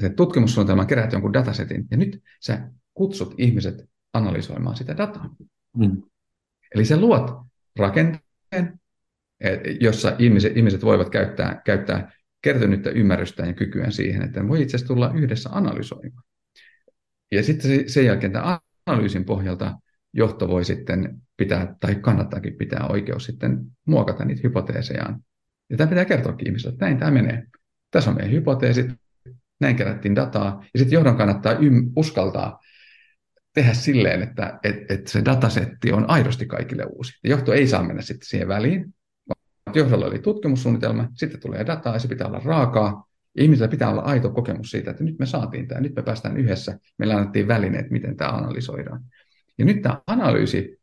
Se 0.00 0.08
tutkimussuunnitelma 0.08 0.84
keräät 0.84 1.12
jonkun 1.12 1.32
datasetin, 1.32 1.84
ja 1.90 1.96
nyt 1.96 2.22
sä 2.40 2.68
kutsut 2.94 3.34
ihmiset 3.38 3.84
analysoimaan 4.12 4.76
sitä 4.76 4.96
dataa. 4.96 5.34
Mm. 5.76 6.02
Eli 6.74 6.84
sä 6.84 7.00
luot 7.00 7.30
rakenteen, 7.78 8.80
jossa 9.80 10.16
ihmiset, 10.18 10.56
ihmiset 10.56 10.82
voivat 10.84 11.10
käyttää, 11.10 11.62
käyttää 11.64 12.12
kertynyttä 12.42 12.90
ymmärrystä 12.90 13.46
ja 13.46 13.52
kykyä 13.52 13.90
siihen, 13.90 14.22
että 14.22 14.48
voi 14.48 14.62
itse 14.62 14.76
asiassa 14.76 14.94
tulla 14.94 15.12
yhdessä 15.14 15.50
analysoimaan. 15.52 16.24
Ja 17.32 17.42
sitten 17.42 17.90
sen 17.90 18.06
jälkeen 18.06 18.32
tämän 18.32 18.58
analyysin 18.86 19.24
pohjalta 19.24 19.78
johto 20.12 20.48
voi 20.48 20.64
sitten 20.64 21.22
pitää, 21.36 21.76
tai 21.80 21.94
kannattaakin 21.94 22.56
pitää 22.56 22.86
oikeus 22.88 23.24
sitten 23.24 23.60
muokata 23.86 24.24
niitä 24.24 24.40
hypoteesejaan. 24.44 25.20
Ja 25.70 25.76
tämä 25.76 25.88
pitää 25.88 26.04
kertoakin 26.04 26.46
ihmisille, 26.46 26.72
että 26.72 26.84
näin 26.84 26.98
tämä 26.98 27.10
menee. 27.10 27.46
Tässä 27.90 28.10
on 28.10 28.16
meidän 28.16 28.32
hypoteesit, 28.32 28.86
näin 29.60 29.76
kerättiin 29.76 30.16
dataa, 30.16 30.64
ja 30.74 30.78
sitten 30.78 30.96
johdon 30.96 31.16
kannattaa 31.16 31.52
ym- 31.52 31.92
uskaltaa 31.96 32.60
tehdä 33.54 33.74
silleen, 33.74 34.22
että 34.22 34.58
et, 34.62 34.90
et 34.90 35.06
se 35.06 35.24
datasetti 35.24 35.92
on 35.92 36.10
aidosti 36.10 36.46
kaikille 36.46 36.84
uusi. 36.84 37.12
Ja 37.24 37.30
johto 37.30 37.52
ei 37.52 37.66
saa 37.66 37.82
mennä 37.82 38.02
sitten 38.02 38.28
siihen 38.28 38.48
väliin, 38.48 38.94
johdolla 39.74 40.06
oli 40.06 40.18
tutkimussuunnitelma, 40.18 41.08
sitten 41.14 41.40
tulee 41.40 41.66
dataa 41.66 41.92
ja 41.92 41.98
se 41.98 42.08
pitää 42.08 42.26
olla 42.26 42.40
raakaa. 42.44 43.06
Ja 43.36 43.42
ihmisillä 43.42 43.68
pitää 43.68 43.90
olla 43.90 44.02
aito 44.02 44.30
kokemus 44.30 44.70
siitä, 44.70 44.90
että 44.90 45.04
nyt 45.04 45.18
me 45.18 45.26
saatiin 45.26 45.68
tämä, 45.68 45.80
nyt 45.80 45.94
me 45.94 46.02
päästään 46.02 46.36
yhdessä, 46.36 46.78
meillä 46.98 47.16
annettiin 47.16 47.48
välineet, 47.48 47.90
miten 47.90 48.16
tämä 48.16 48.30
analysoidaan. 48.30 49.04
Ja 49.58 49.64
nyt 49.64 49.82
tämä 49.82 50.02
analyysi, 50.06 50.80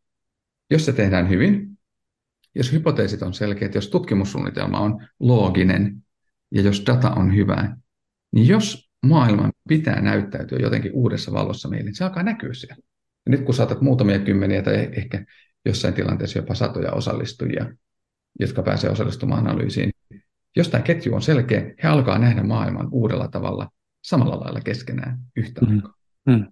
jos 0.72 0.86
se 0.86 0.94
tehdään 0.94 1.30
hyvin, 1.30 1.78
jos 2.56 2.72
hypoteesit 2.72 3.22
on 3.22 3.34
selkeät, 3.34 3.76
jos 3.76 3.90
tutkimussuunnitelma 3.90 4.80
on 4.80 5.08
looginen 5.20 6.04
ja 6.52 6.62
jos 6.62 6.84
data 6.88 7.12
on 7.12 7.36
hyvää, 7.36 7.78
niin 8.32 8.48
jos 8.48 8.90
maailman 9.06 9.52
pitää 9.68 10.02
näyttäytyä 10.02 10.60
jotenkin 10.60 10.92
uudessa 10.94 11.32
valossa 11.32 11.70
meille, 11.70 11.86
niin 11.86 11.96
se 11.96 12.04
alkaa 12.04 12.24
näkyä 12.24 12.54
siellä. 12.54 12.84
Ja 13.26 13.32
nyt 13.32 13.42
kun 13.42 13.54
saatat 13.54 13.82
muutamia 13.82 14.20
kymmeniä 14.20 14.62
tai 14.62 14.90
ehkä 14.92 15.26
jossain 15.66 15.94
tilanteessa 15.94 16.40
jopa 16.40 16.56
satoja 16.56 16.92
osallistujia 16.92 17.66
jotka 18.40 18.64
pääsee 18.64 18.90
osallistumaan 18.90 19.48
analyysiin. 19.48 19.92
Jos 20.56 20.70
tämä 20.70 20.82
ketju 20.82 21.16
on 21.16 21.22
selkeä, 21.22 21.74
he 21.84 21.88
alkaa 21.88 22.18
nähdä 22.18 22.44
maailman 22.44 22.88
uudella 22.92 23.28
tavalla, 23.28 23.70
samalla 24.04 24.40
lailla 24.40 24.62
keskenään 24.62 25.20
yhtä 25.36 25.62
mm. 25.62 25.76
aikaa. 25.76 25.94
Mm. 26.26 26.46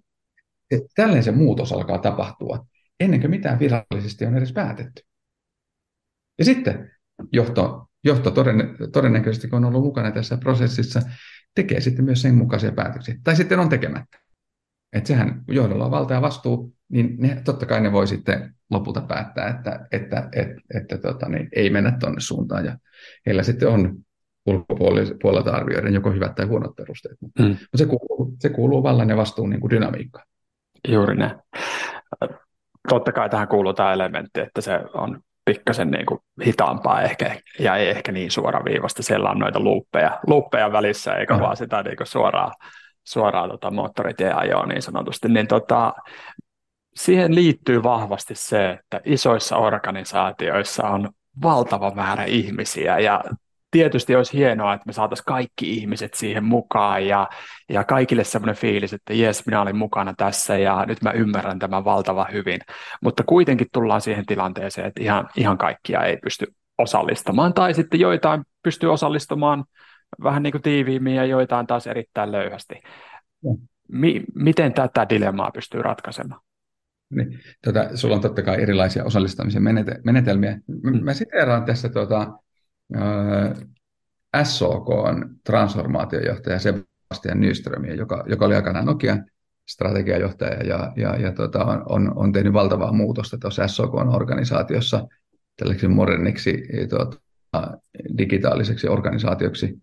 Se 1.20 1.32
muutos 1.32 1.72
alkaa 1.72 1.98
tapahtua, 1.98 2.66
ennen 3.00 3.20
kuin 3.20 3.30
mitään 3.30 3.58
virallisesti 3.58 4.26
on 4.26 4.36
edes 4.36 4.52
päätetty. 4.52 5.02
Ja 6.38 6.44
sitten 6.44 6.90
johto, 7.32 7.86
johto 8.04 8.30
toden, 8.30 8.76
todennäköisesti, 8.92 9.48
kun 9.48 9.56
on 9.56 9.64
ollut 9.64 9.84
mukana 9.84 10.10
tässä 10.10 10.36
prosessissa, 10.36 11.02
tekee 11.54 11.80
sitten 11.80 12.04
myös 12.04 12.22
sen 12.22 12.34
mukaisia 12.34 12.72
päätöksiä. 12.72 13.14
Tai 13.24 13.36
sitten 13.36 13.58
on 13.58 13.68
tekemättä. 13.68 14.18
Että 14.92 15.08
sehän 15.08 15.44
johdolla 15.48 15.84
on 15.84 15.90
valta 15.90 16.14
ja 16.14 16.22
vastuu, 16.22 16.76
niin 16.90 17.16
ne, 17.18 17.42
totta 17.44 17.66
kai 17.66 17.80
ne 17.80 17.92
voi 17.92 18.06
sitten 18.06 18.54
lopulta 18.70 19.00
päättää, 19.00 19.48
että, 19.48 19.86
että, 19.92 20.28
että, 20.32 20.60
että 20.74 20.98
tota, 20.98 21.28
niin 21.28 21.48
ei 21.56 21.70
mennä 21.70 21.96
tuonne 22.00 22.20
suuntaan. 22.20 22.64
Ja 22.64 22.76
heillä 23.26 23.42
sitten 23.42 23.68
on 23.68 23.96
ulkopuolelta 24.46 25.52
arvioiden 25.52 25.94
joko 25.94 26.10
hyvät 26.10 26.34
tai 26.34 26.46
huonot 26.46 26.76
perusteet. 26.76 27.16
Mm. 27.22 27.48
Mutta 27.48 27.78
se 27.78 27.86
kuuluu, 27.86 28.36
se 28.38 28.48
kuuluu 28.48 28.82
vallan 28.82 29.08
ja 29.08 29.16
vastuun 29.16 29.50
niin 29.50 29.60
kuin 29.60 29.70
dynamiikkaan. 29.70 30.26
Juuri 30.88 31.16
näin. 31.16 31.36
Totta 32.88 33.12
kai 33.12 33.30
tähän 33.30 33.48
kuuluu 33.48 33.72
tämä 33.72 33.92
elementti, 33.92 34.40
että 34.40 34.60
se 34.60 34.80
on 34.94 35.20
pikkasen 35.44 35.90
niin 35.90 36.06
kuin 36.06 36.20
hitaampaa 36.46 37.02
ehkä, 37.02 37.40
ja 37.58 37.76
ei 37.76 37.88
ehkä 37.88 38.12
niin 38.12 38.30
suoraviivasta. 38.30 39.02
Siellä 39.02 39.30
on 39.30 39.38
noita 39.38 39.60
luuppeja, 39.60 40.20
luuppeja 40.26 40.72
välissä, 40.72 41.12
eikä 41.12 41.34
mm. 41.34 41.40
vaan 41.40 41.56
sitä 41.56 41.82
niin 41.82 41.96
kuin 41.96 42.06
suoraan, 42.06 42.52
suoraan 43.04 43.50
tota 43.50 43.70
moottoritien 43.70 44.36
ajoa 44.36 44.66
niin 44.66 44.82
sanotusti. 44.82 45.28
Niin 45.28 45.46
tota, 45.46 45.92
siihen 46.94 47.34
liittyy 47.34 47.82
vahvasti 47.82 48.34
se, 48.34 48.70
että 48.70 49.00
isoissa 49.04 49.56
organisaatioissa 49.56 50.88
on 50.88 51.10
valtava 51.42 51.94
määrä 51.94 52.24
ihmisiä 52.24 52.98
ja 52.98 53.24
tietysti 53.70 54.16
olisi 54.16 54.38
hienoa, 54.38 54.74
että 54.74 54.86
me 54.86 54.92
saataisiin 54.92 55.24
kaikki 55.26 55.72
ihmiset 55.74 56.14
siihen 56.14 56.44
mukaan 56.44 57.06
ja, 57.06 57.28
ja 57.68 57.84
kaikille 57.84 58.24
semmoinen 58.24 58.56
fiilis, 58.56 58.92
että 58.92 59.14
jes, 59.14 59.46
minä 59.46 59.62
olin 59.62 59.76
mukana 59.76 60.14
tässä 60.16 60.58
ja 60.58 60.84
nyt 60.86 61.02
mä 61.02 61.10
ymmärrän 61.10 61.58
tämän 61.58 61.84
valtava 61.84 62.26
hyvin. 62.32 62.60
Mutta 63.02 63.22
kuitenkin 63.26 63.66
tullaan 63.72 64.00
siihen 64.00 64.26
tilanteeseen, 64.26 64.86
että 64.86 65.02
ihan, 65.02 65.28
ihan 65.36 65.58
kaikkia 65.58 66.04
ei 66.04 66.16
pysty 66.16 66.46
osallistumaan 66.78 67.54
tai 67.54 67.74
sitten 67.74 68.00
joitain 68.00 68.42
pystyy 68.62 68.92
osallistumaan 68.92 69.64
vähän 70.22 70.42
niin 70.42 70.52
kuin 70.52 70.62
tiiviimmin 70.62 71.14
ja 71.14 71.24
joitain 71.24 71.66
taas 71.66 71.86
erittäin 71.86 72.32
löyhästi. 72.32 72.74
Mi- 73.88 74.24
miten 74.34 74.72
tätä 74.72 75.06
dilemmaa 75.08 75.50
pystyy 75.54 75.82
ratkaisemaan? 75.82 76.40
Niin, 77.10 77.40
tota, 77.64 77.96
sulla 77.96 78.14
on 78.14 78.20
totta 78.20 78.42
kai 78.42 78.62
erilaisia 78.62 79.04
osallistamisen 79.04 79.62
menetelmiä. 80.04 80.60
Mm. 80.66 81.04
Mä 81.04 81.14
siteeraan 81.14 81.64
tässä 81.64 81.88
tota, 81.88 82.32
äh, 82.96 84.44
SOK 84.44 84.88
on 84.88 85.36
transformaatiojohtaja 85.44 86.58
Sebastian 86.58 87.40
Nyströmiä, 87.40 87.94
joka, 87.94 88.24
joka 88.26 88.46
oli 88.46 88.54
aikanaan 88.54 88.86
Nokia 88.86 89.16
strategiajohtaja 89.68 90.62
ja, 90.62 90.92
ja, 90.96 91.16
ja 91.16 91.32
tota, 91.32 91.64
on, 91.64 91.82
on, 91.88 92.12
on 92.16 92.32
tehnyt 92.32 92.52
valtavaa 92.52 92.92
muutosta 92.92 93.38
tuossa 93.38 93.68
SOK-organisaatiossa 93.68 95.06
tällaiseksi 95.56 95.88
moderniksi 95.88 96.62
tuota, 96.88 97.16
digitaaliseksi 98.18 98.88
organisaatioksi 98.88 99.78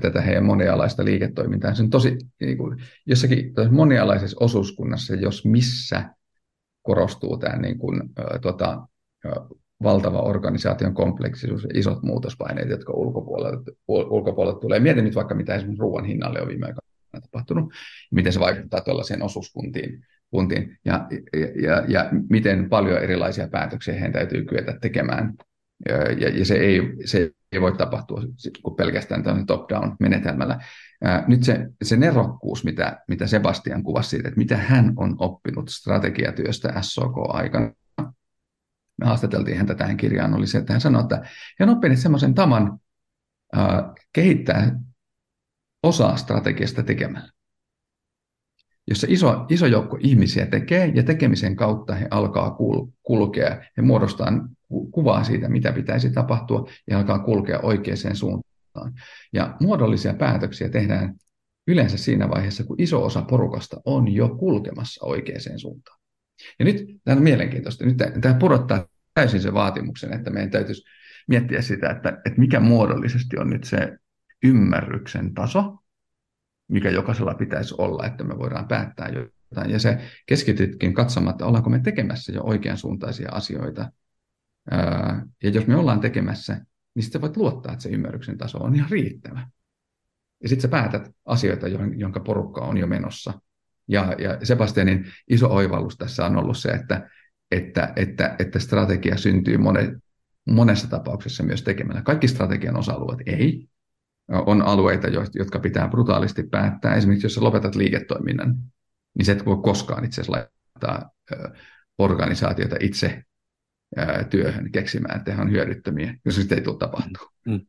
tätä 0.00 0.20
heidän 0.20 0.44
monialaista 0.44 1.04
liiketoimintaa. 1.04 1.74
Se 1.74 1.82
on 1.82 1.90
tosi, 1.90 2.16
niin 2.40 2.58
kuin, 2.58 2.78
jossakin 3.06 3.52
monialaisessa 3.70 4.36
osuuskunnassa, 4.40 5.14
jos 5.14 5.44
missä 5.44 6.14
korostuu 6.82 7.38
tämä 7.38 7.56
niin 7.56 7.78
kuin, 7.78 8.02
tota, 8.42 8.86
valtava 9.82 10.20
organisaation 10.20 10.94
kompleksisuus 10.94 11.62
ja 11.62 11.70
isot 11.74 12.02
muutospaineet, 12.02 12.70
jotka 12.70 12.92
ulkopuolelta, 12.92 13.70
ulkopuolelta 13.88 14.60
tulee. 14.60 14.80
Mietin 14.80 15.04
nyt 15.04 15.14
vaikka, 15.14 15.34
mitä 15.34 15.54
esimerkiksi 15.54 15.80
ruoan 15.80 16.04
hinnalle 16.04 16.42
on 16.42 16.48
viime 16.48 16.66
aikoina 16.66 17.20
tapahtunut, 17.20 17.72
miten 18.10 18.32
se 18.32 18.40
vaikuttaa 18.40 18.80
tuollaiseen 18.80 19.22
osuuskuntiin, 19.22 20.04
kuntiin, 20.30 20.78
ja, 20.84 21.06
ja, 21.32 21.46
ja, 21.62 21.84
ja 21.88 22.10
miten 22.30 22.68
paljon 22.68 23.02
erilaisia 23.02 23.48
päätöksiä 23.48 23.94
heidän 23.94 24.12
täytyy 24.12 24.44
kyetä 24.44 24.78
tekemään. 24.80 25.34
Ja, 25.88 25.96
ja, 25.96 26.38
ja 26.38 26.44
se, 26.44 26.54
ei, 26.54 26.80
se 27.04 27.30
ei 27.52 27.60
voi 27.60 27.76
tapahtua 27.76 28.22
kuin 28.62 28.76
pelkästään 28.76 29.46
top-down 29.46 29.96
menetelmällä. 30.00 30.58
Nyt 31.26 31.42
se, 31.42 31.66
se 31.82 31.96
nerokkuus, 31.96 32.64
mitä, 32.64 33.00
mitä 33.08 33.26
Sebastian 33.26 33.82
kuvasi 33.82 34.10
siitä, 34.10 34.28
että 34.28 34.38
mitä 34.38 34.56
hän 34.56 34.92
on 34.96 35.16
oppinut 35.18 35.68
strategiatyöstä 35.68 36.74
SOK-aikana, 36.80 37.72
me 39.00 39.06
haastateltiin 39.06 39.56
häntä 39.56 39.74
tähän 39.74 39.96
kirjaan, 39.96 40.34
oli 40.34 40.46
se, 40.46 40.58
että 40.58 40.72
hän 40.72 40.80
sanoi, 40.80 41.02
että 41.02 41.22
hän 41.58 41.68
on 41.68 41.76
oppinut 41.76 41.98
semmoisen 41.98 42.34
tavan 42.34 42.80
äh, 43.56 43.64
kehittää 44.12 44.80
osaa 45.82 46.16
strategiasta 46.16 46.82
tekemällä. 46.82 47.30
Jossa 48.86 49.06
iso, 49.10 49.46
iso 49.48 49.66
joukko 49.66 49.98
ihmisiä 50.00 50.46
tekee 50.46 50.92
ja 50.94 51.02
tekemisen 51.02 51.56
kautta 51.56 51.94
he 51.94 52.08
alkaa 52.10 52.50
kul, 52.50 52.86
kulkea 53.02 53.64
ja 53.76 53.82
muodostaa 53.82 54.28
kuvaa 54.90 55.24
siitä, 55.24 55.48
mitä 55.48 55.72
pitäisi 55.72 56.10
tapahtua 56.10 56.70
ja 56.90 56.98
alkaa 56.98 57.18
kulkea 57.18 57.60
oikeaan 57.60 58.16
suuntaan. 58.16 58.92
Ja 59.32 59.56
muodollisia 59.60 60.14
päätöksiä 60.14 60.68
tehdään 60.68 61.14
yleensä 61.66 61.98
siinä 61.98 62.28
vaiheessa, 62.28 62.64
kun 62.64 62.80
iso 62.80 63.04
osa 63.04 63.22
porukasta 63.22 63.80
on 63.84 64.08
jo 64.08 64.28
kulkemassa 64.28 65.06
oikeaan 65.06 65.58
suuntaan. 65.58 66.00
Ja 66.58 66.64
nyt 66.64 66.86
tämä 67.04 67.16
on 67.16 67.22
mielenkiintoista. 67.22 67.84
Nyt 67.84 67.96
tämä 68.20 68.34
pudottaa 68.34 68.86
täysin 69.14 69.40
sen 69.40 69.54
vaatimuksen, 69.54 70.12
että 70.12 70.30
meidän 70.30 70.50
täytyisi 70.50 70.82
miettiä 71.28 71.62
sitä, 71.62 71.90
että, 71.90 72.08
että 72.08 72.40
mikä 72.40 72.60
muodollisesti 72.60 73.38
on 73.38 73.50
nyt 73.50 73.64
se 73.64 73.96
ymmärryksen 74.44 75.34
taso, 75.34 75.76
mikä 76.68 76.90
jokaisella 76.90 77.34
pitäisi 77.34 77.74
olla, 77.78 78.06
että 78.06 78.24
me 78.24 78.38
voidaan 78.38 78.68
päättää 78.68 79.08
jotain. 79.08 79.70
Ja 79.70 79.78
se 79.78 79.98
keskitytkin 80.26 80.94
katsomaan, 80.94 81.34
että 81.34 81.46
ollaanko 81.46 81.70
me 81.70 81.78
tekemässä 81.78 82.32
jo 82.32 82.42
oikeansuuntaisia 82.44 83.28
asioita 83.32 83.92
ja 85.42 85.50
jos 85.50 85.66
me 85.66 85.76
ollaan 85.76 86.00
tekemässä, 86.00 86.66
niin 86.94 87.02
sitten 87.02 87.20
voit 87.20 87.36
luottaa, 87.36 87.72
että 87.72 87.82
se 87.82 87.88
ymmärryksen 87.88 88.38
taso 88.38 88.58
on 88.58 88.74
ihan 88.74 88.90
riittävä. 88.90 89.48
Ja 90.42 90.48
sitten 90.48 90.62
sä 90.62 90.68
päätät 90.68 91.10
asioita, 91.24 91.66
jonka 91.96 92.20
porukka 92.20 92.60
on 92.60 92.76
jo 92.76 92.86
menossa. 92.86 93.40
Ja, 93.88 94.14
ja 94.18 94.38
Sebastianin 94.42 95.06
iso 95.28 95.54
oivallus 95.54 95.96
tässä 95.96 96.26
on 96.26 96.36
ollut 96.36 96.58
se, 96.58 96.68
että, 96.68 97.10
että, 97.50 97.92
että, 97.96 98.36
että 98.38 98.58
strategia 98.58 99.16
syntyy 99.16 99.58
mone, 99.58 99.96
monessa 100.50 100.90
tapauksessa 100.90 101.42
myös 101.42 101.62
tekemällä. 101.62 102.02
Kaikki 102.02 102.28
strategian 102.28 102.76
osa-alueet 102.76 103.20
ei. 103.26 103.68
On 104.28 104.62
alueita, 104.62 105.08
jotka 105.34 105.58
pitää 105.58 105.88
brutaalisti 105.88 106.42
päättää. 106.42 106.94
Esimerkiksi 106.94 107.26
jos 107.26 107.34
sä 107.34 107.40
lopetat 107.44 107.74
liiketoiminnan, 107.74 108.56
niin 109.18 109.26
se 109.26 109.32
et 109.32 109.46
voi 109.46 109.56
koskaan 109.62 110.04
itse 110.04 110.20
asiassa 110.20 110.32
laittaa 110.32 111.10
organisaatiota 111.98 112.76
itse 112.80 113.24
työhön 114.30 114.72
keksimään, 114.72 115.16
että 115.16 115.34
he 115.34 115.42
on 115.42 115.50
hyödyttömiä, 115.50 116.14
jos 116.24 116.36
sitä 116.36 116.54
ei 116.54 116.60
tule 116.60 116.78
tapahtumaan. 116.78 117.32
Mm. 117.46 117.60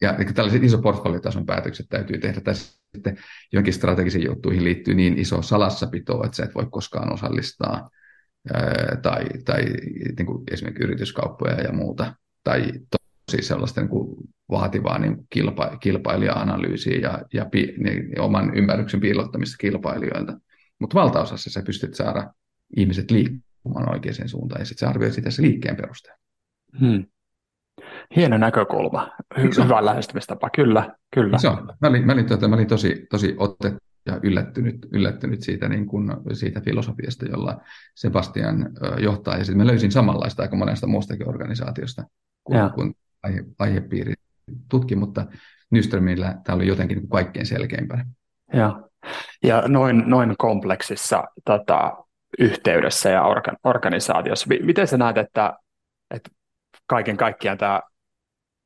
Ja 0.00 0.16
tällaiset 0.34 0.64
iso 0.64 0.78
portfoliotason 0.82 1.46
päätökset 1.46 1.86
täytyy 1.88 2.18
tehdä, 2.18 2.40
tai 2.40 2.54
sitten 2.54 3.18
jonkin 3.52 3.72
strategisiin 3.72 4.24
juttuihin 4.24 4.64
liittyy 4.64 4.94
niin 4.94 5.18
iso 5.18 5.42
salassapito, 5.42 6.24
että 6.24 6.36
sä 6.36 6.44
et 6.44 6.54
voi 6.54 6.66
koskaan 6.70 7.12
osallistaa 7.12 7.90
tai, 9.02 9.24
tai 9.44 9.64
niin 10.18 10.26
kuin 10.26 10.44
esimerkiksi 10.50 10.84
yrityskauppoja 10.84 11.60
ja 11.60 11.72
muuta, 11.72 12.14
tai 12.44 12.72
tosi 13.30 13.42
sellaista 13.42 13.80
niin 13.80 13.88
kuin 13.88 14.16
vaativaa 14.50 14.98
niin 14.98 15.16
kilpa, 15.30 15.76
kilpailija-analyysiä 15.76 16.98
ja, 16.98 17.22
ja 17.32 17.44
pi, 17.44 17.74
niin, 17.78 18.20
oman 18.20 18.56
ymmärryksen 18.56 19.00
piilottamista 19.00 19.56
kilpailijoilta. 19.60 20.40
Mutta 20.78 20.94
valtaosassa 20.94 21.50
sä 21.50 21.62
pystyt 21.62 21.94
saada 21.94 22.32
ihmiset 22.76 23.10
liikkumaan 23.68 23.92
oikeaan 23.92 24.28
suuntaan, 24.28 24.60
ja 24.60 24.64
sitten 24.64 24.86
sä 24.86 24.90
arvioit 24.90 25.14
sitä 25.14 25.30
se 25.30 25.42
liikkeen 25.42 25.76
perusteella. 25.76 26.18
Hmm. 26.80 27.04
Hieno 28.16 28.38
näkökulma. 28.38 29.10
Hy- 29.38 29.64
hyvä 29.64 29.84
lähestymistapa, 29.84 30.50
kyllä. 30.50 30.96
kyllä. 31.14 31.38
Se 31.38 31.48
on. 31.48 31.72
Mä 31.80 31.88
olin, 31.88 32.06
mä 32.06 32.12
olin, 32.12 32.26
tuota, 32.26 32.48
mä 32.48 32.54
olin 32.54 32.66
tosi, 32.66 33.06
tosi 33.10 33.34
otettu 33.38 33.78
ja 34.06 34.20
yllättynyt, 34.22 34.86
yllättynyt 34.92 35.42
siitä, 35.42 35.68
niin 35.68 35.86
kuin, 35.86 36.10
siitä 36.32 36.60
filosofiasta, 36.60 37.26
jolla 37.26 37.60
Sebastian 37.94 38.70
johtaa. 38.98 39.36
Ja 39.36 39.44
sitten 39.44 39.58
mä 39.58 39.66
löysin 39.66 39.92
samanlaista 39.92 40.42
aika 40.42 40.56
monesta 40.56 40.86
muustakin 40.86 41.28
organisaatiosta, 41.28 42.04
kun, 42.44 42.56
kun 42.74 42.94
aihe, 43.22 43.44
aihepiiri 43.58 44.14
tutki, 44.68 44.96
mutta 44.96 45.26
Nyströmillä 45.70 46.40
tämä 46.44 46.56
oli 46.56 46.66
jotenkin 46.66 46.98
niin 46.98 47.08
kaikkein 47.08 47.46
selkeimpänä. 47.46 48.06
Ja, 48.52 48.82
ja 49.42 49.62
noin, 49.68 50.02
noin 50.06 50.34
kompleksissa 50.38 51.24
tota, 51.44 52.04
yhteydessä 52.38 53.10
ja 53.10 53.22
orga, 53.22 53.52
organisaatiossa, 53.64 54.46
miten 54.62 54.86
sä 54.86 54.98
näet, 54.98 55.18
että, 55.18 55.58
että 56.10 56.30
kaiken 56.86 57.16
kaikkiaan 57.16 57.58
tämä 57.58 57.80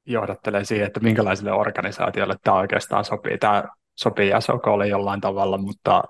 johdattelee 0.07 0.65
siihen, 0.65 0.87
että 0.87 1.01
minkälaiselle 1.01 1.53
organisaatiolle 1.53 2.37
tämä 2.45 2.57
oikeastaan 2.57 3.05
sopii. 3.05 3.39
Tämä 3.39 3.65
sopii 3.95 4.29
Jasokolle 4.29 4.89
jollain 4.89 5.21
tavalla, 5.21 5.59
mutta, 5.59 6.05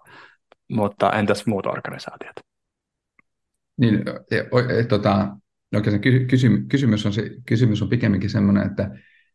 mutta 0.71 1.13
entäs 1.13 1.47
muut 1.47 1.67
organisaatiot? 1.67 2.37
Niin, 3.77 4.05
e, 4.31 4.37
e, 4.79 4.85
tota, 4.85 5.37
oikeastaan 5.75 6.29
kysymys, 6.29 6.61
kysymys, 6.69 7.07
on 7.07 7.13
kysymys 7.47 7.83
on 7.83 7.89
pikemminkin 7.89 8.31
sellainen, 8.31 8.67
että 8.67 8.91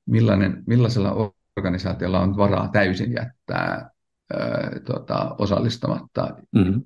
millainen, 0.06 0.64
millaisella 0.68 1.34
organisaatiolla 1.58 2.20
on 2.20 2.38
varaa 2.38 2.68
täysin 2.68 3.14
jättää 3.14 3.90
ää, 4.34 4.72
tota, 4.86 5.36
osallistamatta 5.40 6.36
mm-hmm. 6.56 6.82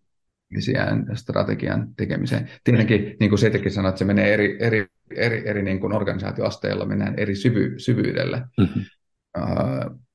Strategian 1.13 1.87
tekemiseen. 1.97 2.49
Tietenkin, 2.63 3.15
niin 3.19 3.29
kuin 3.29 3.39
Setekin 3.39 3.71
sanoi, 3.71 3.89
että 3.89 3.99
se 3.99 4.05
menee 4.05 4.33
eri, 4.33 4.57
eri, 4.59 4.87
eri, 5.15 5.49
eri 5.49 5.63
niin 5.63 5.79
kuin 5.79 5.93
organisaatioasteella, 5.93 6.85
mennään 6.85 7.19
eri 7.19 7.35
syvy, 7.35 7.73
syvyydellä. 7.77 8.47
Mm-hmm. 8.57 8.81
Uh, 9.37 9.45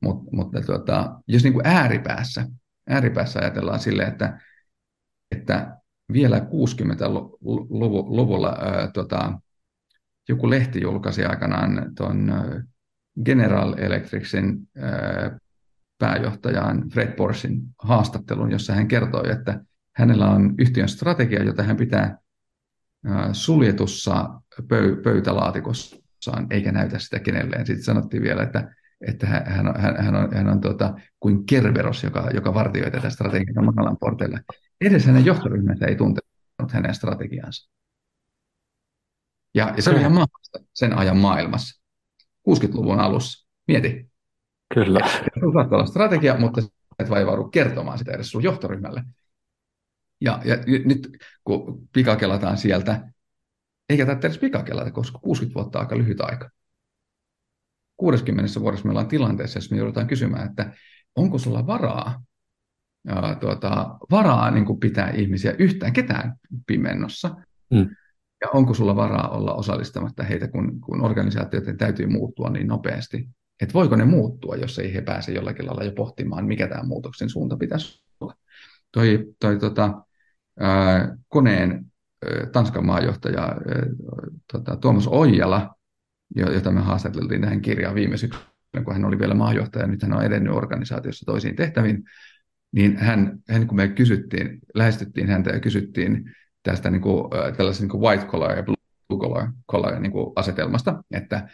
mutta, 0.02 0.30
mutta 0.32 0.60
tuota, 0.60 1.20
jos 1.28 1.42
niin 1.42 1.52
kuin 1.52 1.66
ääripäässä, 1.66 2.46
ääripäässä 2.88 3.40
ajatellaan 3.40 3.80
sille, 3.80 4.02
että, 4.02 4.40
että 5.30 5.76
vielä 6.12 6.38
60-luvulla 6.38 8.48
uh, 8.48 8.92
tuota, 8.92 9.38
joku 10.28 10.50
lehti 10.50 10.80
julkaisi 10.80 11.24
aikanaan 11.24 11.92
tuon 11.96 12.32
General 13.24 13.74
Electricsin 13.78 14.56
uh, 14.56 15.40
pääjohtajan 15.98 16.90
Fred 16.90 17.12
Porsin 17.12 17.62
haastattelun, 17.78 18.50
jossa 18.50 18.72
hän 18.72 18.88
kertoi, 18.88 19.30
että 19.30 19.60
hänellä 19.96 20.30
on 20.30 20.54
yhtiön 20.58 20.88
strategia, 20.88 21.42
jota 21.42 21.62
hän 21.62 21.76
pitää 21.76 22.18
suljetussa 23.32 24.40
pöy- 24.62 25.02
pöytälaatikossaan, 25.02 26.46
eikä 26.50 26.72
näytä 26.72 26.98
sitä 26.98 27.18
kenelleen. 27.18 27.66
Sitten 27.66 27.84
sanottiin 27.84 28.22
vielä, 28.22 28.42
että 28.42 28.70
että 29.00 29.26
hän, 29.26 29.68
on, 29.68 29.80
hän, 29.80 30.04
hän 30.04 30.14
on, 30.14 30.34
hän 30.34 30.48
on 30.48 30.60
tuota, 30.60 30.94
kuin 31.20 31.46
Kerberos, 31.46 32.04
joka, 32.04 32.30
joka 32.34 32.54
vartioi 32.54 32.90
tätä 32.90 33.10
strategiaa 33.10 33.64
matalan 33.64 33.96
porteilla. 34.00 34.38
Edes 34.80 35.06
hänen 35.06 35.24
johtoryhmänsä 35.24 35.86
ei 35.86 35.96
tuntenut 35.96 36.72
hänen 36.72 36.94
strategiaansa. 36.94 37.70
Ja, 39.54 39.72
ja 39.76 39.82
se 39.82 39.90
oli 39.90 40.00
ihan 40.00 40.12
mahdollista 40.12 40.58
sen 40.74 40.98
ajan 40.98 41.16
maailmassa. 41.16 41.82
60-luvun 42.50 43.00
alussa. 43.00 43.48
Mieti. 43.68 44.10
Kyllä. 44.74 45.00
Saattaa 45.54 45.78
olla 45.78 45.86
strategia, 45.86 46.36
mutta 46.36 46.62
et 46.98 47.10
vaivaudu 47.10 47.44
kertomaan 47.44 47.98
sitä 47.98 48.12
edes 48.12 48.30
sun 48.30 48.42
johtoryhmälle. 48.42 49.02
Ja, 50.20 50.40
ja 50.44 50.56
nyt 50.84 51.08
kun 51.44 51.88
pikakelataan 51.92 52.56
sieltä, 52.56 53.12
eikä 53.88 54.06
tämä 54.06 54.18
edes 54.18 54.38
pikakelata, 54.38 54.90
koska 54.90 55.18
60 55.18 55.54
vuotta 55.54 55.78
on 55.78 55.84
aika 55.84 55.98
lyhyt 55.98 56.20
aika. 56.20 56.50
60 57.96 58.60
vuodessa 58.60 58.84
me 58.84 58.90
ollaan 58.90 59.08
tilanteessa, 59.08 59.56
jossa 59.56 59.74
me 59.74 59.78
joudutaan 59.78 60.06
kysymään, 60.06 60.48
että 60.50 60.72
onko 61.16 61.38
sulla 61.38 61.66
varaa, 61.66 62.24
ää, 63.08 63.34
tuota, 63.34 63.98
varaa 64.10 64.50
niin 64.50 64.64
kuin 64.64 64.80
pitää 64.80 65.10
ihmisiä 65.10 65.54
yhtään 65.58 65.92
ketään 65.92 66.34
pimennossa, 66.66 67.36
mm. 67.70 67.88
ja 68.40 68.48
onko 68.52 68.74
sulla 68.74 68.96
varaa 68.96 69.28
olla 69.28 69.54
osallistamatta 69.54 70.22
heitä, 70.22 70.48
kun, 70.48 70.80
kun 70.80 71.04
organisaatioiden 71.04 71.78
täytyy 71.78 72.06
muuttua 72.06 72.50
niin 72.50 72.66
nopeasti, 72.66 73.28
että 73.62 73.74
voiko 73.74 73.96
ne 73.96 74.04
muuttua, 74.04 74.56
jos 74.56 74.78
ei 74.78 74.94
he 74.94 75.00
pääse 75.00 75.32
jollakin 75.32 75.66
lailla 75.66 75.84
jo 75.84 75.92
pohtimaan, 75.92 76.46
mikä 76.46 76.68
tämä 76.68 76.82
muutoksen 76.82 77.30
suunta 77.30 77.56
pitäisi 77.56 78.02
olla. 78.20 78.34
Toi, 78.92 79.34
toi 79.40 79.58
tota, 79.58 80.05
koneen 81.28 81.84
Tanskan 82.52 82.86
maajohtaja 82.86 83.56
tota, 84.52 84.76
Tuomas 84.76 85.06
Oijala 85.06 85.76
jota 86.34 86.70
me 86.70 86.80
haastateltiin 86.80 87.40
tähän 87.40 87.62
kirjaan 87.62 87.94
viime 87.94 88.16
syksynä, 88.16 88.44
kun 88.84 88.92
hän 88.92 89.04
oli 89.04 89.18
vielä 89.18 89.34
maajohtaja, 89.34 89.86
nyt 89.86 90.02
hän 90.02 90.12
on 90.12 90.24
edennyt 90.24 90.52
organisaatiossa 90.52 91.26
toisiin 91.26 91.56
tehtäviin, 91.56 92.04
niin 92.72 92.96
hän, 92.96 93.38
hän 93.48 93.66
kun 93.66 93.76
me 93.76 93.88
kysyttiin, 93.88 94.58
lähestyttiin 94.74 95.28
häntä 95.28 95.50
ja 95.50 95.60
kysyttiin 95.60 96.30
tästä 96.62 96.90
niin 96.90 97.02
kuin, 97.02 97.30
tällaisen 97.56 97.88
niin 97.88 98.00
white 98.00 98.26
collar 98.26 98.56
ja 98.56 98.62
blue 98.62 99.20
collar, 99.20 99.48
collar 99.72 100.00
niin 100.00 100.12
kuin 100.12 100.32
asetelmasta, 100.36 101.02
että 101.10 101.48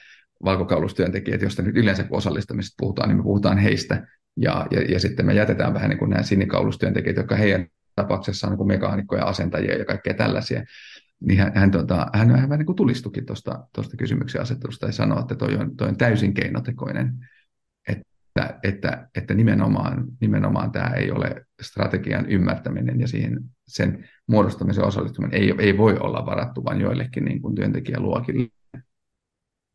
valkokaulustyöntekijät, 0.44 1.42
joista 1.42 1.62
nyt 1.62 1.76
yleensä 1.76 2.04
kun 2.04 2.18
osallistamisesta 2.18 2.74
puhutaan, 2.78 3.08
niin 3.08 3.16
me 3.16 3.22
puhutaan 3.22 3.58
heistä, 3.58 4.06
ja, 4.36 4.66
ja, 4.70 4.82
ja 4.82 5.00
sitten 5.00 5.26
me 5.26 5.34
jätetään 5.34 5.74
vähän 5.74 5.90
niin 5.90 5.98
kuin 5.98 6.10
nämä 6.10 6.22
sinikaulustyöntekijät, 6.22 7.16
jotka 7.16 7.36
heidän 7.36 7.66
tapauksessa 7.96 8.48
niin 8.48 8.56
kuin 8.56 8.68
mekaanikkoja, 8.68 9.24
asentajia 9.24 9.78
ja 9.78 9.84
kaikkea 9.84 10.14
tällaisia 10.14 10.64
niin 11.24 11.38
hän, 11.38 11.52
hän, 11.54 11.70
tota, 11.70 12.06
hän 12.12 12.32
vähän 12.32 12.58
niin 12.58 12.66
kuin 12.66 12.76
tulistukin 12.76 13.26
tuosta 13.26 13.96
kysymyksen 13.98 14.42
asettelusta 14.42 14.86
ja 14.86 14.92
sanoi, 14.92 15.20
että 15.20 15.34
toi 15.34 15.56
on, 15.56 15.76
toi 15.76 15.88
on 15.88 15.96
täysin 15.96 16.34
keinotekoinen, 16.34 17.28
että, 17.88 18.58
että, 18.62 19.08
että 19.14 19.34
nimenomaan, 19.34 20.04
nimenomaan 20.20 20.72
tämä 20.72 20.88
ei 20.88 21.10
ole 21.10 21.46
strategian 21.62 22.30
ymmärtäminen 22.30 23.00
ja 23.00 23.08
siihen 23.08 23.40
sen 23.68 24.08
muodostamisen 24.26 24.84
osallistuminen 24.84 25.40
ei, 25.40 25.54
ei 25.58 25.78
voi 25.78 25.98
olla 25.98 26.26
varattu 26.26 26.64
vain 26.64 26.80
joillekin 26.80 27.24
niin 27.24 27.42
kuin 27.42 27.54
työntekijäluokille. 27.54 28.48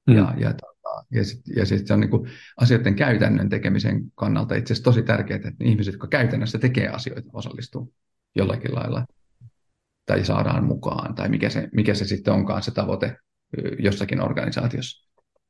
Mm. 0.07 0.15
Ja, 0.15 0.33
ja, 0.37 0.53
tota, 0.53 1.05
ja 1.11 1.23
sitten 1.23 1.55
ja 1.57 1.65
sit 1.65 1.87
se 1.87 1.93
on 1.93 1.99
niin 1.99 2.09
kuin 2.09 2.29
asioiden 2.57 2.95
käytännön 2.95 3.49
tekemisen 3.49 4.03
kannalta 4.15 4.55
itse 4.55 4.73
asiassa 4.73 4.83
tosi 4.83 5.03
tärkeää, 5.03 5.37
että 5.37 5.63
ihmiset, 5.63 5.93
jotka 5.93 6.07
käytännössä 6.07 6.59
tekee 6.59 6.87
asioita, 6.87 7.29
osallistuu 7.33 7.93
jollakin 8.37 8.75
lailla 8.75 9.05
tai 10.05 10.25
saadaan 10.25 10.63
mukaan, 10.63 11.15
tai 11.15 11.29
mikä 11.29 11.49
se, 11.49 11.69
mikä 11.73 11.93
se 11.93 12.05
sitten 12.05 12.33
onkaan 12.33 12.63
se 12.63 12.71
tavoite 12.71 13.15
jossakin 13.79 14.21
organisaatiossa. 14.21 15.07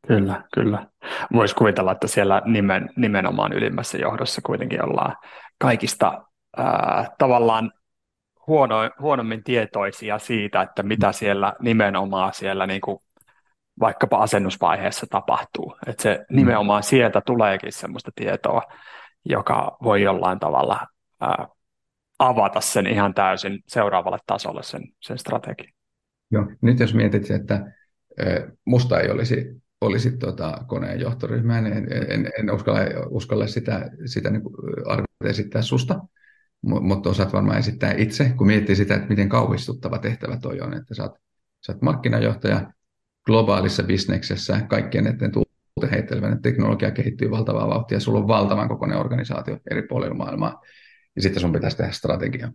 Kyllä, 0.07 0.43
kyllä. 0.53 0.87
Voisi 1.33 1.55
kuvitella, 1.55 1.91
että 1.91 2.07
siellä 2.07 2.41
nimen, 2.45 2.89
nimenomaan 2.95 3.53
ylimmässä 3.53 3.97
johdossa 3.97 4.41
kuitenkin 4.45 4.85
ollaan 4.85 5.15
kaikista 5.59 6.23
ää, 6.57 7.05
tavallaan 7.17 7.71
huono, 8.47 8.75
huonommin 8.99 9.43
tietoisia 9.43 10.19
siitä, 10.19 10.61
että 10.61 10.83
mitä 10.83 11.11
siellä 11.11 11.53
nimenomaan 11.61 12.33
siellä 12.33 12.67
niin 12.67 12.81
kuin 12.81 12.97
vaikkapa 13.79 14.17
asennusvaiheessa 14.17 15.05
tapahtuu. 15.09 15.75
Että 15.87 16.03
se 16.03 16.25
mm. 16.29 16.35
nimenomaan 16.35 16.83
sieltä 16.83 17.21
tuleekin 17.25 17.73
sellaista 17.73 18.11
tietoa, 18.15 18.61
joka 19.25 19.77
voi 19.83 20.01
jollain 20.01 20.39
tavalla 20.39 20.87
ää, 21.21 21.47
avata 22.19 22.61
sen 22.61 22.87
ihan 22.87 23.13
täysin 23.13 23.59
seuraavalle 23.67 24.17
tasolle 24.25 24.63
sen, 24.63 24.81
sen 24.99 25.17
strategian. 25.17 25.73
Joo, 26.31 26.51
nyt 26.61 26.79
jos 26.79 26.93
mietit, 26.93 27.31
että 27.31 27.65
musta 28.65 28.99
ei 28.99 29.11
olisi, 29.11 29.61
olisi 29.81 30.17
tuota 30.17 30.63
koneen 30.67 30.99
johtoryhmää, 30.99 31.61
niin 31.61 31.73
en, 31.73 31.87
en, 32.09 32.29
en 32.39 32.51
uskalla, 32.53 32.79
uskalla 33.09 33.47
sitä, 33.47 33.91
sitä 34.05 34.29
niin 34.29 34.41
arvioida 34.85 35.29
esittää 35.29 35.61
susta, 35.61 35.99
mutta 36.61 37.09
osaat 37.09 37.33
varmaan 37.33 37.57
esittää 37.57 37.93
itse, 37.97 38.33
kun 38.37 38.47
miettii 38.47 38.75
sitä, 38.75 38.95
että 38.95 39.07
miten 39.09 39.29
kauhistuttava 39.29 39.97
tehtävä 39.97 40.37
toi 40.41 40.61
on, 40.61 40.73
että 40.73 40.95
sä 40.95 41.03
oot, 41.03 41.15
sä 41.65 41.71
oot 41.71 41.81
markkinajohtaja 41.81 42.71
globaalissa 43.25 43.83
bisneksessä, 43.83 44.61
kaikkien 44.69 45.03
näiden 45.03 45.31
tuulten 45.31 45.89
heittelevän 45.91 46.41
teknologia 46.41 46.91
kehittyy 46.91 47.31
valtavaa 47.31 47.67
vauhtia, 47.67 47.99
sulla 47.99 48.19
on 48.19 48.27
valtavan 48.27 48.67
kokoinen 48.67 48.97
organisaatio 48.97 49.57
eri 49.71 49.81
puolilla 49.81 50.15
maailmaa, 50.15 50.61
ja 51.17 51.21
sitten 51.21 51.41
sun 51.41 51.53
pitäisi 51.53 51.77
tehdä 51.77 51.91
strategia. 51.91 52.51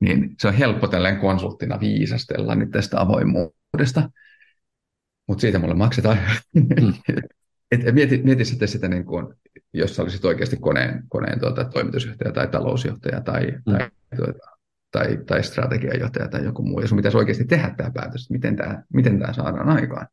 Niin 0.00 0.34
se 0.38 0.48
on 0.48 0.54
helppo 0.54 0.88
tälleen 0.88 1.18
konsulttina 1.18 1.80
viisastella 1.80 2.54
nyt 2.54 2.70
tästä 2.70 3.00
avoimuudesta, 3.00 4.10
mutta 5.28 5.40
siitä 5.40 5.58
mulle 5.58 5.74
maksetaan. 5.74 6.18
Mm. 6.54 6.94
Et 7.72 7.94
mieti, 7.94 8.20
mieti 8.24 8.44
sitten 8.44 8.68
sitä, 8.68 8.88
niin 8.88 9.04
kuin, 9.04 9.34
jos 9.72 9.96
sä 9.96 10.02
olisit 10.02 10.24
oikeasti 10.24 10.56
koneen, 10.56 11.02
koneen 11.08 11.40
tuota, 11.40 11.64
toimitusjohtaja 11.64 12.32
tai 12.32 12.48
talousjohtaja 12.48 13.20
tai, 13.20 13.46
mm. 13.46 13.72
tai 13.72 13.90
tuota, 14.16 14.48
tai, 14.90 15.18
tai 15.26 15.42
strategiajohtaja 15.42 16.28
tai 16.28 16.44
joku 16.44 16.62
muu, 16.62 16.80
ja 16.80 16.88
sun 16.88 16.96
pitäisi 16.96 17.18
oikeasti 17.18 17.44
tehdä 17.44 17.74
tämä 17.76 17.90
päätös, 17.90 18.22
että 18.22 18.32
miten 18.32 18.56
tämä, 18.56 18.82
miten 18.92 19.18
tämä 19.18 19.32
saadaan 19.32 19.68
aikaan, 19.68 20.06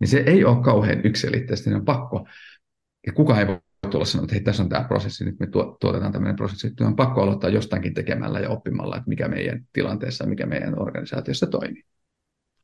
niin 0.00 0.08
se 0.08 0.18
ei 0.18 0.44
ole 0.44 0.62
kauhean 0.64 1.00
yksilitteisesti, 1.04 1.74
on 1.74 1.84
pakko, 1.84 2.28
ja 3.06 3.12
kukaan 3.12 3.40
ei 3.40 3.46
voi 3.46 3.60
tulla 3.88 4.04
sanoa, 4.04 4.24
että 4.24 4.34
hei, 4.34 4.44
tässä 4.44 4.62
on 4.62 4.68
tämä 4.68 4.84
prosessi, 4.84 5.24
nyt 5.24 5.40
me 5.40 5.46
tuotetaan 5.80 6.12
tämmöinen 6.12 6.36
prosessi, 6.36 6.66
että 6.66 6.86
on 6.86 6.96
pakko 6.96 7.22
aloittaa 7.22 7.50
jostakin 7.50 7.94
tekemällä 7.94 8.40
ja 8.40 8.50
oppimalla, 8.50 8.96
että 8.96 9.08
mikä 9.08 9.28
meidän 9.28 9.60
tilanteessa 9.72 10.26
mikä 10.26 10.46
meidän 10.46 10.82
organisaatiossa 10.82 11.46
toimii. 11.46 11.82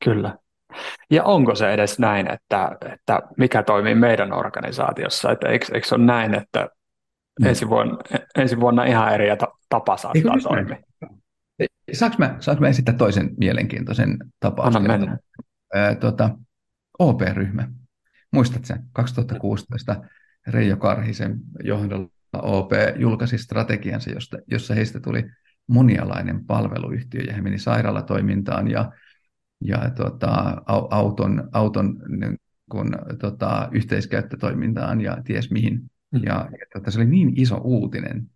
Kyllä. 0.05 0.39
Ja 1.11 1.25
onko 1.25 1.55
se 1.55 1.73
edes 1.73 1.99
näin, 1.99 2.31
että, 2.31 2.71
että 2.93 3.21
mikä 3.39 3.63
toimii 3.63 3.95
meidän 3.95 4.33
organisaatiossa? 4.33 5.31
Että 5.31 5.49
eikö, 5.49 5.67
eikö 5.75 5.89
se 5.89 5.95
ole 5.95 6.05
näin, 6.05 6.35
että 6.35 6.69
mm. 7.41 7.47
ensi, 7.47 7.69
vuonna, 7.69 7.99
ensi 8.39 8.61
vuonna 8.61 8.85
ihan 8.85 9.15
eri 9.15 9.27
tapa 9.69 9.97
saattaa 9.97 10.37
toimia? 10.43 10.77
Saanko 11.93 12.17
mä, 12.19 12.37
saanko 12.41 12.61
mä 12.61 12.69
esittää 12.69 12.95
toisen 12.95 13.31
mielenkiintoisen 13.37 14.17
tapauksen? 14.41 14.83
Anna 14.83 14.99
mennä. 14.99 15.19
tuota, 16.01 16.31
OP-ryhmä. 16.99 17.69
Muistat 18.33 18.65
sen? 18.65 18.79
2016 18.93 19.97
Reijo 20.47 20.77
Karhisen 20.77 21.41
johdolla 21.65 22.09
OP 22.43 22.71
julkaisi 22.97 23.39
strategiansa, 23.39 24.11
josta, 24.11 24.39
jossa 24.51 24.75
heistä 24.75 25.01
tuli 25.01 25.25
monialainen 25.67 26.45
palveluyhtiö 26.45 27.21
ja 27.21 27.35
he 27.35 27.41
meni 27.41 27.59
sairaalatoimintaan 27.59 28.71
ja, 28.71 28.93
ja 29.61 29.91
tota, 29.97 30.63
auton, 30.91 31.49
auton 31.53 32.03
niin 32.09 32.37
kun, 32.71 32.93
tota, 33.21 33.69
yhteiskäyttötoimintaan 33.73 35.01
ja 35.01 35.17
ties 35.25 35.51
mihin. 35.51 35.81
Mm. 36.11 36.21
Ja, 36.27 36.49
ja 36.61 36.67
tota, 36.73 36.91
se 36.91 36.99
oli 36.99 37.07
niin 37.07 37.33
iso 37.41 37.57
uutinen 37.65 38.31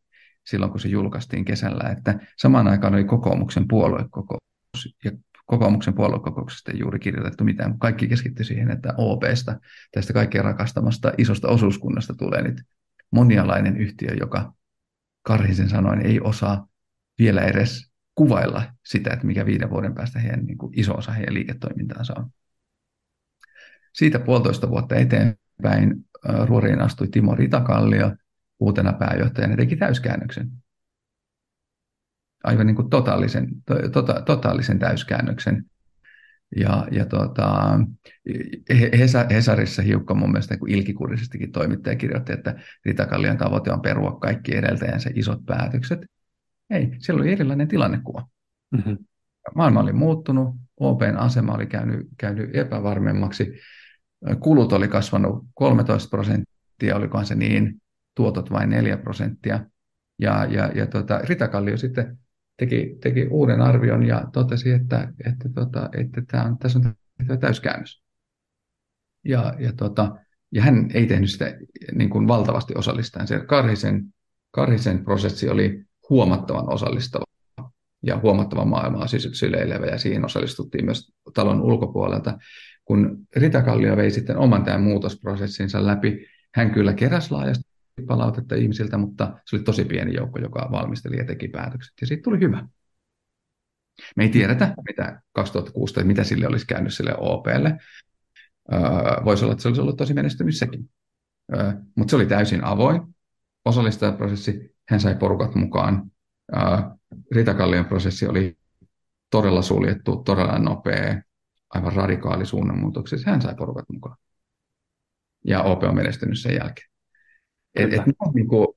silloin, 0.47 0.71
kun 0.71 0.81
se 0.81 0.89
julkaistiin 0.89 1.45
kesällä, 1.45 1.91
että 1.91 2.19
samaan 2.37 2.69
aikaan 2.69 2.95
oli 2.95 3.05
kokoomuksen 3.05 3.69
puoluekokous 3.69 4.41
ja 5.05 5.13
kokoomuksen 5.49 5.95
puoluekokouksesta 5.95 6.73
ei 6.73 6.79
juuri 6.79 6.99
kirjoitettu 6.99 7.45
mitään. 7.45 7.79
Kaikki 7.79 8.09
keskittyi 8.09 8.45
siihen, 8.45 8.71
että 8.71 8.95
OPsta, 8.97 9.61
tästä 9.93 10.13
kaikkien 10.13 10.45
rakastamasta 10.45 11.13
isosta 11.19 11.49
osuuskunnasta 11.49 12.15
tulee 12.15 12.43
nyt 12.43 12.63
monialainen 13.11 13.77
yhtiö, 13.77 14.15
joka 14.21 14.53
Karhisen 15.23 15.69
sanoin 15.69 16.07
ei 16.07 16.21
osaa 16.21 16.69
vielä 17.19 17.41
edes 17.41 17.91
kuvailla 18.15 18.73
sitä, 18.85 19.11
että 19.13 19.27
mikä 19.27 19.47
viiden 19.47 19.71
vuoden 19.71 19.95
päästä 19.95 20.19
heidän 20.19 20.45
niin 20.45 20.59
kuin 20.59 20.73
iso 20.77 20.95
osa 20.95 21.13
heidän 21.13 21.35
liiketoimintaansa 21.35 22.15
on. 22.19 22.31
Siitä 23.93 24.19
puolitoista 24.19 24.71
vuotta 24.71 24.97
eteenpäin 24.97 26.05
ruoriin 26.45 26.81
astui 26.81 27.09
Timo 27.09 27.35
Ritakallio 27.35 28.17
uutena 28.61 28.93
pääjohtajana 28.93 29.53
ja 29.53 29.57
teki 29.57 29.77
täyskäännöksen 29.77 30.51
aivan 32.45 32.67
niin 32.67 32.77
kuin 32.77 32.91
totaalisen, 32.91 33.49
to, 33.67 33.89
tota, 33.89 34.23
totaalisen 34.27 34.79
täyskäännöksen. 34.79 35.65
Ja, 36.57 36.87
ja 36.91 37.07
tota, 37.07 37.81
Hesarissa 39.31 39.83
hiukka 39.83 40.15
mun 40.15 40.33
mielestä 40.33 40.55
niin 40.55 40.79
ilkikurisestikin 40.79 41.53
toimittaja 41.53 41.97
kirjoitti, 41.97 42.33
että 42.33 42.55
Ritakallion 42.85 43.37
tavoite 43.37 43.73
on 43.73 43.83
perua 43.83 44.19
kaikki 44.21 44.57
edeltäjänsä 44.57 45.11
isot 45.15 45.47
päätökset. 45.47 46.01
Ei, 46.71 46.91
siellä 46.99 47.21
oli 47.21 47.33
erilainen 47.33 47.69
tilannekuva. 47.69 48.27
Mm-hmm. 48.71 48.99
Maailma 49.55 49.81
oli 49.81 49.93
muuttunut, 49.93 50.57
OPn 50.81 51.17
asema 51.17 51.55
oli 51.55 51.67
käynyt, 51.67 52.07
käynyt 52.19 52.57
epävarmemmaksi, 52.57 53.53
kulut 54.41 54.73
oli 54.73 54.89
kasvanut 54.89 55.47
13 55.55 56.09
prosenttia, 56.09 56.97
olikohan 56.97 57.27
se 57.27 57.35
niin, 57.35 57.83
tuotot 58.15 58.51
vain 58.51 58.71
4 58.71 58.97
prosenttia. 58.97 59.65
Ja, 60.19 60.45
ja, 60.45 60.67
ja 60.75 60.87
tota, 60.87 61.19
Ritakallio 61.25 61.77
sitten 61.77 62.19
teki, 62.59 62.97
teki 63.03 63.27
uuden 63.31 63.61
arvion 63.61 64.07
ja 64.07 64.25
totesi, 64.33 64.71
että, 64.71 65.13
että, 65.27 65.49
tota, 65.55 65.89
että 65.93 66.23
tämä 66.31 66.45
on, 66.45 66.59
tässä 66.59 66.79
on 66.79 66.95
tehtävä 67.19 67.39
täyskäännös. 67.39 68.03
Ja, 69.25 69.55
ja, 69.59 69.73
tota, 69.73 70.17
ja 70.53 70.63
hän 70.63 70.91
ei 70.95 71.07
tehnyt 71.07 71.31
sitä 71.31 71.57
niin 71.95 72.11
kuin 72.11 72.29
valtavasti 72.29 72.75
osallistaen. 72.77 73.27
Se 73.27 73.41
Karhisen, 73.41 74.05
Karhisen 74.51 75.05
prosessi 75.05 75.49
oli 75.49 75.85
huomattavan 76.11 76.73
osallistava 76.73 77.25
ja 78.03 78.19
huomattavan 78.19 78.69
maailmaa 78.69 79.07
syleilevä, 79.33 79.87
ja 79.87 79.99
siihen 79.99 80.25
osallistuttiin 80.25 80.85
myös 80.85 81.13
talon 81.35 81.63
ulkopuolelta. 81.63 82.39
Kun 82.85 83.27
Rita 83.37 83.63
Kallio 83.63 83.97
vei 83.97 84.11
sitten 84.11 84.37
oman 84.37 84.65
tämän 84.65 84.83
muutosprosessinsa 84.83 85.87
läpi, 85.87 86.27
hän 86.55 86.71
kyllä 86.71 86.93
keräsi 86.93 87.31
laajasti 87.31 87.68
palautetta 88.03 88.55
ihmisiltä, 88.55 88.99
mutta 88.99 89.39
se 89.47 89.57
oli 89.57 89.65
tosi 89.65 89.85
pieni 89.85 90.15
joukko, 90.15 90.39
joka 90.39 90.69
valmisteli 90.73 91.17
ja 91.17 91.25
teki 91.25 91.49
päätökset. 91.49 91.93
Ja 92.01 92.07
siitä 92.07 92.23
tuli 92.23 92.41
hyvä. 92.41 92.67
Me 94.17 94.25
ei 94.25 94.29
tiedetä, 94.29 94.75
mitä 94.89 95.23
2016, 95.33 96.05
mitä 96.05 96.25
sille 96.25 96.47
olisi 96.47 96.67
käynyt 96.67 96.95
sille 96.95 97.15
OPlle. 97.19 97.79
Öö, 98.73 98.81
voisi 99.25 99.45
olla, 99.45 99.53
että 99.53 99.63
se 99.63 99.69
olisi 99.69 99.81
ollut 99.81 99.97
tosi 99.97 100.15
menestynyt 100.15 100.57
sekin. 100.57 100.91
Öö, 101.55 101.73
mutta 101.97 102.11
se 102.11 102.17
oli 102.17 102.27
täysin 102.27 102.65
avoin 102.65 103.03
osallistajaprosessi. 103.65 104.75
Hän 104.89 105.01
sai 105.01 105.15
porukat 105.15 105.55
mukaan. 105.55 106.11
Öö, 106.57 106.63
Ritakallion 107.33 107.85
prosessi 107.85 108.27
oli 108.27 108.59
todella 109.31 109.63
suljettu, 109.63 110.17
todella 110.17 110.59
nopea, 110.59 111.23
aivan 111.71 111.93
radikaali 111.93 112.47
suunnanmuutoksessa. 112.47 113.31
Hän 113.31 113.43
sai 113.43 113.55
porukat 113.55 113.85
mukaan. 113.93 114.17
Ja 115.45 115.63
OP 115.63 115.83
on 115.83 115.95
menestynyt 115.95 116.39
sen 116.39 116.55
jälkeen. 116.55 116.89
Et, 117.79 117.93
et, 117.93 118.03
niin 118.35 118.49
kuin, 118.49 118.69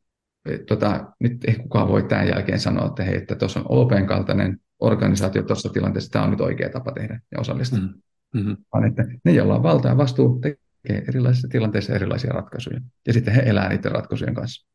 et, 0.46 0.66
tota, 0.66 1.06
nyt 1.20 1.44
ei 1.48 1.56
kukaan 1.56 1.88
voi 1.88 2.04
tämän 2.04 2.28
jälkeen 2.28 2.60
sanoa, 2.60 2.88
että 2.88 3.04
hei, 3.04 3.18
että 3.18 3.36
tuossa 3.36 3.60
on 3.60 3.66
Open 3.70 4.08
kaltainen 4.08 4.58
organisaatio 4.80 5.44
tuossa 5.44 5.70
tilanteessa, 5.70 6.12
tämä 6.12 6.26
on 6.26 6.32
nyt 6.32 6.42
oikea 6.42 6.70
tapa 6.70 6.92
tehdä 6.92 7.20
ja 7.32 7.40
osallistua. 7.40 7.80
Mm-hmm. 7.80 8.58
Vaan 8.74 8.88
että 8.88 9.04
ne, 9.24 9.32
joilla 9.32 9.56
on 9.56 9.64
valta 9.64 9.88
ja 9.88 9.98
vastuu, 9.98 10.40
tekee 10.40 11.04
erilaisissa 11.08 11.48
tilanteissa 11.48 11.94
erilaisia 11.94 12.34
ratkaisuja. 12.34 12.80
Ja 13.08 13.14
sitten 13.14 13.34
he 13.34 13.44
elää 13.46 13.70
niiden 13.70 13.92
ratkaisujen 13.92 14.36
kanssa. 14.36 14.68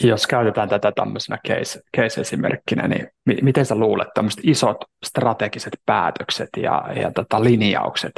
Jos 0.00 0.26
käytetään 0.26 0.68
tätä 0.68 0.92
tämmöisenä 0.92 1.38
case, 1.48 1.80
case-esimerkkinä, 1.96 2.88
niin 2.88 3.08
mi- 3.26 3.38
miten 3.42 3.66
sä 3.66 3.74
luulet 3.74 4.08
tämmöiset 4.14 4.40
isot 4.42 4.76
strategiset 5.04 5.72
päätökset 5.86 6.48
ja, 6.56 6.84
ja 7.00 7.12
tota 7.12 7.44
linjaukset, 7.44 8.12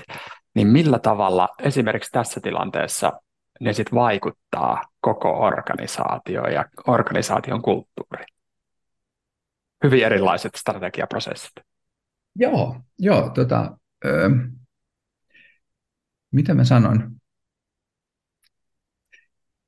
niin 0.54 0.68
millä 0.68 0.98
tavalla 0.98 1.48
esimerkiksi 1.62 2.10
tässä 2.12 2.40
tilanteessa 2.40 3.12
ne 3.60 3.72
sitten 3.72 3.94
vaikuttaa 3.94 4.82
koko 5.00 5.40
organisaatioon 5.40 6.52
ja 6.52 6.64
organisaation 6.86 7.62
kulttuuriin. 7.62 8.28
Hyvin 9.84 10.04
erilaiset 10.04 10.54
strategiaprosessit. 10.54 11.52
Joo, 12.36 12.80
joo 12.98 13.30
tota, 13.30 13.78
ö, 14.04 14.30
mitä 16.32 16.54
mä 16.54 16.64
sanon? 16.64 17.16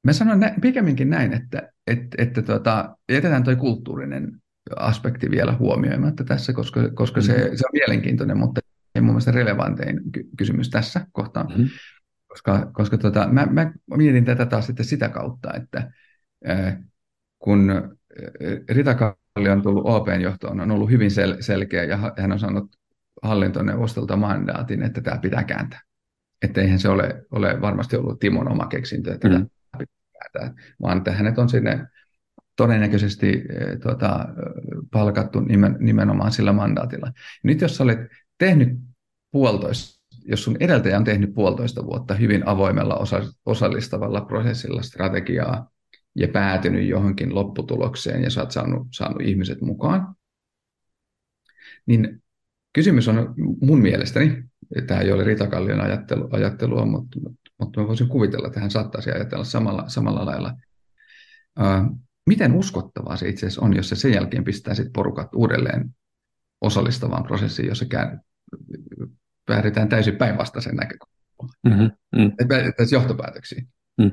Mä 0.04 0.12
sanon 0.12 0.40
nä- 0.40 0.54
pikemminkin 0.60 1.10
näin, 1.10 1.32
että, 1.32 1.72
että, 1.86 2.22
että 2.22 2.42
tota, 2.42 2.96
jätetään 3.12 3.44
tuo 3.44 3.56
kulttuurinen 3.56 4.42
aspekti 4.76 5.30
vielä 5.30 5.52
huomioimatta 5.52 6.24
tässä, 6.24 6.52
koska, 6.52 6.90
koska 6.94 7.20
mm-hmm. 7.20 7.34
se, 7.34 7.56
se 7.56 7.66
on 7.66 7.72
mielenkiintoinen, 7.72 8.38
mutta 8.38 8.60
ei 8.94 9.02
mun 9.02 9.10
mielestä 9.10 9.30
relevantein 9.30 10.00
ky- 10.12 10.28
kysymys 10.36 10.70
tässä 10.70 11.06
kohtaa. 11.12 11.44
Mm-hmm 11.44 11.68
koska, 12.42 12.70
koska 12.72 12.98
tota, 12.98 13.28
mä, 13.32 13.46
mä 13.46 13.72
mietin 13.96 14.24
tätä 14.24 14.46
taas 14.46 14.66
sitten 14.66 14.86
sitä 14.86 15.08
kautta, 15.08 15.54
että 15.54 15.90
kun 17.38 17.72
Rita 18.70 18.94
Kalli 18.94 19.48
on 19.48 19.62
tullut 19.62 19.86
OPn 19.86 20.20
johtoon, 20.20 20.60
on 20.60 20.70
ollut 20.70 20.90
hyvin 20.90 21.10
sel- 21.10 21.42
selkeä 21.42 21.84
ja 21.84 21.98
hän 22.18 22.32
on 22.32 22.38
saanut 22.38 22.76
hallintoneuvostolta 23.22 24.16
mandaatin, 24.16 24.82
että 24.82 25.00
tämä 25.00 25.18
pitää 25.18 25.44
kääntää. 25.44 25.80
Että 26.42 26.60
eihän 26.60 26.78
se 26.78 26.88
ole, 26.88 27.24
ole 27.30 27.60
varmasti 27.60 27.96
ollut 27.96 28.20
Timon 28.20 28.52
oma 28.52 28.66
keksintö, 28.66 29.14
että 29.14 29.28
mm. 29.28 29.34
tämä 29.34 29.78
pitää 29.78 29.96
kääntää, 30.12 30.64
vaan 30.82 30.98
että 30.98 31.12
hänet 31.12 31.38
on 31.38 31.48
sinne 31.48 31.86
todennäköisesti 32.56 33.44
tuota, 33.82 34.28
palkattu 34.92 35.40
nimen, 35.40 35.76
nimenomaan 35.80 36.32
sillä 36.32 36.52
mandaatilla. 36.52 37.12
Nyt 37.44 37.60
jos 37.60 37.80
olet 37.80 37.98
tehnyt 38.38 38.68
puolitoista 39.30 39.97
jos 40.28 40.44
sun 40.44 40.56
edeltäjä 40.60 40.96
on 40.96 41.04
tehnyt 41.04 41.34
puolitoista 41.34 41.86
vuotta 41.86 42.14
hyvin 42.14 42.48
avoimella 42.48 42.96
osa- 42.96 43.32
osallistavalla 43.46 44.20
prosessilla 44.20 44.82
strategiaa 44.82 45.70
ja 46.14 46.28
päätynyt 46.28 46.88
johonkin 46.88 47.34
lopputulokseen 47.34 48.22
ja 48.22 48.30
sä 48.30 48.40
oot 48.40 48.50
saanut, 48.50 48.86
saanut 48.90 49.22
ihmiset 49.22 49.60
mukaan, 49.60 50.14
niin 51.86 52.22
kysymys 52.72 53.08
on 53.08 53.34
mun 53.60 53.78
mielestäni, 53.78 54.44
tämä 54.86 55.00
ei 55.00 55.12
ole 55.12 55.24
Ritakallion 55.24 55.80
ajattelu, 55.80 56.28
ajattelua, 56.32 56.86
mutta, 56.86 57.18
mutta 57.58 57.80
mä 57.80 57.86
voisin 57.86 58.08
kuvitella, 58.08 58.46
että 58.46 58.60
hän 58.60 58.70
saattaisi 58.70 59.10
ajatella 59.10 59.44
samalla, 59.44 59.84
samalla 59.88 60.26
lailla. 60.26 60.54
Ää, 61.56 61.90
miten 62.26 62.54
uskottavaa 62.54 63.16
se 63.16 63.28
itse 63.28 63.46
asiassa 63.46 63.62
on, 63.62 63.76
jos 63.76 63.88
se 63.88 63.96
sen 63.96 64.14
jälkeen 64.14 64.44
pistää 64.44 64.74
sit 64.74 64.92
porukat 64.92 65.34
uudelleen 65.34 65.94
osallistavaan 66.60 67.24
prosessiin, 67.24 67.68
jossa 67.68 67.84
käy, 67.84 68.18
päädytään 69.48 69.88
täysin 69.88 70.16
päinvastaisen 70.16 70.76
näkökulmaan. 70.76 71.18
Mm-hmm. 71.66 71.90
Mm. 72.16 72.32
Tässä 72.76 72.96
johtopäätöksiin. 72.96 73.68
Mm. 73.98 74.10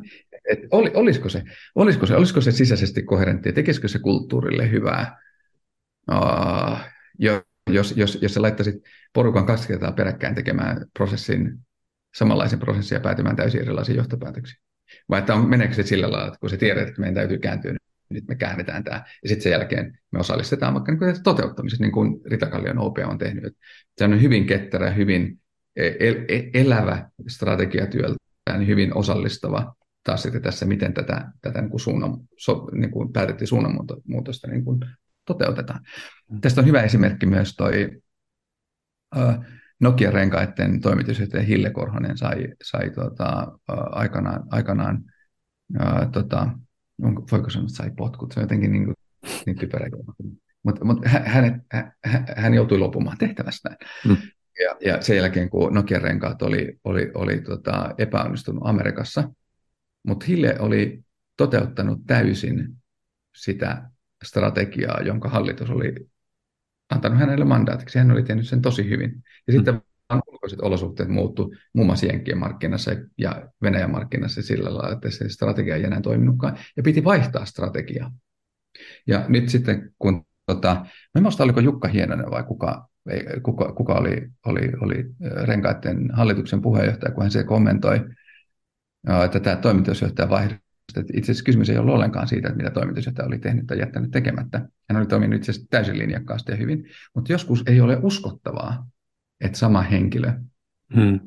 Et 0.50 0.60
oli, 0.72 0.92
olisiko, 0.94 1.30
se, 1.30 1.44
olisiko, 1.76 2.06
se, 2.06 2.16
olisiko 2.16 2.42
se 2.42 2.52
sisäisesti 2.52 3.04
koherentti, 3.04 3.54
tekisikö 3.54 3.88
se 3.88 4.00
kulttuurille 4.00 4.72
hyvää, 4.72 5.18
uh, 6.12 6.78
jos, 7.70 7.98
jos, 7.98 8.18
jos 8.22 8.34
sä 8.34 8.42
laittaisit 8.42 8.76
porukan 9.14 9.46
kaksi 9.46 9.68
kertaa 9.68 9.92
peräkkäin 9.92 10.36
tekemään 10.36 10.86
prosessin, 10.94 11.60
samanlaisen 12.16 12.60
prosessin 12.60 12.96
ja 12.96 13.00
päätymään 13.00 13.36
täysin 13.36 13.62
erilaisiin 13.62 13.96
johtopäätöksiin. 13.96 14.62
Vai 15.10 15.20
että 15.20 15.36
on, 15.36 15.50
meneekö 15.50 15.74
se 15.74 15.84
sillä 15.84 16.12
lailla, 16.12 16.28
että 16.28 16.40
kun 16.40 16.50
sä 16.50 16.58
tiedät, 16.58 16.88
että 16.88 17.02
meidän 17.02 17.16
täytyy 17.16 17.38
kääntyä, 17.38 17.76
nyt 18.10 18.28
me 18.28 18.36
käännetään 18.36 18.84
tämä, 18.84 19.04
ja 19.24 19.30
sitten 19.30 19.44
sen 19.44 19.52
jälkeen 19.52 20.00
me 20.12 20.20
osallistetaan 20.20 20.74
vaikka 20.74 20.92
niin 20.92 21.24
toteuttamisessa, 21.24 21.84
niin 21.84 21.92
kuin 21.92 22.22
Rita 22.26 22.46
Kallion 22.46 22.80
OP 22.80 22.98
on 23.06 23.18
tehnyt. 23.18 23.58
Se 23.98 24.06
on 24.06 24.22
hyvin 24.22 24.46
ketterä, 24.46 24.92
hyvin 24.92 25.40
el- 25.76 26.26
el- 26.28 26.50
elävä 26.54 27.10
strategiatyöltä, 27.28 28.18
niin 28.58 28.68
hyvin 28.68 28.98
osallistava 28.98 29.76
taas 30.04 30.22
sitten 30.22 30.42
tässä, 30.42 30.66
miten 30.66 30.94
tätä, 30.94 31.32
tätä 31.42 31.62
niin 31.62 31.72
kuin 31.72 31.82
suunnan, 31.82 32.18
so, 32.38 32.70
niin 32.74 32.92
kuin 32.92 33.14
päätettiin 33.14 33.48
suunnanmuutosta 33.48 34.48
niin 34.48 34.66
kuin 34.66 34.80
toteutetaan. 35.26 35.80
Mm. 36.32 36.42
Tästä 36.42 36.62
on 36.62 36.68
hyvä 36.68 36.82
esimerkki 36.82 37.26
myös 37.26 37.56
toi 37.56 38.02
uh, 39.16 39.46
Nokia-renkaiden 39.80 40.82
toimitusjohtaja 40.82 41.44
Hille 41.44 41.70
Korhonen 41.70 42.18
sai, 42.18 42.48
sai 42.64 42.90
tuota, 42.90 43.48
uh, 43.52 43.78
aikanaan, 43.92 44.44
aikanaan 44.52 45.04
uh, 45.82 46.12
tota, 46.12 46.50
onko, 47.04 47.24
voiko 47.32 47.50
sanoa, 47.50 47.66
että 47.66 47.78
sai 47.78 47.92
potkut, 47.98 48.32
se 48.32 48.40
on 48.40 48.44
jotenkin 48.44 48.72
niin, 48.72 48.86
kuin, 48.86 48.96
niin 49.46 49.58
typerä. 49.58 49.90
Mutta 50.64 50.86
mut 50.86 51.06
hän, 51.06 51.62
hän, 51.72 51.92
hän 52.38 52.54
joutui 52.54 52.80
lopumaan 52.80 53.18
tehtävästään. 53.18 53.78
Mm. 54.08 54.18
Ja, 54.64 54.76
ja 54.86 55.02
sen 55.02 55.18
jälkeen, 55.18 55.50
kun 55.50 55.74
Nokia-renkaat 55.74 56.42
oli, 56.42 56.80
oli, 56.84 57.12
oli 57.14 57.42
tota, 57.42 57.96
epäonnistunut 57.98 58.64
Amerikassa, 58.66 59.30
mutta 60.08 60.26
Hille 60.26 60.60
oli 60.60 61.04
toteuttanut 61.38 62.00
täysin 62.08 62.76
sitä 63.36 63.90
strategiaa, 64.24 65.02
jonka 65.02 65.30
hallitus 65.30 65.70
oli 65.70 65.94
antanut 66.90 67.20
hänelle 67.20 67.46
mandaatiksi. 67.46 68.00
Hän 68.00 68.12
oli 68.12 68.24
tehnyt 68.24 68.48
sen 68.48 68.62
tosi 68.62 68.90
hyvin. 68.90 69.24
Ja 69.48 69.54
mm. 69.54 69.58
sitten 69.58 69.82
ulkoiset 70.28 70.60
olosuhteet 70.60 71.10
muuttu 71.10 71.54
muun 71.74 71.86
muassa 71.86 72.06
Jenkkien 72.06 72.38
markkinassa 72.38 72.92
ja 73.18 73.50
Venäjän 73.62 73.92
markkinassa 73.92 74.42
sillä 74.42 74.74
lailla, 74.74 74.96
että 74.96 75.10
se 75.10 75.30
strategia 75.30 75.76
ei 75.76 75.84
enää 75.84 76.02
toiminutkaan. 76.02 76.58
Ja 76.78 76.84
piti 76.84 77.04
vaihtaa 77.04 77.46
strategiaa. 77.46 78.12
Ja 79.08 79.26
nyt 79.28 79.50
sitten, 79.50 79.94
kun 80.00 80.26
tota, 80.46 80.74
mä 80.76 80.86
en 81.16 81.22
muista, 81.24 81.44
oliko 81.44 81.60
Jukka 81.60 81.88
Hienonen 81.88 82.32
vai 82.32 82.44
kuka, 82.44 82.88
kuka, 83.44 83.74
kuka 83.74 83.94
oli, 83.94 84.30
oli, 84.46 84.72
oli 84.82 85.06
renkaiden 85.22 86.12
hallituksen 86.14 86.62
puheenjohtaja, 86.62 87.12
kun 87.12 87.24
hän 87.24 87.32
se 87.32 87.44
kommentoi 87.44 88.02
tätä 89.32 89.56
toimitusjohtajan 89.56 90.30
vaihdosta. 90.30 90.62
Itse 91.14 91.32
asiassa 91.32 91.44
kysymys 91.44 91.70
ei 91.70 91.78
ollut 91.78 91.94
ollenkaan 91.94 92.28
siitä, 92.28 92.48
että 92.48 92.58
mitä 92.58 92.72
toimitusjohtaja 92.72 93.28
oli 93.28 93.40
tehnyt 93.40 93.68
tai 93.68 93.80
jättänyt 93.80 94.12
tekemättä. 94.12 94.70
Hän 94.90 94.98
oli 94.98 95.06
toiminut 95.06 95.38
itse 95.38 95.52
asiassa 95.52 95.68
täysin 95.70 95.98
linjakkaasti 95.98 96.52
ja 96.52 96.56
hyvin, 96.56 96.86
mutta 97.16 97.32
joskus 97.32 97.64
ei 97.68 97.82
ole 97.82 98.00
uskottavaa, 98.02 98.88
että 99.42 99.58
sama 99.58 99.82
henkilö 99.82 100.32
hmm. 100.96 101.20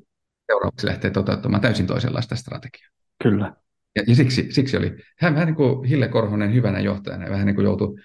seuraavaksi 0.46 0.86
lähtee 0.86 1.10
toteuttamaan 1.10 1.60
täysin 1.60 1.86
toisenlaista 1.86 2.36
strategiaa. 2.36 2.90
Kyllä. 3.22 3.54
Ja, 3.96 4.02
ja 4.06 4.14
siksi, 4.14 4.46
siksi 4.50 4.76
oli, 4.76 4.96
hän 5.18 5.34
vähän 5.34 5.46
niin 5.46 5.56
kuin 5.56 5.84
Hille 5.84 6.08
Korhonen 6.08 6.54
hyvänä 6.54 6.80
johtajana, 6.80 7.30
vähän 7.30 7.46
niin 7.46 7.54
kuin 7.54 7.64
joutui 7.64 7.98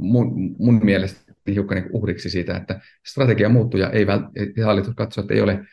mun, 0.00 0.56
mun 0.58 0.80
mielestä 0.84 1.32
hiukan 1.46 1.76
niin 1.78 1.90
uhriksi 1.92 2.30
siitä, 2.30 2.56
että 2.56 2.80
strategia 3.06 3.48
muuttui 3.48 3.80
ja 3.80 3.90
ei 3.90 4.06
vält, 4.06 4.24
hallitus 4.64 4.94
katsoi, 4.94 5.22
että 5.22 5.34
ei 5.34 5.40
ole 5.40 5.64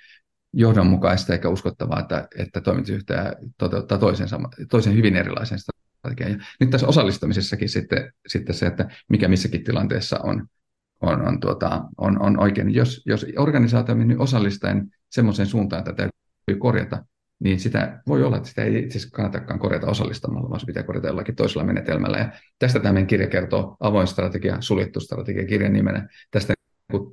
johdonmukaista 0.54 1.34
eikä 1.34 1.50
uskottavaa, 1.50 2.00
että, 2.00 2.28
että 2.38 2.62
toimitusjohtaja 2.62 3.34
toteuttaa 3.58 3.98
toisen, 3.98 4.30
sama, 4.30 4.50
toisen 4.70 4.96
hyvin 4.96 5.16
erilaisen 5.16 5.60
strategian. 5.60 6.32
Ja 6.32 6.46
nyt 6.60 6.70
tässä 6.70 6.88
osallistamisessakin 6.88 7.70
sitten, 7.70 8.14
sitten 8.28 8.56
se, 8.56 8.66
että 8.66 8.90
mikä 9.10 9.28
missäkin 9.28 9.64
tilanteessa 9.64 10.20
on, 10.20 10.48
on, 11.06 11.28
on, 11.28 11.40
tuota, 11.40 11.84
on, 11.98 12.22
on 12.22 12.40
oikein. 12.40 12.74
Jos, 12.74 13.04
jos 13.06 13.26
organisaatio 13.38 13.94
on 13.94 14.00
mennyt 14.00 14.20
osallistaen 14.20 14.88
semmoiseen 15.12 15.48
suuntaan, 15.48 15.80
että 15.80 15.94
täytyy 15.94 16.60
korjata, 16.60 17.06
niin 17.40 17.60
sitä 17.60 18.02
voi 18.08 18.24
olla, 18.24 18.38
että 18.38 18.50
sitä 18.50 18.64
ei 18.64 18.84
itse 18.84 18.98
asiassa 18.98 19.16
kannatakaan 19.16 19.60
korjata 19.60 19.88
osallistamalla, 19.88 20.50
vaan 20.50 20.60
se 20.60 20.66
pitää 20.66 20.84
korjata 20.84 21.08
jollakin 21.08 21.36
toisella 21.36 21.64
menetelmällä. 21.64 22.18
Ja 22.18 22.32
tästä 22.60 22.80
tämä 22.80 22.94
meidän 22.94 23.08
kirja 23.08 23.28
kertoo 23.28 23.78
avoin 23.80 24.08
strategia, 24.08 24.58
suljettu 24.60 25.00
strategia 25.00 25.46
kirjan 25.46 25.74
nimenä, 25.74 26.08
tästä 26.32 26.54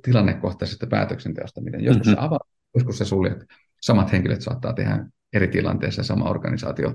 tilannekohtaisesta 0.03 0.87
päätöksenteosta, 0.87 1.61
miten 1.61 1.83
joskus 1.83 2.07
mm-hmm. 2.07 2.25
avaat, 2.25 2.41
joskus 2.75 2.97
sä 2.97 3.05
suljet. 3.05 3.45
Samat 3.81 4.11
henkilöt 4.11 4.41
saattaa 4.41 4.73
tehdä 4.73 5.05
eri 5.33 5.47
tilanteissa 5.47 6.03
sama 6.03 6.29
organisaatio 6.29 6.89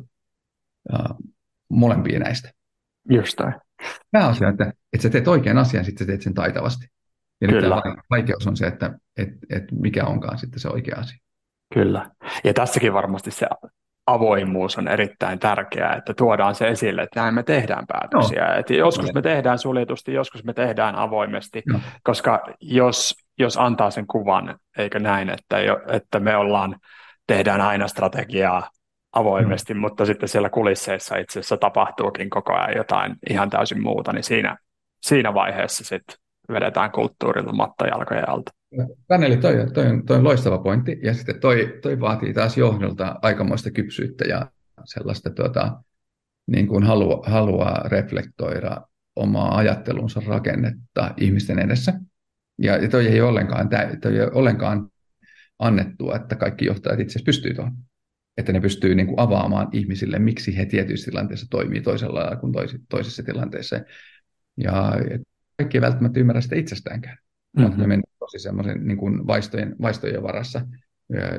uh, 0.93 1.33
molempia 1.71 2.19
näistä. 2.19 2.51
Just 3.11 3.41
näin. 3.41 3.68
Pääasia, 4.13 4.49
että, 4.49 4.73
että 4.93 5.03
sä 5.03 5.11
teet 5.11 5.29
oikean 5.29 5.59
asian, 5.59 5.85
sitten 5.85 6.07
sä 6.07 6.11
teet 6.11 6.23
sen 6.23 6.35
taitavasti. 6.35 6.87
Ja 7.41 7.49
Kyllä. 7.49 7.75
nyt 7.75 7.83
tämä 7.83 7.97
vaikeus 8.11 8.47
on 8.47 8.57
se, 8.57 8.67
että 8.67 8.99
et, 9.17 9.29
et 9.51 9.65
mikä 9.73 10.05
onkaan 10.05 10.39
sitten 10.39 10.61
se 10.61 10.69
oikea 10.69 10.97
asia. 10.99 11.19
Kyllä. 11.75 12.11
Ja 12.45 12.55
tässäkin 12.55 12.93
varmasti 12.93 13.31
se 13.31 13.47
avoimuus 14.07 14.79
on 14.79 14.89
erittäin 14.89 15.39
tärkeää, 15.39 15.95
että 15.95 16.15
tuodaan 16.15 16.55
se 16.55 16.69
esille, 16.69 17.03
että 17.03 17.21
näin 17.21 17.35
me 17.35 17.43
tehdään 17.43 17.85
päätöksiä. 17.87 18.47
No. 18.47 18.59
Että 18.59 18.75
joskus 18.75 19.15
me 19.15 19.23
tehdään 19.23 19.59
suljetusti, 19.59 20.13
joskus 20.13 20.45
me 20.45 20.53
tehdään 20.53 20.95
avoimesti, 20.95 21.63
no. 21.67 21.81
koska 22.03 22.43
jos, 22.61 23.15
jos 23.39 23.57
antaa 23.57 23.91
sen 23.91 24.07
kuvan, 24.07 24.59
eikö 24.79 24.99
näin, 24.99 25.31
että, 25.31 25.61
jo, 25.61 25.81
että 25.89 26.21
me 26.21 26.37
ollaan, 26.37 26.77
tehdään 27.27 27.61
aina 27.61 27.89
strategiaa 27.89 28.71
avoimesti, 29.19 29.75
no. 29.75 29.81
mutta 29.81 30.07
sitten 30.07 30.29
siellä 30.29 30.51
kulisseissa 30.51 31.17
itse 31.17 31.39
asiassa 31.39 31.57
tapahtuukin 31.57 32.31
koko 32.31 32.53
ajan 32.55 32.77
jotain 32.77 33.17
ihan 33.31 33.51
täysin 33.51 33.83
muuta, 33.83 34.13
niin 34.13 34.25
siinä, 34.25 34.57
siinä 35.03 35.35
vaiheessa 35.35 35.85
sitten 35.85 36.17
vedetään 36.53 36.91
kulttuurilla 36.91 37.53
mattajalkojen 37.53 38.29
alta. 38.29 38.53
Taneli, 39.09 39.37
toi, 39.37 39.55
toi, 39.75 39.87
on, 39.87 40.07
toi 40.07 40.17
on 40.17 40.25
loistava 40.25 40.59
pointti, 40.59 41.01
ja 41.03 41.15
sitten 41.15 41.41
toi, 41.41 41.79
toi 41.83 42.01
vaatii 42.01 42.35
taas 42.35 42.57
johdolta 42.57 43.17
aikamoista 43.23 43.71
kypsyyttä 43.71 44.25
ja 44.25 44.47
sellaista 44.85 45.31
tuota, 45.31 45.83
niin 46.47 46.67
kuin 46.67 46.85
halua, 46.85 47.23
haluaa 47.27 47.83
reflektoida 47.89 48.81
omaa 49.17 49.57
ajattelunsa 49.57 50.23
rakennetta 50.27 51.15
ihmisten 51.17 51.59
edessä. 51.59 51.93
Ja, 52.59 52.77
ja 52.77 52.89
toi 52.89 53.07
ei 53.07 53.21
ollenkaan, 53.21 53.69
toi 54.03 54.19
ei 54.19 54.27
ollenkaan 54.33 54.91
annettua, 55.59 56.17
että 56.17 56.37
kaikki 56.37 56.65
johtajat 56.65 57.01
itse 57.01 57.13
asiassa 57.13 57.25
pystyy 57.25 57.55
tuohon. 57.55 57.73
Että 58.39 58.53
ne 58.53 58.61
pystyy 58.61 58.95
niin 58.95 59.07
kuin 59.07 59.21
avaamaan 59.21 59.69
ihmisille, 59.73 60.19
miksi 60.19 60.57
he 60.57 60.67
tietyissä 60.67 61.11
tilanteissa 61.11 61.47
toimii 61.51 61.81
toisella 61.81 62.21
lailla 62.21 62.37
kuin 62.37 62.53
toisissa 62.89 63.23
tilanteissa. 63.23 63.81
Ja 64.57 64.93
kaikki 65.57 65.79
ei 65.79 65.83
välttämättä 65.83 66.21
ymmärrä 66.21 66.41
sitä 66.41 66.57
itsestäänkään. 66.57 67.19
Mm-hmm. 67.57 67.81
Me 67.81 67.87
mennään 67.87 68.15
tosi 68.19 68.39
semmoisen 68.39 68.87
niin 68.87 68.99
kuin 68.99 69.27
vaistojen, 69.27 69.77
vaistojen 69.83 70.23
varassa, 70.23 70.61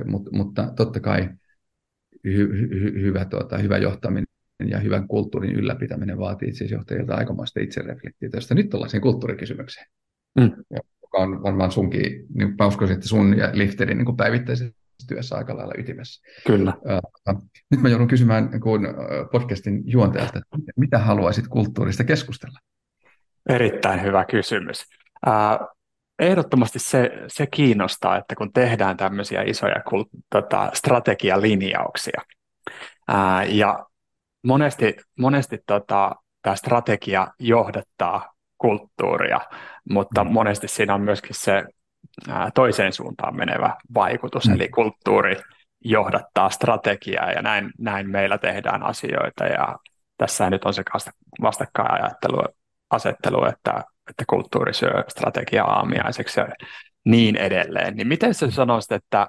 mutta, 0.05 0.31
mutta 0.33 0.73
totta 0.75 0.99
kai 0.99 1.29
hy, 2.23 2.69
hy, 2.69 3.01
hyvä, 3.01 3.25
tuota, 3.25 3.57
hyvä 3.57 3.77
johtaminen 3.77 4.27
ja 4.67 4.79
hyvän 4.79 5.07
kulttuurin 5.07 5.55
ylläpitäminen 5.55 6.17
vaatii 6.17 6.53
siis 6.53 6.71
johtajilta 6.71 7.15
aikamoista 7.15 7.59
itsereflektiota, 7.59 8.37
josta 8.37 8.55
nyt 8.55 8.73
ollaan 8.73 8.89
siihen 8.89 9.01
kulttuurikysymykseen, 9.01 9.87
mm. 10.39 10.51
joka 11.03 11.17
on 11.17 11.43
varmaan 11.43 11.71
sunkin, 11.71 12.25
niin 12.35 12.55
mä 12.59 12.67
uskoisin, 12.67 12.95
että 12.95 13.07
sun 13.07 13.37
ja 13.37 13.51
Lifterin 13.53 13.97
niin 13.97 14.17
päivittäisessä 14.17 14.78
työssä 15.07 15.35
aika 15.35 15.57
lailla 15.57 15.73
ytimessä. 15.77 16.21
Kyllä. 16.47 16.73
Nyt 17.71 17.81
mä 17.81 17.89
joudun 17.89 18.07
kysymään 18.07 18.61
kun 18.61 18.87
podcastin 19.31 19.81
juontajalta, 19.85 20.37
että 20.37 20.71
mitä 20.75 20.97
haluaisit 20.97 21.47
kulttuurista 21.47 22.03
keskustella? 22.03 22.59
Erittäin 23.49 24.03
hyvä 24.03 24.25
kysymys 24.25 24.85
ehdottomasti 26.19 26.79
se, 26.79 27.11
se 27.27 27.47
kiinnostaa, 27.47 28.17
että 28.17 28.35
kun 28.35 28.53
tehdään 28.53 28.97
tämmöisiä 28.97 29.41
isoja 29.41 29.75
tota, 30.29 30.71
strategialinjauksia, 30.73 32.21
ää, 33.07 33.43
ja 33.43 33.85
monesti, 34.43 34.95
monesti 35.19 35.57
tota, 35.67 36.15
tämä 36.41 36.55
strategia 36.55 37.27
johdattaa 37.39 38.33
kulttuuria, 38.57 39.39
mutta 39.89 40.23
mm. 40.23 40.31
monesti 40.31 40.67
siinä 40.67 40.93
on 40.93 41.01
myöskin 41.01 41.35
se 41.35 41.63
toiseen 42.53 42.93
suuntaan 42.93 43.35
menevä 43.35 43.75
vaikutus, 43.93 44.47
mm. 44.47 44.55
eli 44.55 44.69
kulttuuri 44.69 45.37
johdattaa 45.83 46.49
strategiaa, 46.49 47.31
ja 47.31 47.41
näin, 47.41 47.71
näin 47.79 48.09
meillä 48.09 48.37
tehdään 48.37 48.83
asioita, 48.83 49.45
ja 49.45 49.77
tässä 50.17 50.49
nyt 50.49 50.65
on 50.65 50.73
se 50.73 50.83
vastakkainajattelu, 51.41 52.43
asettelu, 52.91 53.45
että 53.45 53.83
että 54.09 54.23
kulttuuri 54.27 54.73
syö 54.73 55.03
strategiaa 55.07 55.67
aamiaiseksi 55.67 56.39
ja 56.39 56.47
niin 57.05 57.35
edelleen. 57.35 57.95
Niin 57.95 58.07
miten 58.07 58.33
sä 58.33 58.51
sanoisit, 58.51 58.91
että, 58.91 59.27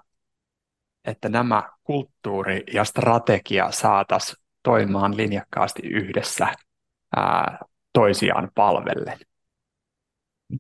että 1.04 1.28
nämä 1.28 1.70
kulttuuri 1.84 2.64
ja 2.72 2.84
strategia 2.84 3.70
saataisiin 3.70 4.36
toimimaan 4.62 5.16
linjakkaasti 5.16 5.82
yhdessä 5.84 6.48
ää, 7.16 7.58
toisiaan 7.92 8.50
palvellen? 8.54 9.18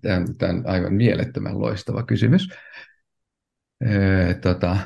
Tämä, 0.02 0.50
on 0.50 0.62
aivan 0.66 0.94
mielettömän 0.94 1.60
loistava 1.60 2.02
kysymys. 2.02 2.48
Ee, 3.80 4.34
tota, 4.34 4.76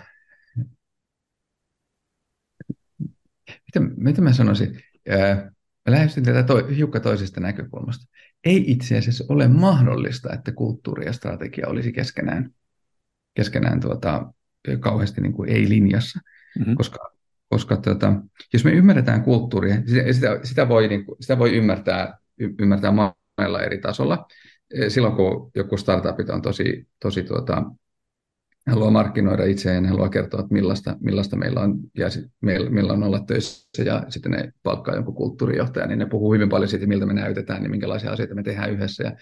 mitä, 3.48 3.80
mitä 3.96 4.22
mä 4.22 4.32
sanoisin? 4.32 4.80
Ee, 5.06 5.34
mä 5.34 5.92
lähestyn 5.92 6.24
tätä 6.24 6.42
to, 6.42 6.66
hiukka 6.66 7.00
toisesta 7.00 7.40
näkökulmasta. 7.40 8.06
Ei 8.44 8.64
itse 8.66 8.98
asiassa 8.98 9.24
ole 9.28 9.48
mahdollista, 9.48 10.32
että 10.32 10.52
kulttuuri 10.52 11.06
ja 11.06 11.12
strategia 11.12 11.68
olisi 11.68 11.92
keskenään, 11.92 12.50
keskenään 13.34 13.80
tuota, 13.80 14.32
kauheasti 14.80 15.20
niin 15.20 15.32
kuin 15.32 15.50
ei-linjassa, 15.50 16.20
mm-hmm. 16.58 16.74
koska, 16.74 17.10
koska 17.48 17.76
tuota, 17.76 18.12
jos 18.52 18.64
me 18.64 18.72
ymmärretään 18.72 19.22
kulttuuria, 19.22 19.76
sitä, 20.12 20.40
sitä, 20.42 20.68
voi, 20.68 20.88
niin 20.88 21.04
kuin, 21.04 21.16
sitä 21.20 21.38
voi 21.38 21.56
ymmärtää, 21.56 22.18
y, 22.38 22.54
ymmärtää 22.60 22.92
monella 22.92 23.62
eri 23.62 23.78
tasolla. 23.78 24.26
Silloin 24.88 25.16
kun 25.16 25.50
joku 25.54 25.76
startupit 25.76 26.30
on 26.30 26.42
tosi, 26.42 26.86
tosi 27.02 27.22
tuota, 27.22 27.62
haluaa 28.66 28.90
markkinoida 28.90 29.44
itseään, 29.44 29.86
haluaa 29.86 30.08
kertoa, 30.08 30.40
että 30.40 30.54
millaista, 30.54 30.96
millaista 31.00 31.36
meillä 31.36 31.60
on 31.60 31.78
ja 31.98 32.10
sit 32.10 32.24
meillä, 32.40 32.70
meillä 32.70 32.92
on 32.92 33.02
olla 33.02 33.20
töissä 33.20 33.82
ja 33.84 34.04
sitten 34.08 34.32
ne 34.32 34.52
palkkaa 34.62 34.94
jonkun 34.94 35.14
kulttuurijohtajan, 35.14 35.88
niin 35.88 35.98
ne 35.98 36.06
puhuu 36.06 36.32
hyvin 36.32 36.48
paljon 36.48 36.68
siitä, 36.68 36.86
miltä 36.86 37.06
me 37.06 37.12
näytetään, 37.12 37.62
niin 37.62 37.70
minkälaisia 37.70 38.12
asioita 38.12 38.34
me 38.34 38.42
tehdään 38.42 38.70
yhdessä 38.70 39.04
ja 39.04 39.12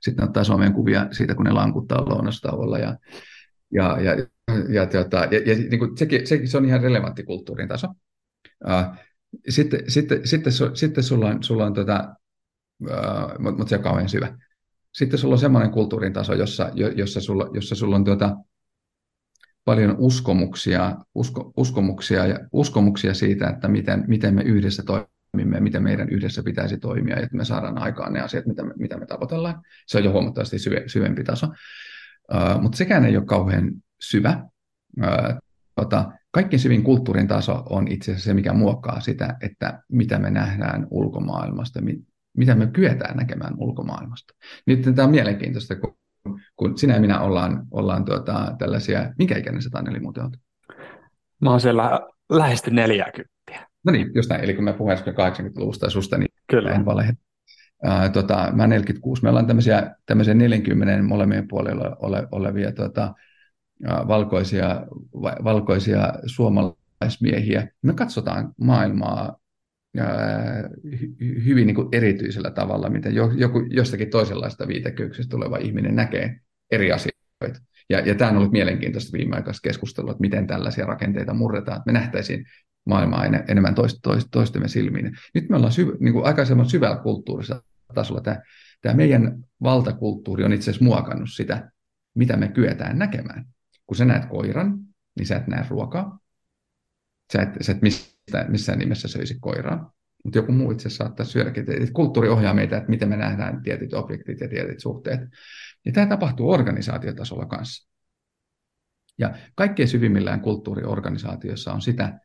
sitten 0.00 0.24
ottaa 0.24 0.44
Suomeen 0.44 0.72
kuvia 0.72 1.06
siitä, 1.10 1.34
kun 1.34 1.44
ne 1.44 1.52
lankuttaa 1.52 2.08
lounastauolla 2.08 2.78
ja, 2.78 2.96
ja, 3.72 4.00
ja, 4.00 4.16
ja, 4.68 4.86
tuota, 4.86 5.16
ja, 5.16 5.38
ja 5.46 5.56
niin 5.56 5.78
kuin 5.78 5.96
sekin, 5.96 6.26
sekin, 6.26 6.48
se 6.48 6.56
on 6.56 6.64
ihan 6.64 6.82
relevantti 6.82 7.22
kulttuurin 7.22 7.68
taso. 7.68 7.86
Uh, 8.64 8.96
sitten, 9.48 9.80
sitten, 9.88 10.28
sitten, 10.28 10.52
sitten 10.74 11.04
sulla 11.04 11.28
on, 11.28 11.42
sulla 11.42 11.66
on 11.66 11.74
tota, 11.74 12.14
uh, 12.82 13.38
mutta 13.38 13.68
se 13.68 13.76
on 13.76 13.82
kauhean 13.82 14.08
syvä. 14.08 14.38
Sitten 14.92 15.18
sulla 15.18 15.34
on 15.34 15.38
semmoinen 15.38 15.70
kulttuurin 15.70 16.12
taso, 16.12 16.34
jossa, 16.34 16.70
jossa, 16.74 17.20
sulla, 17.20 17.50
jossa 17.52 17.74
sulla 17.74 17.96
on 17.96 18.04
tuota, 18.04 18.36
paljon 19.64 19.96
uskomuksia, 19.98 20.96
usko, 21.14 21.52
uskomuksia, 21.56 22.26
ja, 22.26 22.38
uskomuksia 22.52 23.14
siitä, 23.14 23.48
että 23.48 23.68
miten, 23.68 24.04
miten 24.08 24.34
me 24.34 24.42
yhdessä 24.42 24.82
toimimme 24.86 25.56
ja 25.56 25.62
miten 25.62 25.82
meidän 25.82 26.08
yhdessä 26.08 26.42
pitäisi 26.42 26.78
toimia, 26.78 27.16
että 27.16 27.36
me 27.36 27.44
saadaan 27.44 27.78
aikaan 27.78 28.12
ne 28.12 28.20
asiat, 28.20 28.46
mitä 28.46 28.62
me, 28.62 28.72
mitä 28.76 28.96
me 28.96 29.06
tavoitellaan. 29.06 29.62
Se 29.86 29.98
on 29.98 30.04
jo 30.04 30.12
huomattavasti 30.12 30.58
syve, 30.58 30.82
syvempi 30.86 31.24
taso. 31.24 31.46
Uh, 31.46 32.60
mutta 32.62 32.78
sekään 32.78 33.04
ei 33.04 33.16
ole 33.16 33.24
kauhean 33.24 33.72
syvä. 34.00 34.44
Uh, 35.00 35.38
tota, 35.74 36.12
kaikkein 36.30 36.60
syvin 36.60 36.82
kulttuurin 36.82 37.28
taso 37.28 37.62
on 37.70 37.88
itse 37.88 38.10
asiassa 38.10 38.24
se, 38.24 38.34
mikä 38.34 38.52
muokkaa 38.52 39.00
sitä, 39.00 39.36
että 39.40 39.82
mitä 39.88 40.18
me 40.18 40.30
nähdään 40.30 40.86
ulkomaailmasta, 40.90 41.80
mitä 42.36 42.54
me 42.54 42.66
kyetään 42.66 43.16
näkemään 43.16 43.54
ulkomaailmasta. 43.56 44.34
Nyt 44.66 44.82
tämä 44.82 45.04
on 45.04 45.10
mielenkiintoista, 45.10 45.76
kun 45.76 45.96
kun 46.56 46.78
sinä 46.78 46.94
ja 46.94 47.00
minä 47.00 47.20
ollaan, 47.20 47.66
ollaan 47.70 48.04
tuota, 48.04 48.54
tällaisia, 48.58 49.12
minkä 49.18 49.38
ikäinen 49.38 49.62
sä 49.62 49.70
Taneli 49.70 50.00
muuten 50.00 50.24
olet? 50.24 50.40
Mä 51.40 51.50
oon 51.50 51.60
siellä 51.60 52.00
lähesty 52.30 52.70
40. 52.70 53.32
No 53.84 53.92
niin, 53.92 54.10
just 54.14 54.30
näin. 54.30 54.44
Eli 54.44 54.54
kun 54.54 54.64
mä 54.64 54.72
puhun 54.72 54.92
80-luvusta 54.92 55.90
susta, 55.90 56.18
niin 56.18 56.28
Kyllä. 56.50 56.70
en 56.70 56.84
valehe. 56.84 57.12
Uh, 57.86 58.12
tota, 58.12 58.52
mä 58.52 58.66
46. 58.66 59.22
Me 59.22 59.28
ollaan 59.28 59.46
tämmöisiä, 59.46 59.96
tämmöisiä 60.06 60.34
40 60.34 61.02
molemmien 61.02 61.48
puolella 61.48 61.96
ole, 62.00 62.28
olevia 62.32 62.72
tota, 62.72 63.14
uh, 63.90 64.08
valkoisia, 64.08 64.86
va, 65.22 65.36
valkoisia 65.44 66.12
suomalaismiehiä. 66.26 67.68
Me 67.82 67.94
katsotaan 67.94 68.52
maailmaa 68.60 69.36
hyvin 71.44 71.66
niin 71.66 71.74
kuin 71.74 71.88
erityisellä 71.92 72.50
tavalla, 72.50 72.90
miten 72.90 73.14
joku, 73.14 73.66
jostakin 73.70 74.10
toisenlaista 74.10 74.68
viitekehyksestä 74.68 75.30
tuleva 75.30 75.56
ihminen 75.56 75.96
näkee 75.96 76.40
eri 76.70 76.92
asioita. 76.92 77.60
Ja, 77.90 78.00
ja 78.00 78.14
tämä 78.14 78.30
on 78.30 78.36
ollut 78.36 78.52
mielenkiintoista 78.52 79.18
viimeaikaista 79.18 79.68
keskustelua, 79.68 80.10
että 80.10 80.20
miten 80.20 80.46
tällaisia 80.46 80.86
rakenteita 80.86 81.34
murretaan, 81.34 81.76
että 81.76 81.92
me 81.92 81.98
nähtäisiin 81.98 82.46
maailmaa 82.86 83.24
en, 83.24 83.44
enemmän 83.48 83.74
toist, 83.74 83.98
toist, 84.02 84.28
toistemme 84.30 84.68
silmiin. 84.68 85.12
Nyt 85.34 85.48
me 85.48 85.56
ollaan 85.56 85.72
syv, 85.72 85.88
niin 86.00 86.12
kuin 86.12 86.26
aikaisemmin 86.26 86.70
syvällä 86.70 86.96
kulttuurisella 86.96 87.62
tasolla. 87.94 88.20
Tämä, 88.20 88.42
tämä 88.82 88.94
meidän 88.94 89.44
valtakulttuuri 89.62 90.44
on 90.44 90.52
itse 90.52 90.70
asiassa 90.70 90.84
muokannut 90.84 91.30
sitä, 91.32 91.70
mitä 92.14 92.36
me 92.36 92.48
kyetään 92.48 92.98
näkemään. 92.98 93.44
Kun 93.86 93.96
sä 93.96 94.04
näet 94.04 94.24
koiran, 94.26 94.78
niin 95.16 95.26
sä 95.26 95.36
et 95.36 95.46
näe 95.46 95.64
ruokaa. 95.68 96.18
Sä 97.32 97.42
et, 97.42 97.48
sä 97.60 97.72
et 97.72 97.82
miss, 98.30 98.48
missään 98.48 98.78
nimessä 98.78 99.08
söisi 99.08 99.38
koiraa, 99.40 99.92
mutta 100.24 100.38
joku 100.38 100.52
muu 100.52 100.70
itse 100.70 100.90
saattaa 100.90 101.26
syödäkin. 101.26 101.64
Kulttuuri 101.92 102.28
ohjaa 102.28 102.54
meitä, 102.54 102.76
että 102.76 102.90
miten 102.90 103.08
me 103.08 103.16
nähdään 103.16 103.62
tietyt 103.62 103.94
objektit 103.94 104.40
ja 104.40 104.48
tietyt 104.48 104.80
suhteet. 104.80 105.20
Ja 105.84 105.92
tämä 105.92 106.06
tapahtuu 106.06 106.50
organisaatiotasolla 106.50 107.46
kanssa. 107.46 107.90
Ja 109.18 109.34
kaikkein 109.54 109.88
syvimmillään 109.88 110.40
kulttuuriorganisaatiossa 110.40 111.72
on 111.72 111.82
sitä, 111.82 112.20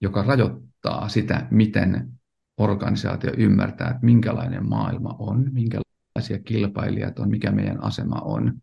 joka 0.00 0.22
rajoittaa 0.22 1.08
sitä, 1.08 1.46
miten 1.50 2.10
organisaatio 2.56 3.32
ymmärtää, 3.36 3.90
että 3.90 4.06
minkälainen 4.06 4.68
maailma 4.68 5.16
on, 5.18 5.50
minkälaisia 5.52 6.38
kilpailijat 6.44 7.18
on, 7.18 7.30
mikä 7.30 7.50
meidän 7.50 7.84
asema 7.84 8.20
on, 8.20 8.60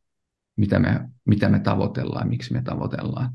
mitä 0.57 0.79
me, 0.79 1.09
mitä 1.25 1.49
me 1.49 1.59
tavoitellaan, 1.59 2.29
miksi 2.29 2.53
me 2.53 2.61
tavoitellaan. 2.61 3.33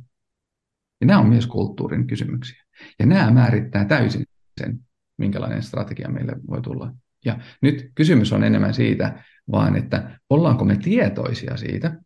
Ja 1.01 1.07
nämä 1.07 1.21
on 1.21 1.29
myös 1.29 1.47
kulttuurin 1.47 2.07
kysymyksiä. 2.07 2.62
Ja 2.99 3.07
nämä 3.07 3.31
määrittää 3.31 3.85
täysin 3.85 4.25
sen, 4.61 4.81
minkälainen 5.17 5.63
strategia 5.63 6.09
meille 6.09 6.33
voi 6.51 6.63
tulla. 6.63 6.95
Ja 7.25 7.39
nyt 7.61 7.91
kysymys 7.95 8.33
on 8.33 8.45
enemmän 8.45 8.75
siitä, 8.75 9.25
vaan 9.51 9.77
että 9.77 10.21
ollaanko 10.31 10.65
me 10.65 10.77
tietoisia 10.77 11.57
siitä, 11.57 12.01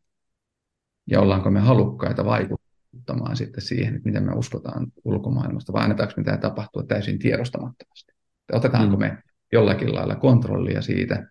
ja 1.06 1.20
ollaanko 1.20 1.50
me 1.50 1.60
halukkaita 1.60 2.24
vaikuttamaan 2.24 3.36
sitten 3.36 3.62
siihen, 3.62 3.96
että 3.96 4.08
miten 4.08 4.24
me 4.24 4.32
uskotaan 4.32 4.86
ulkomaailmasta, 5.04 5.72
vai 5.72 5.82
annetaanko 5.82 6.14
me 6.16 6.24
tämä 6.24 6.36
tapahtua 6.36 6.82
täysin 6.82 7.18
tiedostamattomasti. 7.18 8.12
Otetaanko 8.52 8.96
mm. 8.96 9.00
me 9.00 9.22
jollakin 9.52 9.94
lailla 9.94 10.16
kontrollia 10.16 10.82
siitä, 10.82 11.26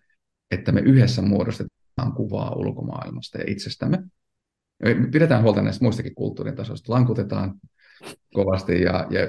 että 0.50 0.72
me 0.72 0.80
yhdessä 0.80 1.22
muodostetaan 1.22 2.12
kuvaa 2.16 2.54
ulkomaailmasta 2.54 3.38
ja 3.38 3.44
itsestämme. 3.46 4.02
Pidetään 5.12 5.42
huolta 5.42 5.62
näistä 5.62 5.84
muistakin 5.84 6.14
kulttuurin 6.14 6.56
tasoista. 6.56 6.92
Lankutetaan 6.92 7.54
kovasti 8.34 8.82
ja, 8.82 9.06
ja 9.10 9.20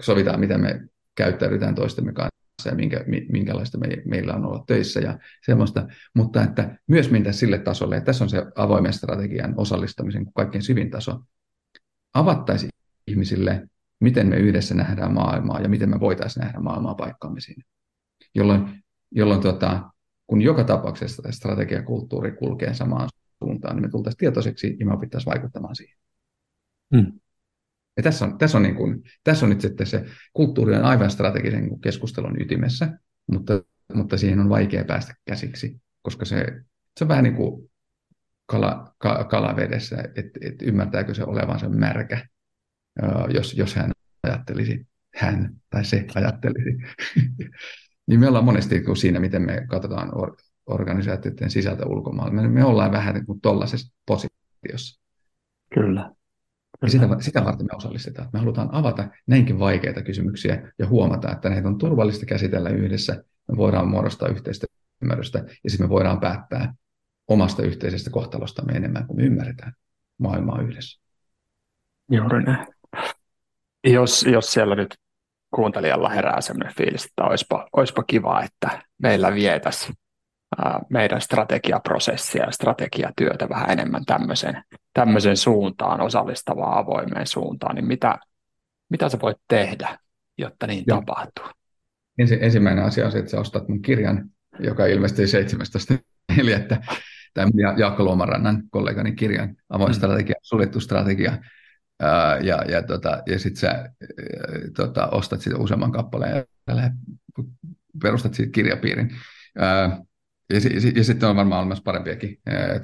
sovitaan, 0.00 0.40
miten 0.40 0.60
me 0.60 0.80
käyttäydytään 1.14 1.74
toistemme 1.74 2.12
kanssa 2.12 2.40
ja 2.68 2.74
minkä, 2.74 3.04
minkälaista 3.32 3.78
me, 3.78 3.88
meillä 4.04 4.34
on 4.34 4.44
olla 4.44 4.64
töissä 4.66 5.00
ja 5.00 5.18
semmoista, 5.46 5.86
mutta 6.14 6.42
että 6.42 6.78
myös 6.86 7.10
mennä 7.10 7.32
sille 7.32 7.58
tasolle, 7.58 7.96
että 7.96 8.06
tässä 8.06 8.24
on 8.24 8.30
se 8.30 8.46
avoimen 8.56 8.92
strategian 8.92 9.54
osallistamisen 9.56 10.32
kaikkein 10.34 10.62
syvin 10.62 10.90
taso, 10.90 11.20
avattaisiin 12.14 12.70
ihmisille, 13.06 13.68
miten 14.00 14.26
me 14.26 14.36
yhdessä 14.36 14.74
nähdään 14.74 15.14
maailmaa 15.14 15.60
ja 15.60 15.68
miten 15.68 15.90
me 15.90 16.00
voitaisiin 16.00 16.44
nähdä 16.44 16.60
maailmaa 16.60 16.94
paikkaamme 16.94 17.40
siinä. 17.40 17.62
Jolloin, 18.34 18.82
jolloin 19.10 19.40
tota, 19.40 19.90
kun 20.26 20.42
joka 20.42 20.64
tapauksessa 20.64 21.22
strategiakulttuuri 21.30 22.32
kulkee 22.32 22.74
samaan 22.74 23.08
suuntaan, 23.44 23.76
niin 23.76 23.82
me 23.82 23.90
tultaisiin 23.90 24.18
tietoiseksi 24.18 24.76
ja 24.80 24.86
me 24.86 24.92
opittaisiin 24.92 25.30
vaikuttamaan 25.30 25.76
siihen. 25.76 25.98
Hmm. 26.96 27.19
Ja 27.96 28.02
tässä 28.02 28.24
on, 28.24 28.38
tässä 28.38 28.58
on, 28.58 28.62
niin 28.62 28.74
kuin, 28.74 29.02
tässä 29.24 29.46
on 29.46 29.50
nyt 29.50 29.60
sitten 29.60 29.86
se 29.86 30.04
kulttuuri 30.32 30.76
on 30.76 30.84
aivan 30.84 31.10
strategisen 31.10 31.80
keskustelun 31.80 32.40
ytimessä, 32.40 32.98
mutta, 33.32 33.62
mutta 33.94 34.18
siihen 34.18 34.40
on 34.40 34.48
vaikea 34.48 34.84
päästä 34.84 35.14
käsiksi, 35.24 35.80
koska 36.02 36.24
se, 36.24 36.46
se 36.98 37.04
on 37.04 37.08
vähän 37.08 37.24
niin 37.24 37.36
kuin 37.36 37.70
kala, 38.46 38.94
ka, 38.98 39.24
kalavedessä, 39.24 39.96
että 40.14 40.40
et 40.42 40.62
ymmärtääkö 40.62 41.14
se 41.14 41.24
olevansa 41.24 41.68
märkä, 41.68 42.26
jos, 43.34 43.54
jos 43.54 43.74
hän 43.74 43.92
ajattelisi, 44.22 44.86
hän 45.16 45.56
tai 45.70 45.84
se 45.84 46.06
ajattelisi. 46.14 46.76
niin 48.08 48.20
me 48.20 48.28
ollaan 48.28 48.44
monesti 48.44 48.80
niin 48.80 48.96
siinä, 48.96 49.20
miten 49.20 49.42
me 49.42 49.66
katsotaan 49.68 50.18
or, 50.18 50.36
organisaatioiden 50.66 51.50
sisältä 51.50 51.86
ulkomailla. 51.86 52.32
Me, 52.32 52.48
me 52.48 52.64
ollaan 52.64 52.92
vähän 52.92 53.14
niin 53.14 53.26
kuin 53.26 53.40
tuollaisessa 53.40 53.94
positiossa. 54.06 55.00
Kyllä. 55.74 56.10
Ja 56.82 56.88
sitä, 56.88 57.06
sitä 57.20 57.44
varten 57.44 57.66
me 57.66 57.76
osallistetaan. 57.76 58.28
Me 58.32 58.38
halutaan 58.38 58.68
avata 58.72 59.08
näinkin 59.26 59.58
vaikeita 59.58 60.02
kysymyksiä 60.02 60.72
ja 60.78 60.86
huomata, 60.86 61.32
että 61.32 61.50
näitä 61.50 61.68
on 61.68 61.78
turvallista 61.78 62.26
käsitellä 62.26 62.70
yhdessä. 62.70 63.24
Me 63.48 63.56
voidaan 63.56 63.88
muodostaa 63.88 64.28
yhteistä 64.28 64.66
ymmärrystä 65.02 65.38
ja 65.64 65.70
sitten 65.70 65.86
me 65.86 65.90
voidaan 65.90 66.20
päättää 66.20 66.74
omasta 67.28 67.62
yhteisestä 67.62 68.10
kohtalostamme 68.10 68.72
enemmän 68.72 69.06
kuin 69.06 69.16
me 69.16 69.22
ymmärretään 69.22 69.72
maailmaa 70.18 70.62
yhdessä. 70.62 71.00
Juuri 72.10 72.42
näin. 72.42 72.66
Jos, 73.84 74.22
jos 74.22 74.52
siellä 74.52 74.74
nyt 74.74 74.94
kuuntelijalla 75.54 76.08
herää 76.08 76.40
sellainen 76.40 76.76
fiilis, 76.76 77.04
että 77.04 77.24
olisipa, 77.24 77.68
olisipa 77.72 78.02
kiva, 78.02 78.42
että 78.42 78.82
meillä 79.02 79.34
vietäisiin 79.34 79.94
meidän 80.88 81.20
strategiaprosessia 81.20 82.44
ja 82.44 82.50
strategiatyötä 82.50 83.48
vähän 83.48 83.70
enemmän 83.70 84.04
tämmöisen, 84.04 84.62
tämmöisen 84.94 85.36
suuntaan, 85.36 86.00
osallistavaan 86.00 86.78
avoimeen 86.78 87.26
suuntaan, 87.26 87.74
niin 87.74 87.86
mitä, 87.86 88.18
mitä 88.90 89.08
sä 89.08 89.18
voit 89.22 89.36
tehdä, 89.48 89.98
jotta 90.38 90.66
niin 90.66 90.84
Joo. 90.86 90.98
tapahtuu? 90.98 91.44
Ensi, 92.18 92.38
ensimmäinen 92.40 92.84
asia 92.84 93.06
on 93.06 93.12
se, 93.12 93.18
että 93.18 93.30
sä 93.30 93.40
ostat 93.40 93.68
mun 93.68 93.82
kirjan, 93.82 94.30
joka 94.58 94.86
ilmestyi 94.86 95.26
17.4. 95.26 96.86
Tämä 97.34 97.50
Jaakko 97.78 98.04
Luomarannan 98.04 98.62
kollegani 98.70 99.12
kirjan, 99.12 99.56
avoin 99.68 99.90
mm. 99.90 99.94
strategia, 99.94 100.34
suljettu 100.42 100.80
strategia. 100.80 101.38
Ja, 102.42 102.64
ja, 102.68 102.82
tota, 102.82 103.22
ja 103.26 103.38
sitten 103.38 103.60
sä 103.60 103.68
ää, 103.68 103.90
tota, 104.76 105.06
ostat 105.06 105.40
sitä 105.40 105.56
useamman 105.56 105.92
kappaleen 105.92 106.46
ja 106.66 106.76
lähdet 106.76 106.92
perustat 108.02 108.34
siitä 108.34 108.52
kirjapiirin. 108.52 109.10
Ja, 110.50 110.60
ja 110.94 111.04
sitten 111.04 111.28
on 111.28 111.36
varmaan 111.36 111.60
olemassa 111.60 111.84
parempiakin 111.84 112.38
ää, 112.46 112.80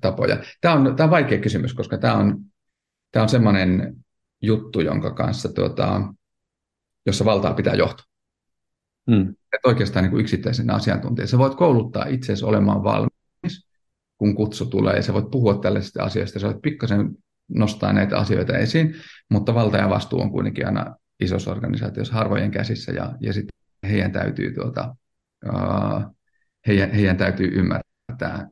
tapoja. 0.00 0.36
Tämä 0.60 0.74
on, 0.74 0.96
tämä 0.96 1.04
on 1.04 1.10
vaikea 1.10 1.38
kysymys, 1.38 1.74
koska 1.74 1.98
tämä 1.98 2.14
on, 2.14 2.38
tämä 3.10 3.22
on 3.22 3.28
semmoinen 3.28 3.96
juttu, 4.42 4.80
jonka 4.80 5.14
kanssa, 5.14 5.52
tuota, 5.52 6.02
jossa 7.06 7.24
valtaa 7.24 7.54
pitää 7.54 7.74
johtaa. 7.74 8.06
Mm. 9.06 9.28
Et 9.30 9.60
oikeastaan 9.66 10.02
niin 10.02 10.10
kuin 10.10 10.20
yksittäisen 10.20 10.70
asiantuntijan. 10.70 11.28
Sä 11.28 11.38
voit 11.38 11.54
kouluttaa 11.54 12.06
itseäsi 12.06 12.44
olemaan 12.44 12.84
valmis, 12.84 13.68
kun 14.18 14.34
kutsu 14.34 14.66
tulee, 14.66 14.96
ja 14.96 15.02
sä 15.02 15.12
voit 15.12 15.30
puhua 15.30 15.58
tällaisista 15.58 16.02
asioista, 16.02 16.38
sä 16.38 16.46
voit 16.46 16.62
pikkasen 16.62 17.10
nostaa 17.48 17.92
näitä 17.92 18.18
asioita 18.18 18.58
esiin, 18.58 18.94
mutta 19.30 19.54
valta 19.54 19.76
ja 19.76 19.88
vastuu 19.90 20.20
on 20.20 20.30
kuitenkin 20.30 20.66
aina 20.66 20.96
isossa 21.20 21.50
organisaatiossa 21.50 22.14
harvojen 22.14 22.50
käsissä, 22.50 22.92
ja, 22.92 23.16
ja 23.20 23.32
sitten 23.32 23.58
heidän 23.88 24.12
täytyy, 24.12 24.54
tuota, 24.54 24.96
uh, 25.48 26.16
heidän, 26.66 26.90
heidän 26.90 27.16
täytyy 27.16 27.46
ymmärtää, 27.46 28.48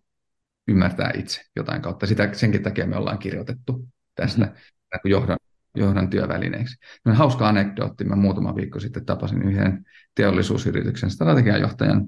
ymmärtää 0.69 1.11
itse 1.15 1.43
jotain 1.57 1.83
kautta. 1.83 2.07
Sitä, 2.07 2.29
senkin 2.33 2.63
takia 2.63 2.87
me 2.87 2.97
ollaan 2.97 3.19
kirjoitettu 3.19 3.89
tästä 4.15 4.45
mm-hmm. 4.45 5.11
johdon, 5.11 5.37
johdon 5.77 6.11
työvälineeksi. 6.11 6.77
No, 7.05 7.15
hauska 7.15 7.49
anekdootti. 7.49 8.05
Mä 8.05 8.17
muutama 8.17 8.57
viikko 8.57 8.81
sitten 8.81 9.07
tapasin 9.07 9.43
yhden 9.43 9.85
teollisuusyrityksen 10.15 11.11
strategiajohtajan, 11.11 12.07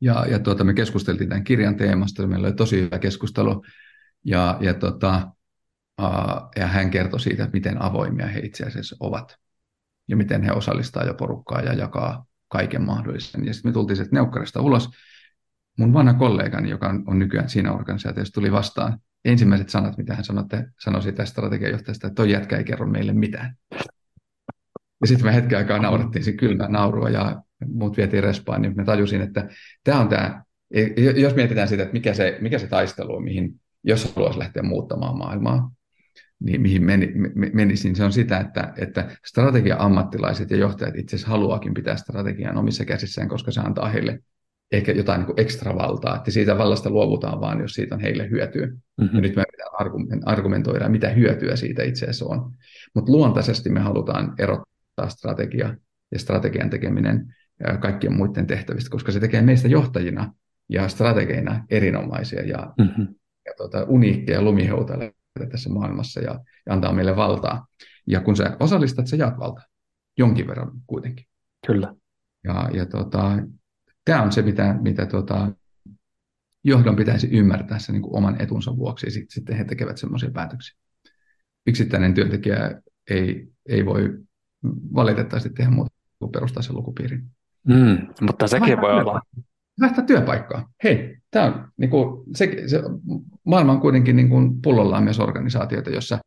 ja, 0.00 0.26
ja 0.26 0.38
tuota, 0.38 0.64
me 0.64 0.74
keskusteltiin 0.74 1.28
tämän 1.28 1.44
kirjan 1.44 1.76
teemasta, 1.76 2.26
meillä 2.26 2.46
oli 2.46 2.54
tosi 2.54 2.80
hyvä 2.80 2.98
keskustelu, 2.98 3.64
ja, 4.24 4.58
ja, 4.60 4.74
tota, 4.74 5.30
uh, 6.02 6.48
ja 6.56 6.66
hän 6.66 6.90
kertoi 6.90 7.20
siitä, 7.20 7.48
miten 7.52 7.82
avoimia 7.82 8.26
he 8.26 8.40
itse 8.40 8.64
asiassa 8.64 8.96
ovat, 9.00 9.36
ja 10.08 10.16
miten 10.16 10.42
he 10.42 10.52
osallistaa 10.52 11.04
jo 11.04 11.14
porukkaa 11.14 11.60
ja 11.60 11.72
jakaa 11.72 12.26
kaiken 12.54 12.82
mahdollisen. 12.82 13.46
Ja 13.46 13.52
sitten 13.54 13.70
me 13.70 13.72
tultiin 13.72 13.96
sieltä 13.96 14.14
neukkarista 14.14 14.60
ulos. 14.60 14.90
Mun 15.78 15.92
vanha 15.92 16.14
kollegani, 16.14 16.70
joka 16.70 16.88
on, 16.88 17.04
on 17.06 17.18
nykyään 17.18 17.48
siinä 17.48 17.72
organisaatiossa, 17.72 18.34
tuli 18.34 18.52
vastaan. 18.52 18.98
Ensimmäiset 19.24 19.68
sanat, 19.68 19.96
mitä 19.96 20.14
hän 20.14 20.24
sanoi, 20.24 20.44
sanoi 20.80 21.02
siitä 21.02 21.24
strategiajohtajasta, 21.24 22.06
että 22.06 22.14
toi 22.14 22.30
jätkä 22.30 22.56
ei 22.56 22.64
kerro 22.64 22.86
meille 22.86 23.12
mitään. 23.12 23.56
Ja 25.00 25.06
sitten 25.06 25.26
me 25.26 25.34
hetken 25.34 25.58
aikaa 25.58 25.78
naurattiin 25.78 26.24
se 26.24 26.32
kylmää 26.32 26.68
naurua 26.68 27.10
ja 27.10 27.42
muut 27.66 27.96
vietiin 27.96 28.22
respaan, 28.22 28.62
niin 28.62 28.76
me 28.76 28.84
tajusin, 28.84 29.20
että 29.20 29.48
tämä 29.84 30.00
on 30.00 30.08
tämä, 30.08 30.44
jos 31.16 31.34
mietitään 31.34 31.68
sitä, 31.68 31.82
että 31.82 31.92
mikä 31.92 32.14
se, 32.14 32.38
mikä 32.40 32.58
se 32.58 32.66
taistelu 32.66 33.16
on, 33.16 33.24
mihin, 33.24 33.60
jos 33.84 34.14
haluaisi 34.14 34.38
lähteä 34.38 34.62
muuttamaan 34.62 35.18
maailmaa, 35.18 35.70
niin 36.40 36.60
mihin 36.60 36.84
meni, 36.84 37.12
menisin, 37.52 37.88
niin 37.88 37.96
se 37.96 38.04
on 38.04 38.12
sitä, 38.12 38.38
että, 38.38 38.72
että 38.76 39.10
strategia-ammattilaiset 39.26 40.50
ja 40.50 40.56
johtajat 40.56 40.96
itse 40.96 41.16
asiassa 41.16 41.30
haluakin 41.30 41.74
pitää 41.74 41.96
strategian 41.96 42.56
omissa 42.56 42.84
käsissään, 42.84 43.28
koska 43.28 43.50
se 43.50 43.60
antaa 43.60 43.88
heille 43.88 44.18
ehkä 44.72 44.92
jotain 44.92 45.18
niin 45.18 45.26
kuin 45.26 45.40
ekstra 45.40 45.74
valtaa, 45.74 46.16
että 46.16 46.30
siitä 46.30 46.58
vallasta 46.58 46.90
luovutaan 46.90 47.40
vaan, 47.40 47.60
jos 47.60 47.72
siitä 47.72 47.94
on 47.94 48.00
heille 48.00 48.30
hyötyä. 48.30 48.66
Mm-hmm. 48.66 49.14
Ja 49.14 49.20
nyt 49.20 49.36
me 49.36 49.44
pitää 49.50 49.66
argumentoida, 50.26 50.88
mitä 50.88 51.08
hyötyä 51.08 51.56
siitä 51.56 51.82
itse 51.82 52.04
asiassa 52.04 52.26
on. 52.26 52.52
Mutta 52.94 53.12
luontaisesti 53.12 53.70
me 53.70 53.80
halutaan 53.80 54.34
erottaa 54.38 55.08
strategia 55.08 55.74
ja 56.12 56.18
strategian 56.18 56.70
tekeminen 56.70 57.34
kaikkien 57.80 58.12
muiden 58.12 58.46
tehtävistä, 58.46 58.90
koska 58.90 59.12
se 59.12 59.20
tekee 59.20 59.42
meistä 59.42 59.68
johtajina 59.68 60.32
ja 60.68 60.88
strategeina 60.88 61.64
erinomaisia 61.70 62.42
ja, 62.42 62.72
mm-hmm. 62.78 63.14
ja 63.46 63.52
tuota, 63.56 63.84
uniikkeja 63.84 64.42
lumiheutalle 64.42 65.12
tässä 65.50 65.70
maailmassa 65.70 66.20
ja, 66.20 66.40
ja 66.66 66.72
antaa 66.72 66.92
meille 66.92 67.16
valtaa. 67.16 67.66
Ja 68.06 68.20
kun 68.20 68.36
sä 68.36 68.56
osallistat, 68.60 69.06
sä 69.06 69.16
jaat 69.16 69.38
valtaa. 69.38 69.64
Jonkin 70.18 70.46
verran 70.46 70.70
kuitenkin. 70.86 71.26
Kyllä. 71.66 71.94
Ja, 72.44 72.70
ja 72.72 72.86
tota, 72.86 73.38
tämä 74.04 74.22
on 74.22 74.32
se, 74.32 74.42
mitä, 74.42 74.78
mitä 74.82 75.06
tota, 75.06 75.52
johdon 76.64 76.96
pitäisi 76.96 77.26
ymmärtää 77.26 77.78
se 77.78 77.92
niin 77.92 78.02
kuin 78.02 78.16
oman 78.16 78.42
etunsa 78.42 78.76
vuoksi, 78.76 79.06
ja 79.06 79.10
sit, 79.10 79.30
sitten 79.30 79.56
he 79.56 79.64
tekevät 79.64 79.98
semmoisia 79.98 80.30
päätöksiä. 80.30 80.78
Yksittäinen 81.66 82.14
työntekijä 82.14 82.82
ei, 83.10 83.48
ei 83.68 83.86
voi 83.86 84.18
valitettavasti 84.94 85.50
tehdä 85.50 85.70
muuta 85.70 85.94
kuin 86.18 86.32
perustaa 86.32 86.62
sen 86.62 86.76
lukupiirin. 86.76 87.24
Mm, 87.68 88.06
mutta 88.20 88.46
sekin 88.46 88.80
voi 88.80 88.92
olla 88.92 89.20
vaihtaa 89.80 90.04
työpaikkaa. 90.04 90.72
Hei, 90.84 91.18
tämä 91.34 91.46
on, 91.46 91.68
niin 91.76 91.90
kuin, 91.90 92.24
se, 92.34 92.62
se, 92.66 92.82
maailma 93.44 93.72
on 93.72 93.80
kuitenkin 93.80 94.16
niin 94.16 94.28
kuin 94.28 94.62
pullollaan 94.62 95.04
myös 95.04 95.20
organisaatioita, 95.20 95.90
jossa 95.90 96.18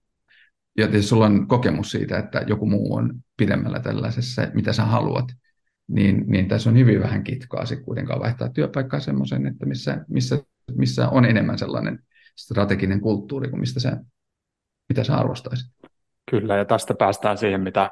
ja 0.77 0.85
jos 0.85 1.09
sulla 1.09 1.25
on 1.25 1.47
kokemus 1.47 1.91
siitä, 1.91 2.17
että 2.17 2.43
joku 2.47 2.65
muu 2.65 2.95
on 2.95 3.13
pidemmällä 3.37 3.79
tällaisessa, 3.79 4.47
mitä 4.53 4.73
sä 4.73 4.85
haluat, 4.85 5.25
niin, 5.87 6.23
niin 6.27 6.47
tässä 6.47 6.69
on 6.69 6.77
hyvin 6.77 7.01
vähän 7.01 7.23
kitkaa 7.23 7.65
sitten 7.65 7.85
kuitenkaan 7.85 8.19
vaihtaa 8.19 8.49
työpaikkaa 8.49 8.99
semmoisen, 8.99 9.47
että 9.47 9.65
missä, 9.65 10.05
missä, 10.07 10.39
missä 10.75 11.09
on 11.09 11.25
enemmän 11.25 11.57
sellainen 11.57 11.99
strateginen 12.35 13.01
kulttuuri 13.01 13.49
kuin 13.49 13.59
mistä 13.59 13.79
sä, 13.79 13.97
mitä 14.89 15.03
sä 15.03 15.17
arvostaisit. 15.17 15.67
Kyllä, 16.31 16.57
ja 16.57 16.65
tästä 16.65 16.93
päästään 16.93 17.37
siihen, 17.37 17.61
mitä 17.61 17.91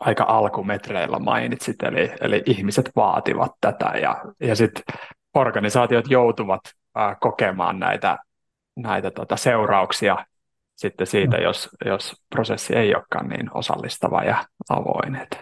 aika 0.00 0.24
alkumetreillä 0.28 1.18
mainitsit, 1.18 1.82
eli, 1.82 2.10
eli 2.20 2.42
ihmiset 2.46 2.90
vaativat 2.96 3.52
tätä 3.60 3.92
ja, 4.02 4.24
ja 4.40 4.56
sitten 4.56 4.84
organisaatiot 5.34 6.10
joutuvat 6.10 6.60
ää, 6.94 7.16
kokemaan 7.20 7.78
näitä, 7.78 8.18
näitä 8.76 9.10
tota, 9.10 9.36
seurauksia 9.36 10.26
sitten 10.76 11.06
siitä, 11.06 11.36
jos, 11.36 11.68
jos 11.84 12.22
prosessi 12.30 12.76
ei 12.76 12.94
olekaan 12.94 13.28
niin 13.28 13.50
osallistava 13.54 14.22
ja 14.22 14.44
avoin. 14.68 15.16
Et 15.16 15.40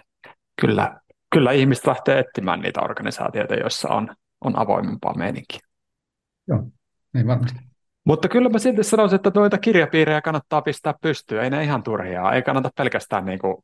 kyllä, 0.61 0.99
kyllä 1.33 1.51
ihmiset 1.51 1.87
lähtee 1.87 2.19
etsimään 2.19 2.59
niitä 2.59 2.81
organisaatioita, 2.81 3.55
joissa 3.55 3.89
on, 3.89 4.15
on 4.41 4.59
avoimempaa 4.59 5.13
meininkiä. 5.13 5.59
Joo, 6.47 6.63
niin 7.13 7.27
varmasti. 7.27 7.59
Mutta 8.05 8.27
kyllä 8.29 8.49
mä 8.49 8.59
silti 8.59 8.83
sanoisin, 8.83 9.15
että 9.15 9.31
noita 9.35 9.57
kirjapiirejä 9.57 10.21
kannattaa 10.21 10.61
pistää 10.61 10.93
pystyyn, 11.01 11.43
ei 11.43 11.49
ne 11.49 11.63
ihan 11.63 11.83
turhia, 11.83 12.31
ei 12.31 12.41
kannata 12.41 12.69
pelkästään 12.77 13.25
niin 13.25 13.39
kuin 13.39 13.55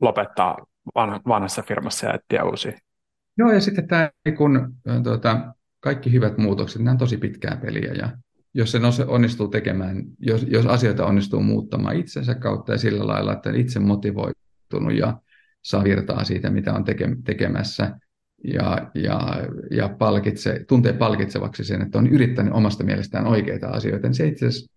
lopettaa 0.00 0.56
vanhassa 1.28 1.62
firmassa 1.62 2.06
ja 2.06 2.14
etsiä 2.14 2.44
uusia. 2.44 2.78
Joo, 3.40 3.52
ja 3.52 3.60
sitten 3.60 3.88
tämä, 3.88 4.10
kun 4.36 4.74
tuota, 5.02 5.54
kaikki 5.80 6.12
hyvät 6.12 6.38
muutokset, 6.38 6.82
nämä 6.82 6.92
on 6.92 6.98
tosi 6.98 7.16
pitkää 7.16 7.56
peliä, 7.56 7.92
ja 7.92 8.10
jos 8.54 8.72
se 8.72 8.80
onnistuu 9.06 9.48
tekemään, 9.48 10.02
jos, 10.18 10.46
jos 10.48 10.66
asioita 10.66 11.06
onnistuu 11.06 11.42
muuttamaan 11.42 11.96
itsensä 11.96 12.34
kautta 12.34 12.72
ja 12.72 12.78
sillä 12.78 13.06
lailla, 13.06 13.32
että 13.32 13.50
itse 13.50 13.78
motivoitunut 13.80 14.94
ja 14.98 15.20
saa 15.62 15.84
virtaa 15.84 16.24
siitä, 16.24 16.50
mitä 16.50 16.74
on 16.74 16.84
teke, 16.84 17.08
tekemässä, 17.24 17.96
ja, 18.44 18.90
ja, 18.94 19.20
ja 19.70 19.88
palkitse, 19.88 20.64
tuntee 20.68 20.92
palkitsevaksi 20.92 21.64
sen, 21.64 21.82
että 21.82 21.98
on 21.98 22.06
yrittänyt 22.06 22.52
omasta 22.52 22.84
mielestään 22.84 23.26
oikeita 23.26 23.68
asioita, 23.68 24.06
niin 24.06 24.14
se 24.14 24.26
itse 24.26 24.46
asiassa, 24.46 24.72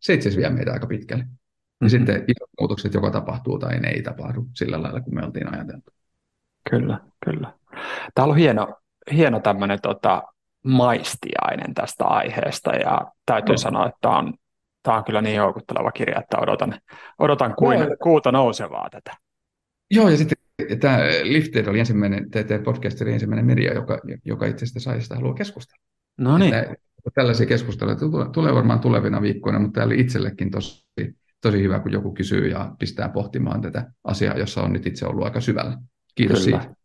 se 0.00 0.14
itse 0.14 0.28
asiassa 0.28 0.48
vie 0.48 0.56
meitä 0.56 0.72
aika 0.72 0.86
pitkälle. 0.86 1.24
Mm-hmm. 1.24 1.88
sitten 1.88 2.14
isot 2.14 2.50
muutokset 2.60 2.94
joko 2.94 3.10
tapahtuu 3.10 3.58
tai 3.58 3.80
ne 3.80 3.88
ei 3.88 4.02
tapahdu 4.02 4.48
sillä 4.54 4.82
lailla, 4.82 5.00
kuin 5.00 5.14
me 5.14 5.24
oltiin 5.24 5.54
ajateltu. 5.54 5.90
Kyllä, 6.70 7.00
kyllä. 7.24 7.52
Täällä 8.14 8.32
on 8.32 8.38
hieno, 8.38 8.74
hieno 9.12 9.40
tämmöinen 9.40 9.78
tota, 9.82 10.22
maistiainen 10.64 11.74
tästä 11.74 12.04
aiheesta 12.04 12.70
ja 12.70 13.00
täytyy 13.26 13.52
no. 13.52 13.58
sanoa, 13.58 13.86
että 13.86 13.98
tämä 14.00 14.18
on, 14.18 14.34
tämä 14.82 14.96
on 14.96 15.04
kyllä 15.04 15.22
niin 15.22 15.40
houkutteleva 15.40 15.92
kirja, 15.92 16.20
että 16.20 16.38
odotan, 16.40 16.80
odotan 17.18 17.54
kuin 17.54 17.80
no. 17.80 17.86
kuuta 18.02 18.32
nousevaa 18.32 18.90
tätä. 18.90 19.16
Joo, 19.90 20.08
ja 20.08 20.16
sitten 20.16 20.38
tämä 20.80 20.98
Lifted 21.22 21.66
oli 21.66 21.78
ensimmäinen, 21.78 22.30
TT 22.30 22.64
Podcast 22.64 23.00
oli 23.00 23.12
ensimmäinen 23.12 23.46
media, 23.46 23.74
joka, 23.74 24.00
joka 24.24 24.46
itse 24.46 24.64
asiassa 24.64 24.90
sai 24.90 25.00
sitä 25.00 25.14
haluaa 25.14 25.34
keskustella. 25.34 25.82
No 26.18 26.38
niin. 26.38 26.54
Tällaisia 27.14 27.46
keskusteluja 27.46 27.96
tulee 28.32 28.54
varmaan 28.54 28.80
tulevina 28.80 29.22
viikkoina, 29.22 29.58
mutta 29.58 29.74
tämä 29.74 29.86
oli 29.86 30.00
itsellekin 30.00 30.50
tosi 30.50 30.86
tosi 31.42 31.62
hyvä, 31.62 31.78
kun 31.78 31.92
joku 31.92 32.14
kysyy 32.14 32.48
ja 32.48 32.74
pistää 32.78 33.08
pohtimaan 33.08 33.60
tätä 33.62 33.92
asiaa, 34.04 34.38
jossa 34.38 34.62
on 34.62 34.72
nyt 34.72 34.86
itse 34.86 35.06
ollut 35.06 35.24
aika 35.24 35.40
syvällä. 35.40 35.78
Kiitos 36.14 36.44
Kyllä. 36.44 36.60
siitä. 36.60 36.75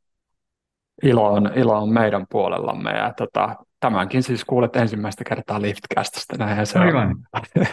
Ilo 1.03 1.33
on, 1.33 1.51
ilo 1.55 1.81
on 1.81 1.89
meidän 1.89 2.25
puolellamme 2.29 2.91
ja 2.91 3.13
tota, 3.17 3.55
tämänkin 3.79 4.23
siis 4.23 4.45
kuulet 4.45 4.75
ensimmäistä 4.75 5.23
kertaa 5.23 5.61
Liftcastista. 5.61 6.37
Näinhän 6.37 6.67
se 6.67 6.79
Aivan. 6.79 7.15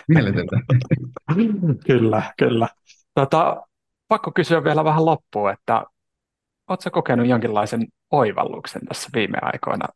Mieletöntä. 0.08 0.56
kyllä, 1.86 2.22
kyllä. 2.38 2.68
Tota, 3.14 3.66
pakko 4.08 4.32
kysyä 4.32 4.64
vielä 4.64 4.84
vähän 4.84 5.04
loppuun, 5.04 5.50
että 5.50 5.84
oletko 6.68 6.90
kokenut 6.90 7.26
jonkinlaisen 7.26 7.86
oivalluksen 8.10 8.82
tässä 8.88 9.08
viime 9.14 9.38
aikoina 9.42 9.88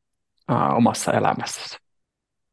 ää, 0.49 0.75
omassa 0.75 1.13
elämässäsi? 1.13 1.77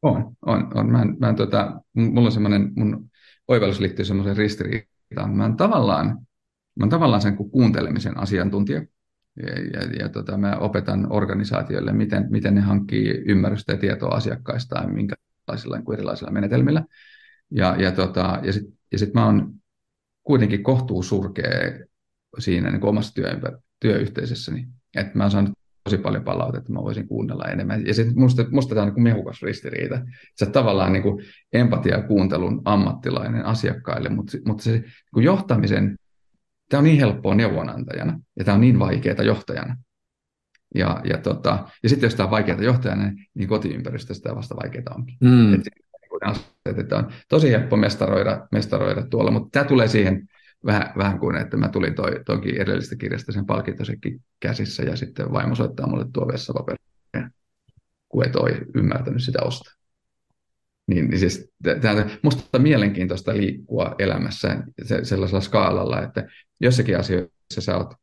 On, 0.02 0.32
on, 0.46 0.72
on. 0.74 0.90
Mä, 0.90 1.04
mä, 1.18 1.34
tota, 1.34 1.80
mulla 1.94 2.26
on 2.26 2.32
semmoinen, 2.32 2.72
mun 2.76 3.10
oivallus 3.48 3.80
liittyy 3.80 4.04
semmoiseen 4.04 4.36
ristiriitaan. 4.36 5.30
Mä 5.30 5.42
oon 5.42 5.56
tavallaan, 5.56 6.06
mä 6.76 6.82
oon 6.82 6.88
tavallaan 6.88 7.22
sen 7.22 7.36
kuuntelemisen 7.36 8.18
asiantuntija. 8.18 8.82
Ja, 9.36 9.80
ja, 9.80 9.92
ja 9.98 10.08
tota, 10.08 10.38
mä 10.38 10.56
opetan 10.56 11.12
organisaatioille, 11.12 11.92
miten, 11.92 12.26
miten 12.30 12.54
ne 12.54 12.60
hankkii 12.60 13.22
ymmärrystä 13.26 13.72
ja 13.72 13.78
tietoa 13.78 14.14
asiakkaista 14.14 14.78
ja 14.78 14.88
minkälaisilla 14.88 15.76
niin 15.76 15.84
kuin 15.84 15.94
erilaisilla 15.94 16.30
menetelmillä. 16.30 16.84
Ja, 17.50 17.76
ja, 17.78 17.92
tota, 17.92 18.40
ja 18.42 18.52
sitten 18.52 18.80
ja 18.92 18.98
sit 18.98 19.14
mä 19.14 19.26
oon 19.26 19.54
kuitenkin 20.22 20.62
kohtuu 20.62 21.02
surkea 21.02 21.50
siinä 22.38 22.70
niin 22.70 22.84
omassa 22.84 23.14
työympä, 23.14 23.58
työyhteisössäni. 23.80 24.68
että 24.96 25.12
mä 25.14 25.24
oon 25.24 25.30
saanut 25.30 25.52
tosi 25.84 25.98
paljon 25.98 26.24
palautetta, 26.24 26.72
mä 26.72 26.82
voisin 26.82 27.08
kuunnella 27.08 27.44
enemmän. 27.44 27.86
Ja 27.86 27.94
sitten 27.94 28.18
musta, 28.18 28.44
musta 28.50 28.74
tämä 28.74 28.86
on 28.86 28.92
niin 28.94 29.02
mehukas 29.02 29.42
ristiriita. 29.42 30.00
Sä 30.38 30.46
tavallaan 30.46 30.92
niin 30.92 31.02
kuin 31.02 31.24
empatia 31.52 32.02
kuuntelun 32.02 32.62
ammattilainen 32.64 33.44
asiakkaille, 33.44 34.08
mutta, 34.08 34.38
mutta 34.46 34.64
se 34.64 34.70
niin 35.16 35.24
johtamisen, 35.24 35.96
tämä 36.70 36.78
on 36.78 36.84
niin 36.84 36.98
helppoa 36.98 37.34
neuvonantajana 37.34 38.20
ja 38.38 38.44
tämä 38.44 38.54
on 38.54 38.60
niin 38.60 38.78
vaikeaa 38.78 39.22
johtajana. 39.22 39.76
Ja, 40.74 41.00
ja, 41.04 41.18
tota, 41.18 41.68
ja 41.82 41.88
sitten 41.88 42.06
jos 42.06 42.14
tämä 42.14 42.24
on 42.24 42.30
vaikeaa 42.30 42.62
johtajana, 42.62 43.12
niin 43.34 43.48
kotiympäristössä 43.48 44.22
tämä 44.22 44.36
vasta 44.36 44.56
vaikeaa 44.56 44.94
onkin. 44.94 45.16
Mm. 45.20 45.54
Et, 45.54 46.78
että 46.78 46.96
on 46.96 47.12
tosi 47.28 47.50
helppo 47.50 47.76
mestaroida, 47.76 48.48
mestaroida 48.52 49.06
tuolla, 49.06 49.30
mutta 49.30 49.48
tämä 49.52 49.64
tulee 49.64 49.88
siihen 49.88 50.28
vähän, 50.66 50.92
vähän 50.98 51.18
kuin, 51.18 51.36
että 51.36 51.56
mä 51.56 51.68
tulin 51.68 51.94
toi, 51.94 52.20
toki 52.26 52.60
edellisestä 52.60 52.96
kirjasta 52.96 53.32
sen 53.32 53.46
palkintosekin 53.46 54.22
käsissä 54.40 54.82
ja 54.82 54.96
sitten 54.96 55.32
vaimo 55.32 55.54
soittaa 55.54 55.86
mulle 55.86 56.06
tuo 56.12 56.28
vessapaperia, 56.28 57.30
kun 58.08 58.24
ei 58.24 58.30
toi 58.30 58.60
ymmärtänyt 58.74 59.22
sitä 59.22 59.42
ostaa. 59.42 59.79
Niin, 60.90 61.10
niin 61.10 61.18
siis, 61.18 61.52
tämä, 61.80 62.06
musta 62.22 62.58
on 62.58 62.62
mielenkiintoista 62.62 63.36
liikkua 63.36 63.94
elämässä 63.98 64.62
sellaisella 65.02 65.40
skaalalla, 65.40 66.02
että 66.02 66.28
jossakin 66.60 66.98
asioissa 66.98 67.60
sä 67.60 67.76
oot 67.76 67.94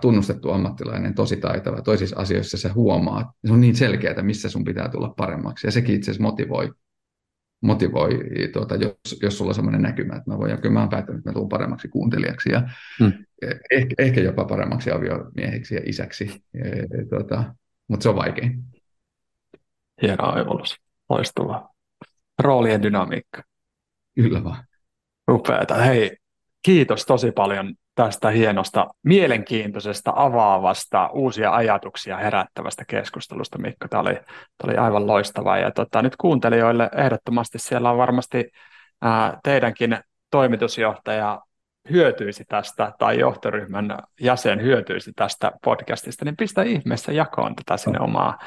tunnustettu 0.00 0.50
ammattilainen, 0.50 1.14
tosi 1.14 1.36
taitava, 1.36 1.82
toisissa 1.82 2.16
asioissa 2.16 2.58
sä 2.58 2.72
huomaat, 2.74 3.26
se 3.46 3.52
on 3.52 3.60
niin 3.60 3.76
selkeää, 3.76 4.22
missä 4.22 4.48
sun 4.48 4.64
pitää 4.64 4.88
tulla 4.88 5.14
paremmaksi, 5.16 5.66
ja 5.66 5.70
sekin 5.70 5.94
itse 5.94 6.10
asiassa 6.10 6.22
motivoi 6.22 6.72
motivoi, 7.60 8.20
tuota, 8.52 8.74
jos, 8.74 9.20
jos 9.22 9.38
sulla 9.38 9.50
on 9.50 9.54
sellainen 9.54 9.82
näkymä, 9.82 10.16
että 10.16 10.30
mä 10.30 10.38
voin, 10.38 10.50
ja 10.50 10.56
kyllä 10.56 10.72
mä 10.72 10.80
oon 10.80 10.88
päättänyt, 10.88 11.18
että 11.18 11.30
mä 11.30 11.34
tulen 11.34 11.48
paremmaksi 11.48 11.88
kuuntelijaksi 11.88 12.50
ja 12.50 12.62
hmm. 12.98 13.12
ehkä, 13.70 13.94
ehkä 13.98 14.20
jopa 14.20 14.44
paremmaksi 14.44 14.90
aviomieheksi 14.90 15.74
ja 15.74 15.80
isäksi, 15.84 16.42
e, 16.54 16.86
tuota, 17.10 17.54
mutta 17.88 18.02
se 18.02 18.08
on 18.08 18.16
vaikein. 18.16 18.62
Hieno 20.02 20.32
oivallus, 20.32 20.76
loistavaa. 21.08 21.75
Roolien 22.38 22.82
dynamiikka. 22.82 23.42
Kyllä 24.14 24.44
vaan. 24.44 24.64
Upeata. 25.30 25.74
Hei, 25.74 26.16
kiitos 26.62 27.06
tosi 27.06 27.32
paljon 27.32 27.74
tästä 27.94 28.30
hienosta, 28.30 28.86
mielenkiintoisesta, 29.02 30.12
avaavasta, 30.16 31.10
uusia 31.12 31.52
ajatuksia 31.52 32.16
herättävästä 32.16 32.84
keskustelusta, 32.88 33.58
Mikko. 33.58 33.88
Tämä 33.88 34.00
oli, 34.00 34.14
tämä 34.14 34.28
oli 34.64 34.76
aivan 34.76 35.06
loistavaa. 35.06 35.58
Ja 35.58 35.70
tota, 35.70 36.02
nyt 36.02 36.16
kuuntelijoille 36.16 36.90
ehdottomasti 36.96 37.58
siellä 37.58 37.90
on 37.90 37.98
varmasti 37.98 38.50
ää, 39.02 39.38
teidänkin 39.42 39.98
toimitusjohtaja 40.30 41.42
hyötyisi 41.90 42.44
tästä 42.48 42.92
tai 42.98 43.18
johtoryhmän 43.18 43.98
jäsen 44.20 44.62
hyötyisi 44.62 45.12
tästä 45.16 45.52
podcastista, 45.64 46.24
niin 46.24 46.36
pistä 46.36 46.62
ihmeessä 46.62 47.12
jakoon 47.12 47.54
tätä 47.56 47.76
sinne 47.76 48.00
omaa, 48.00 48.38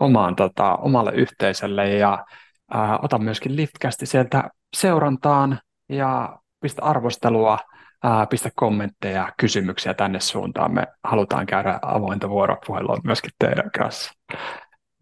omaan, 0.00 0.36
tota, 0.36 0.76
omalle 0.76 1.12
yhteisölle 1.14 1.88
ja 1.88 2.24
ää, 2.72 2.98
ota 3.02 3.18
myöskin 3.18 3.56
Liftcasti 3.56 4.06
sieltä 4.06 4.50
seurantaan 4.76 5.60
ja 5.88 6.38
pistä 6.60 6.82
arvostelua 6.82 7.58
ää, 8.02 8.26
pistä 8.26 8.50
kommentteja, 8.54 9.32
kysymyksiä 9.40 9.94
tänne 9.94 10.20
suuntaan. 10.20 10.74
Me 10.74 10.86
halutaan 11.04 11.46
käydä 11.46 11.78
avointa 11.82 12.28
vuoropuhelua 12.28 12.96
myöskin 13.04 13.30
teidän 13.38 13.70
kanssa. 13.78 14.12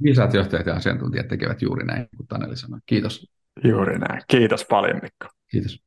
Viisaat 0.03 0.35
johtajat 0.35 0.67
ja 0.67 0.75
asiantuntijat 0.75 1.29
tekevät 1.29 1.63
juuri 1.63 1.87
näin, 1.87 2.09
kuin 2.17 2.27
Taneli 2.27 2.57
sanoi. 2.57 2.81
Kiitos. 2.87 3.31
Juuri 3.65 3.99
näin. 3.99 4.23
Kiitos 4.29 4.65
paljon, 4.65 5.01
Mikko. 5.03 5.27
Kiitos. 5.51 5.83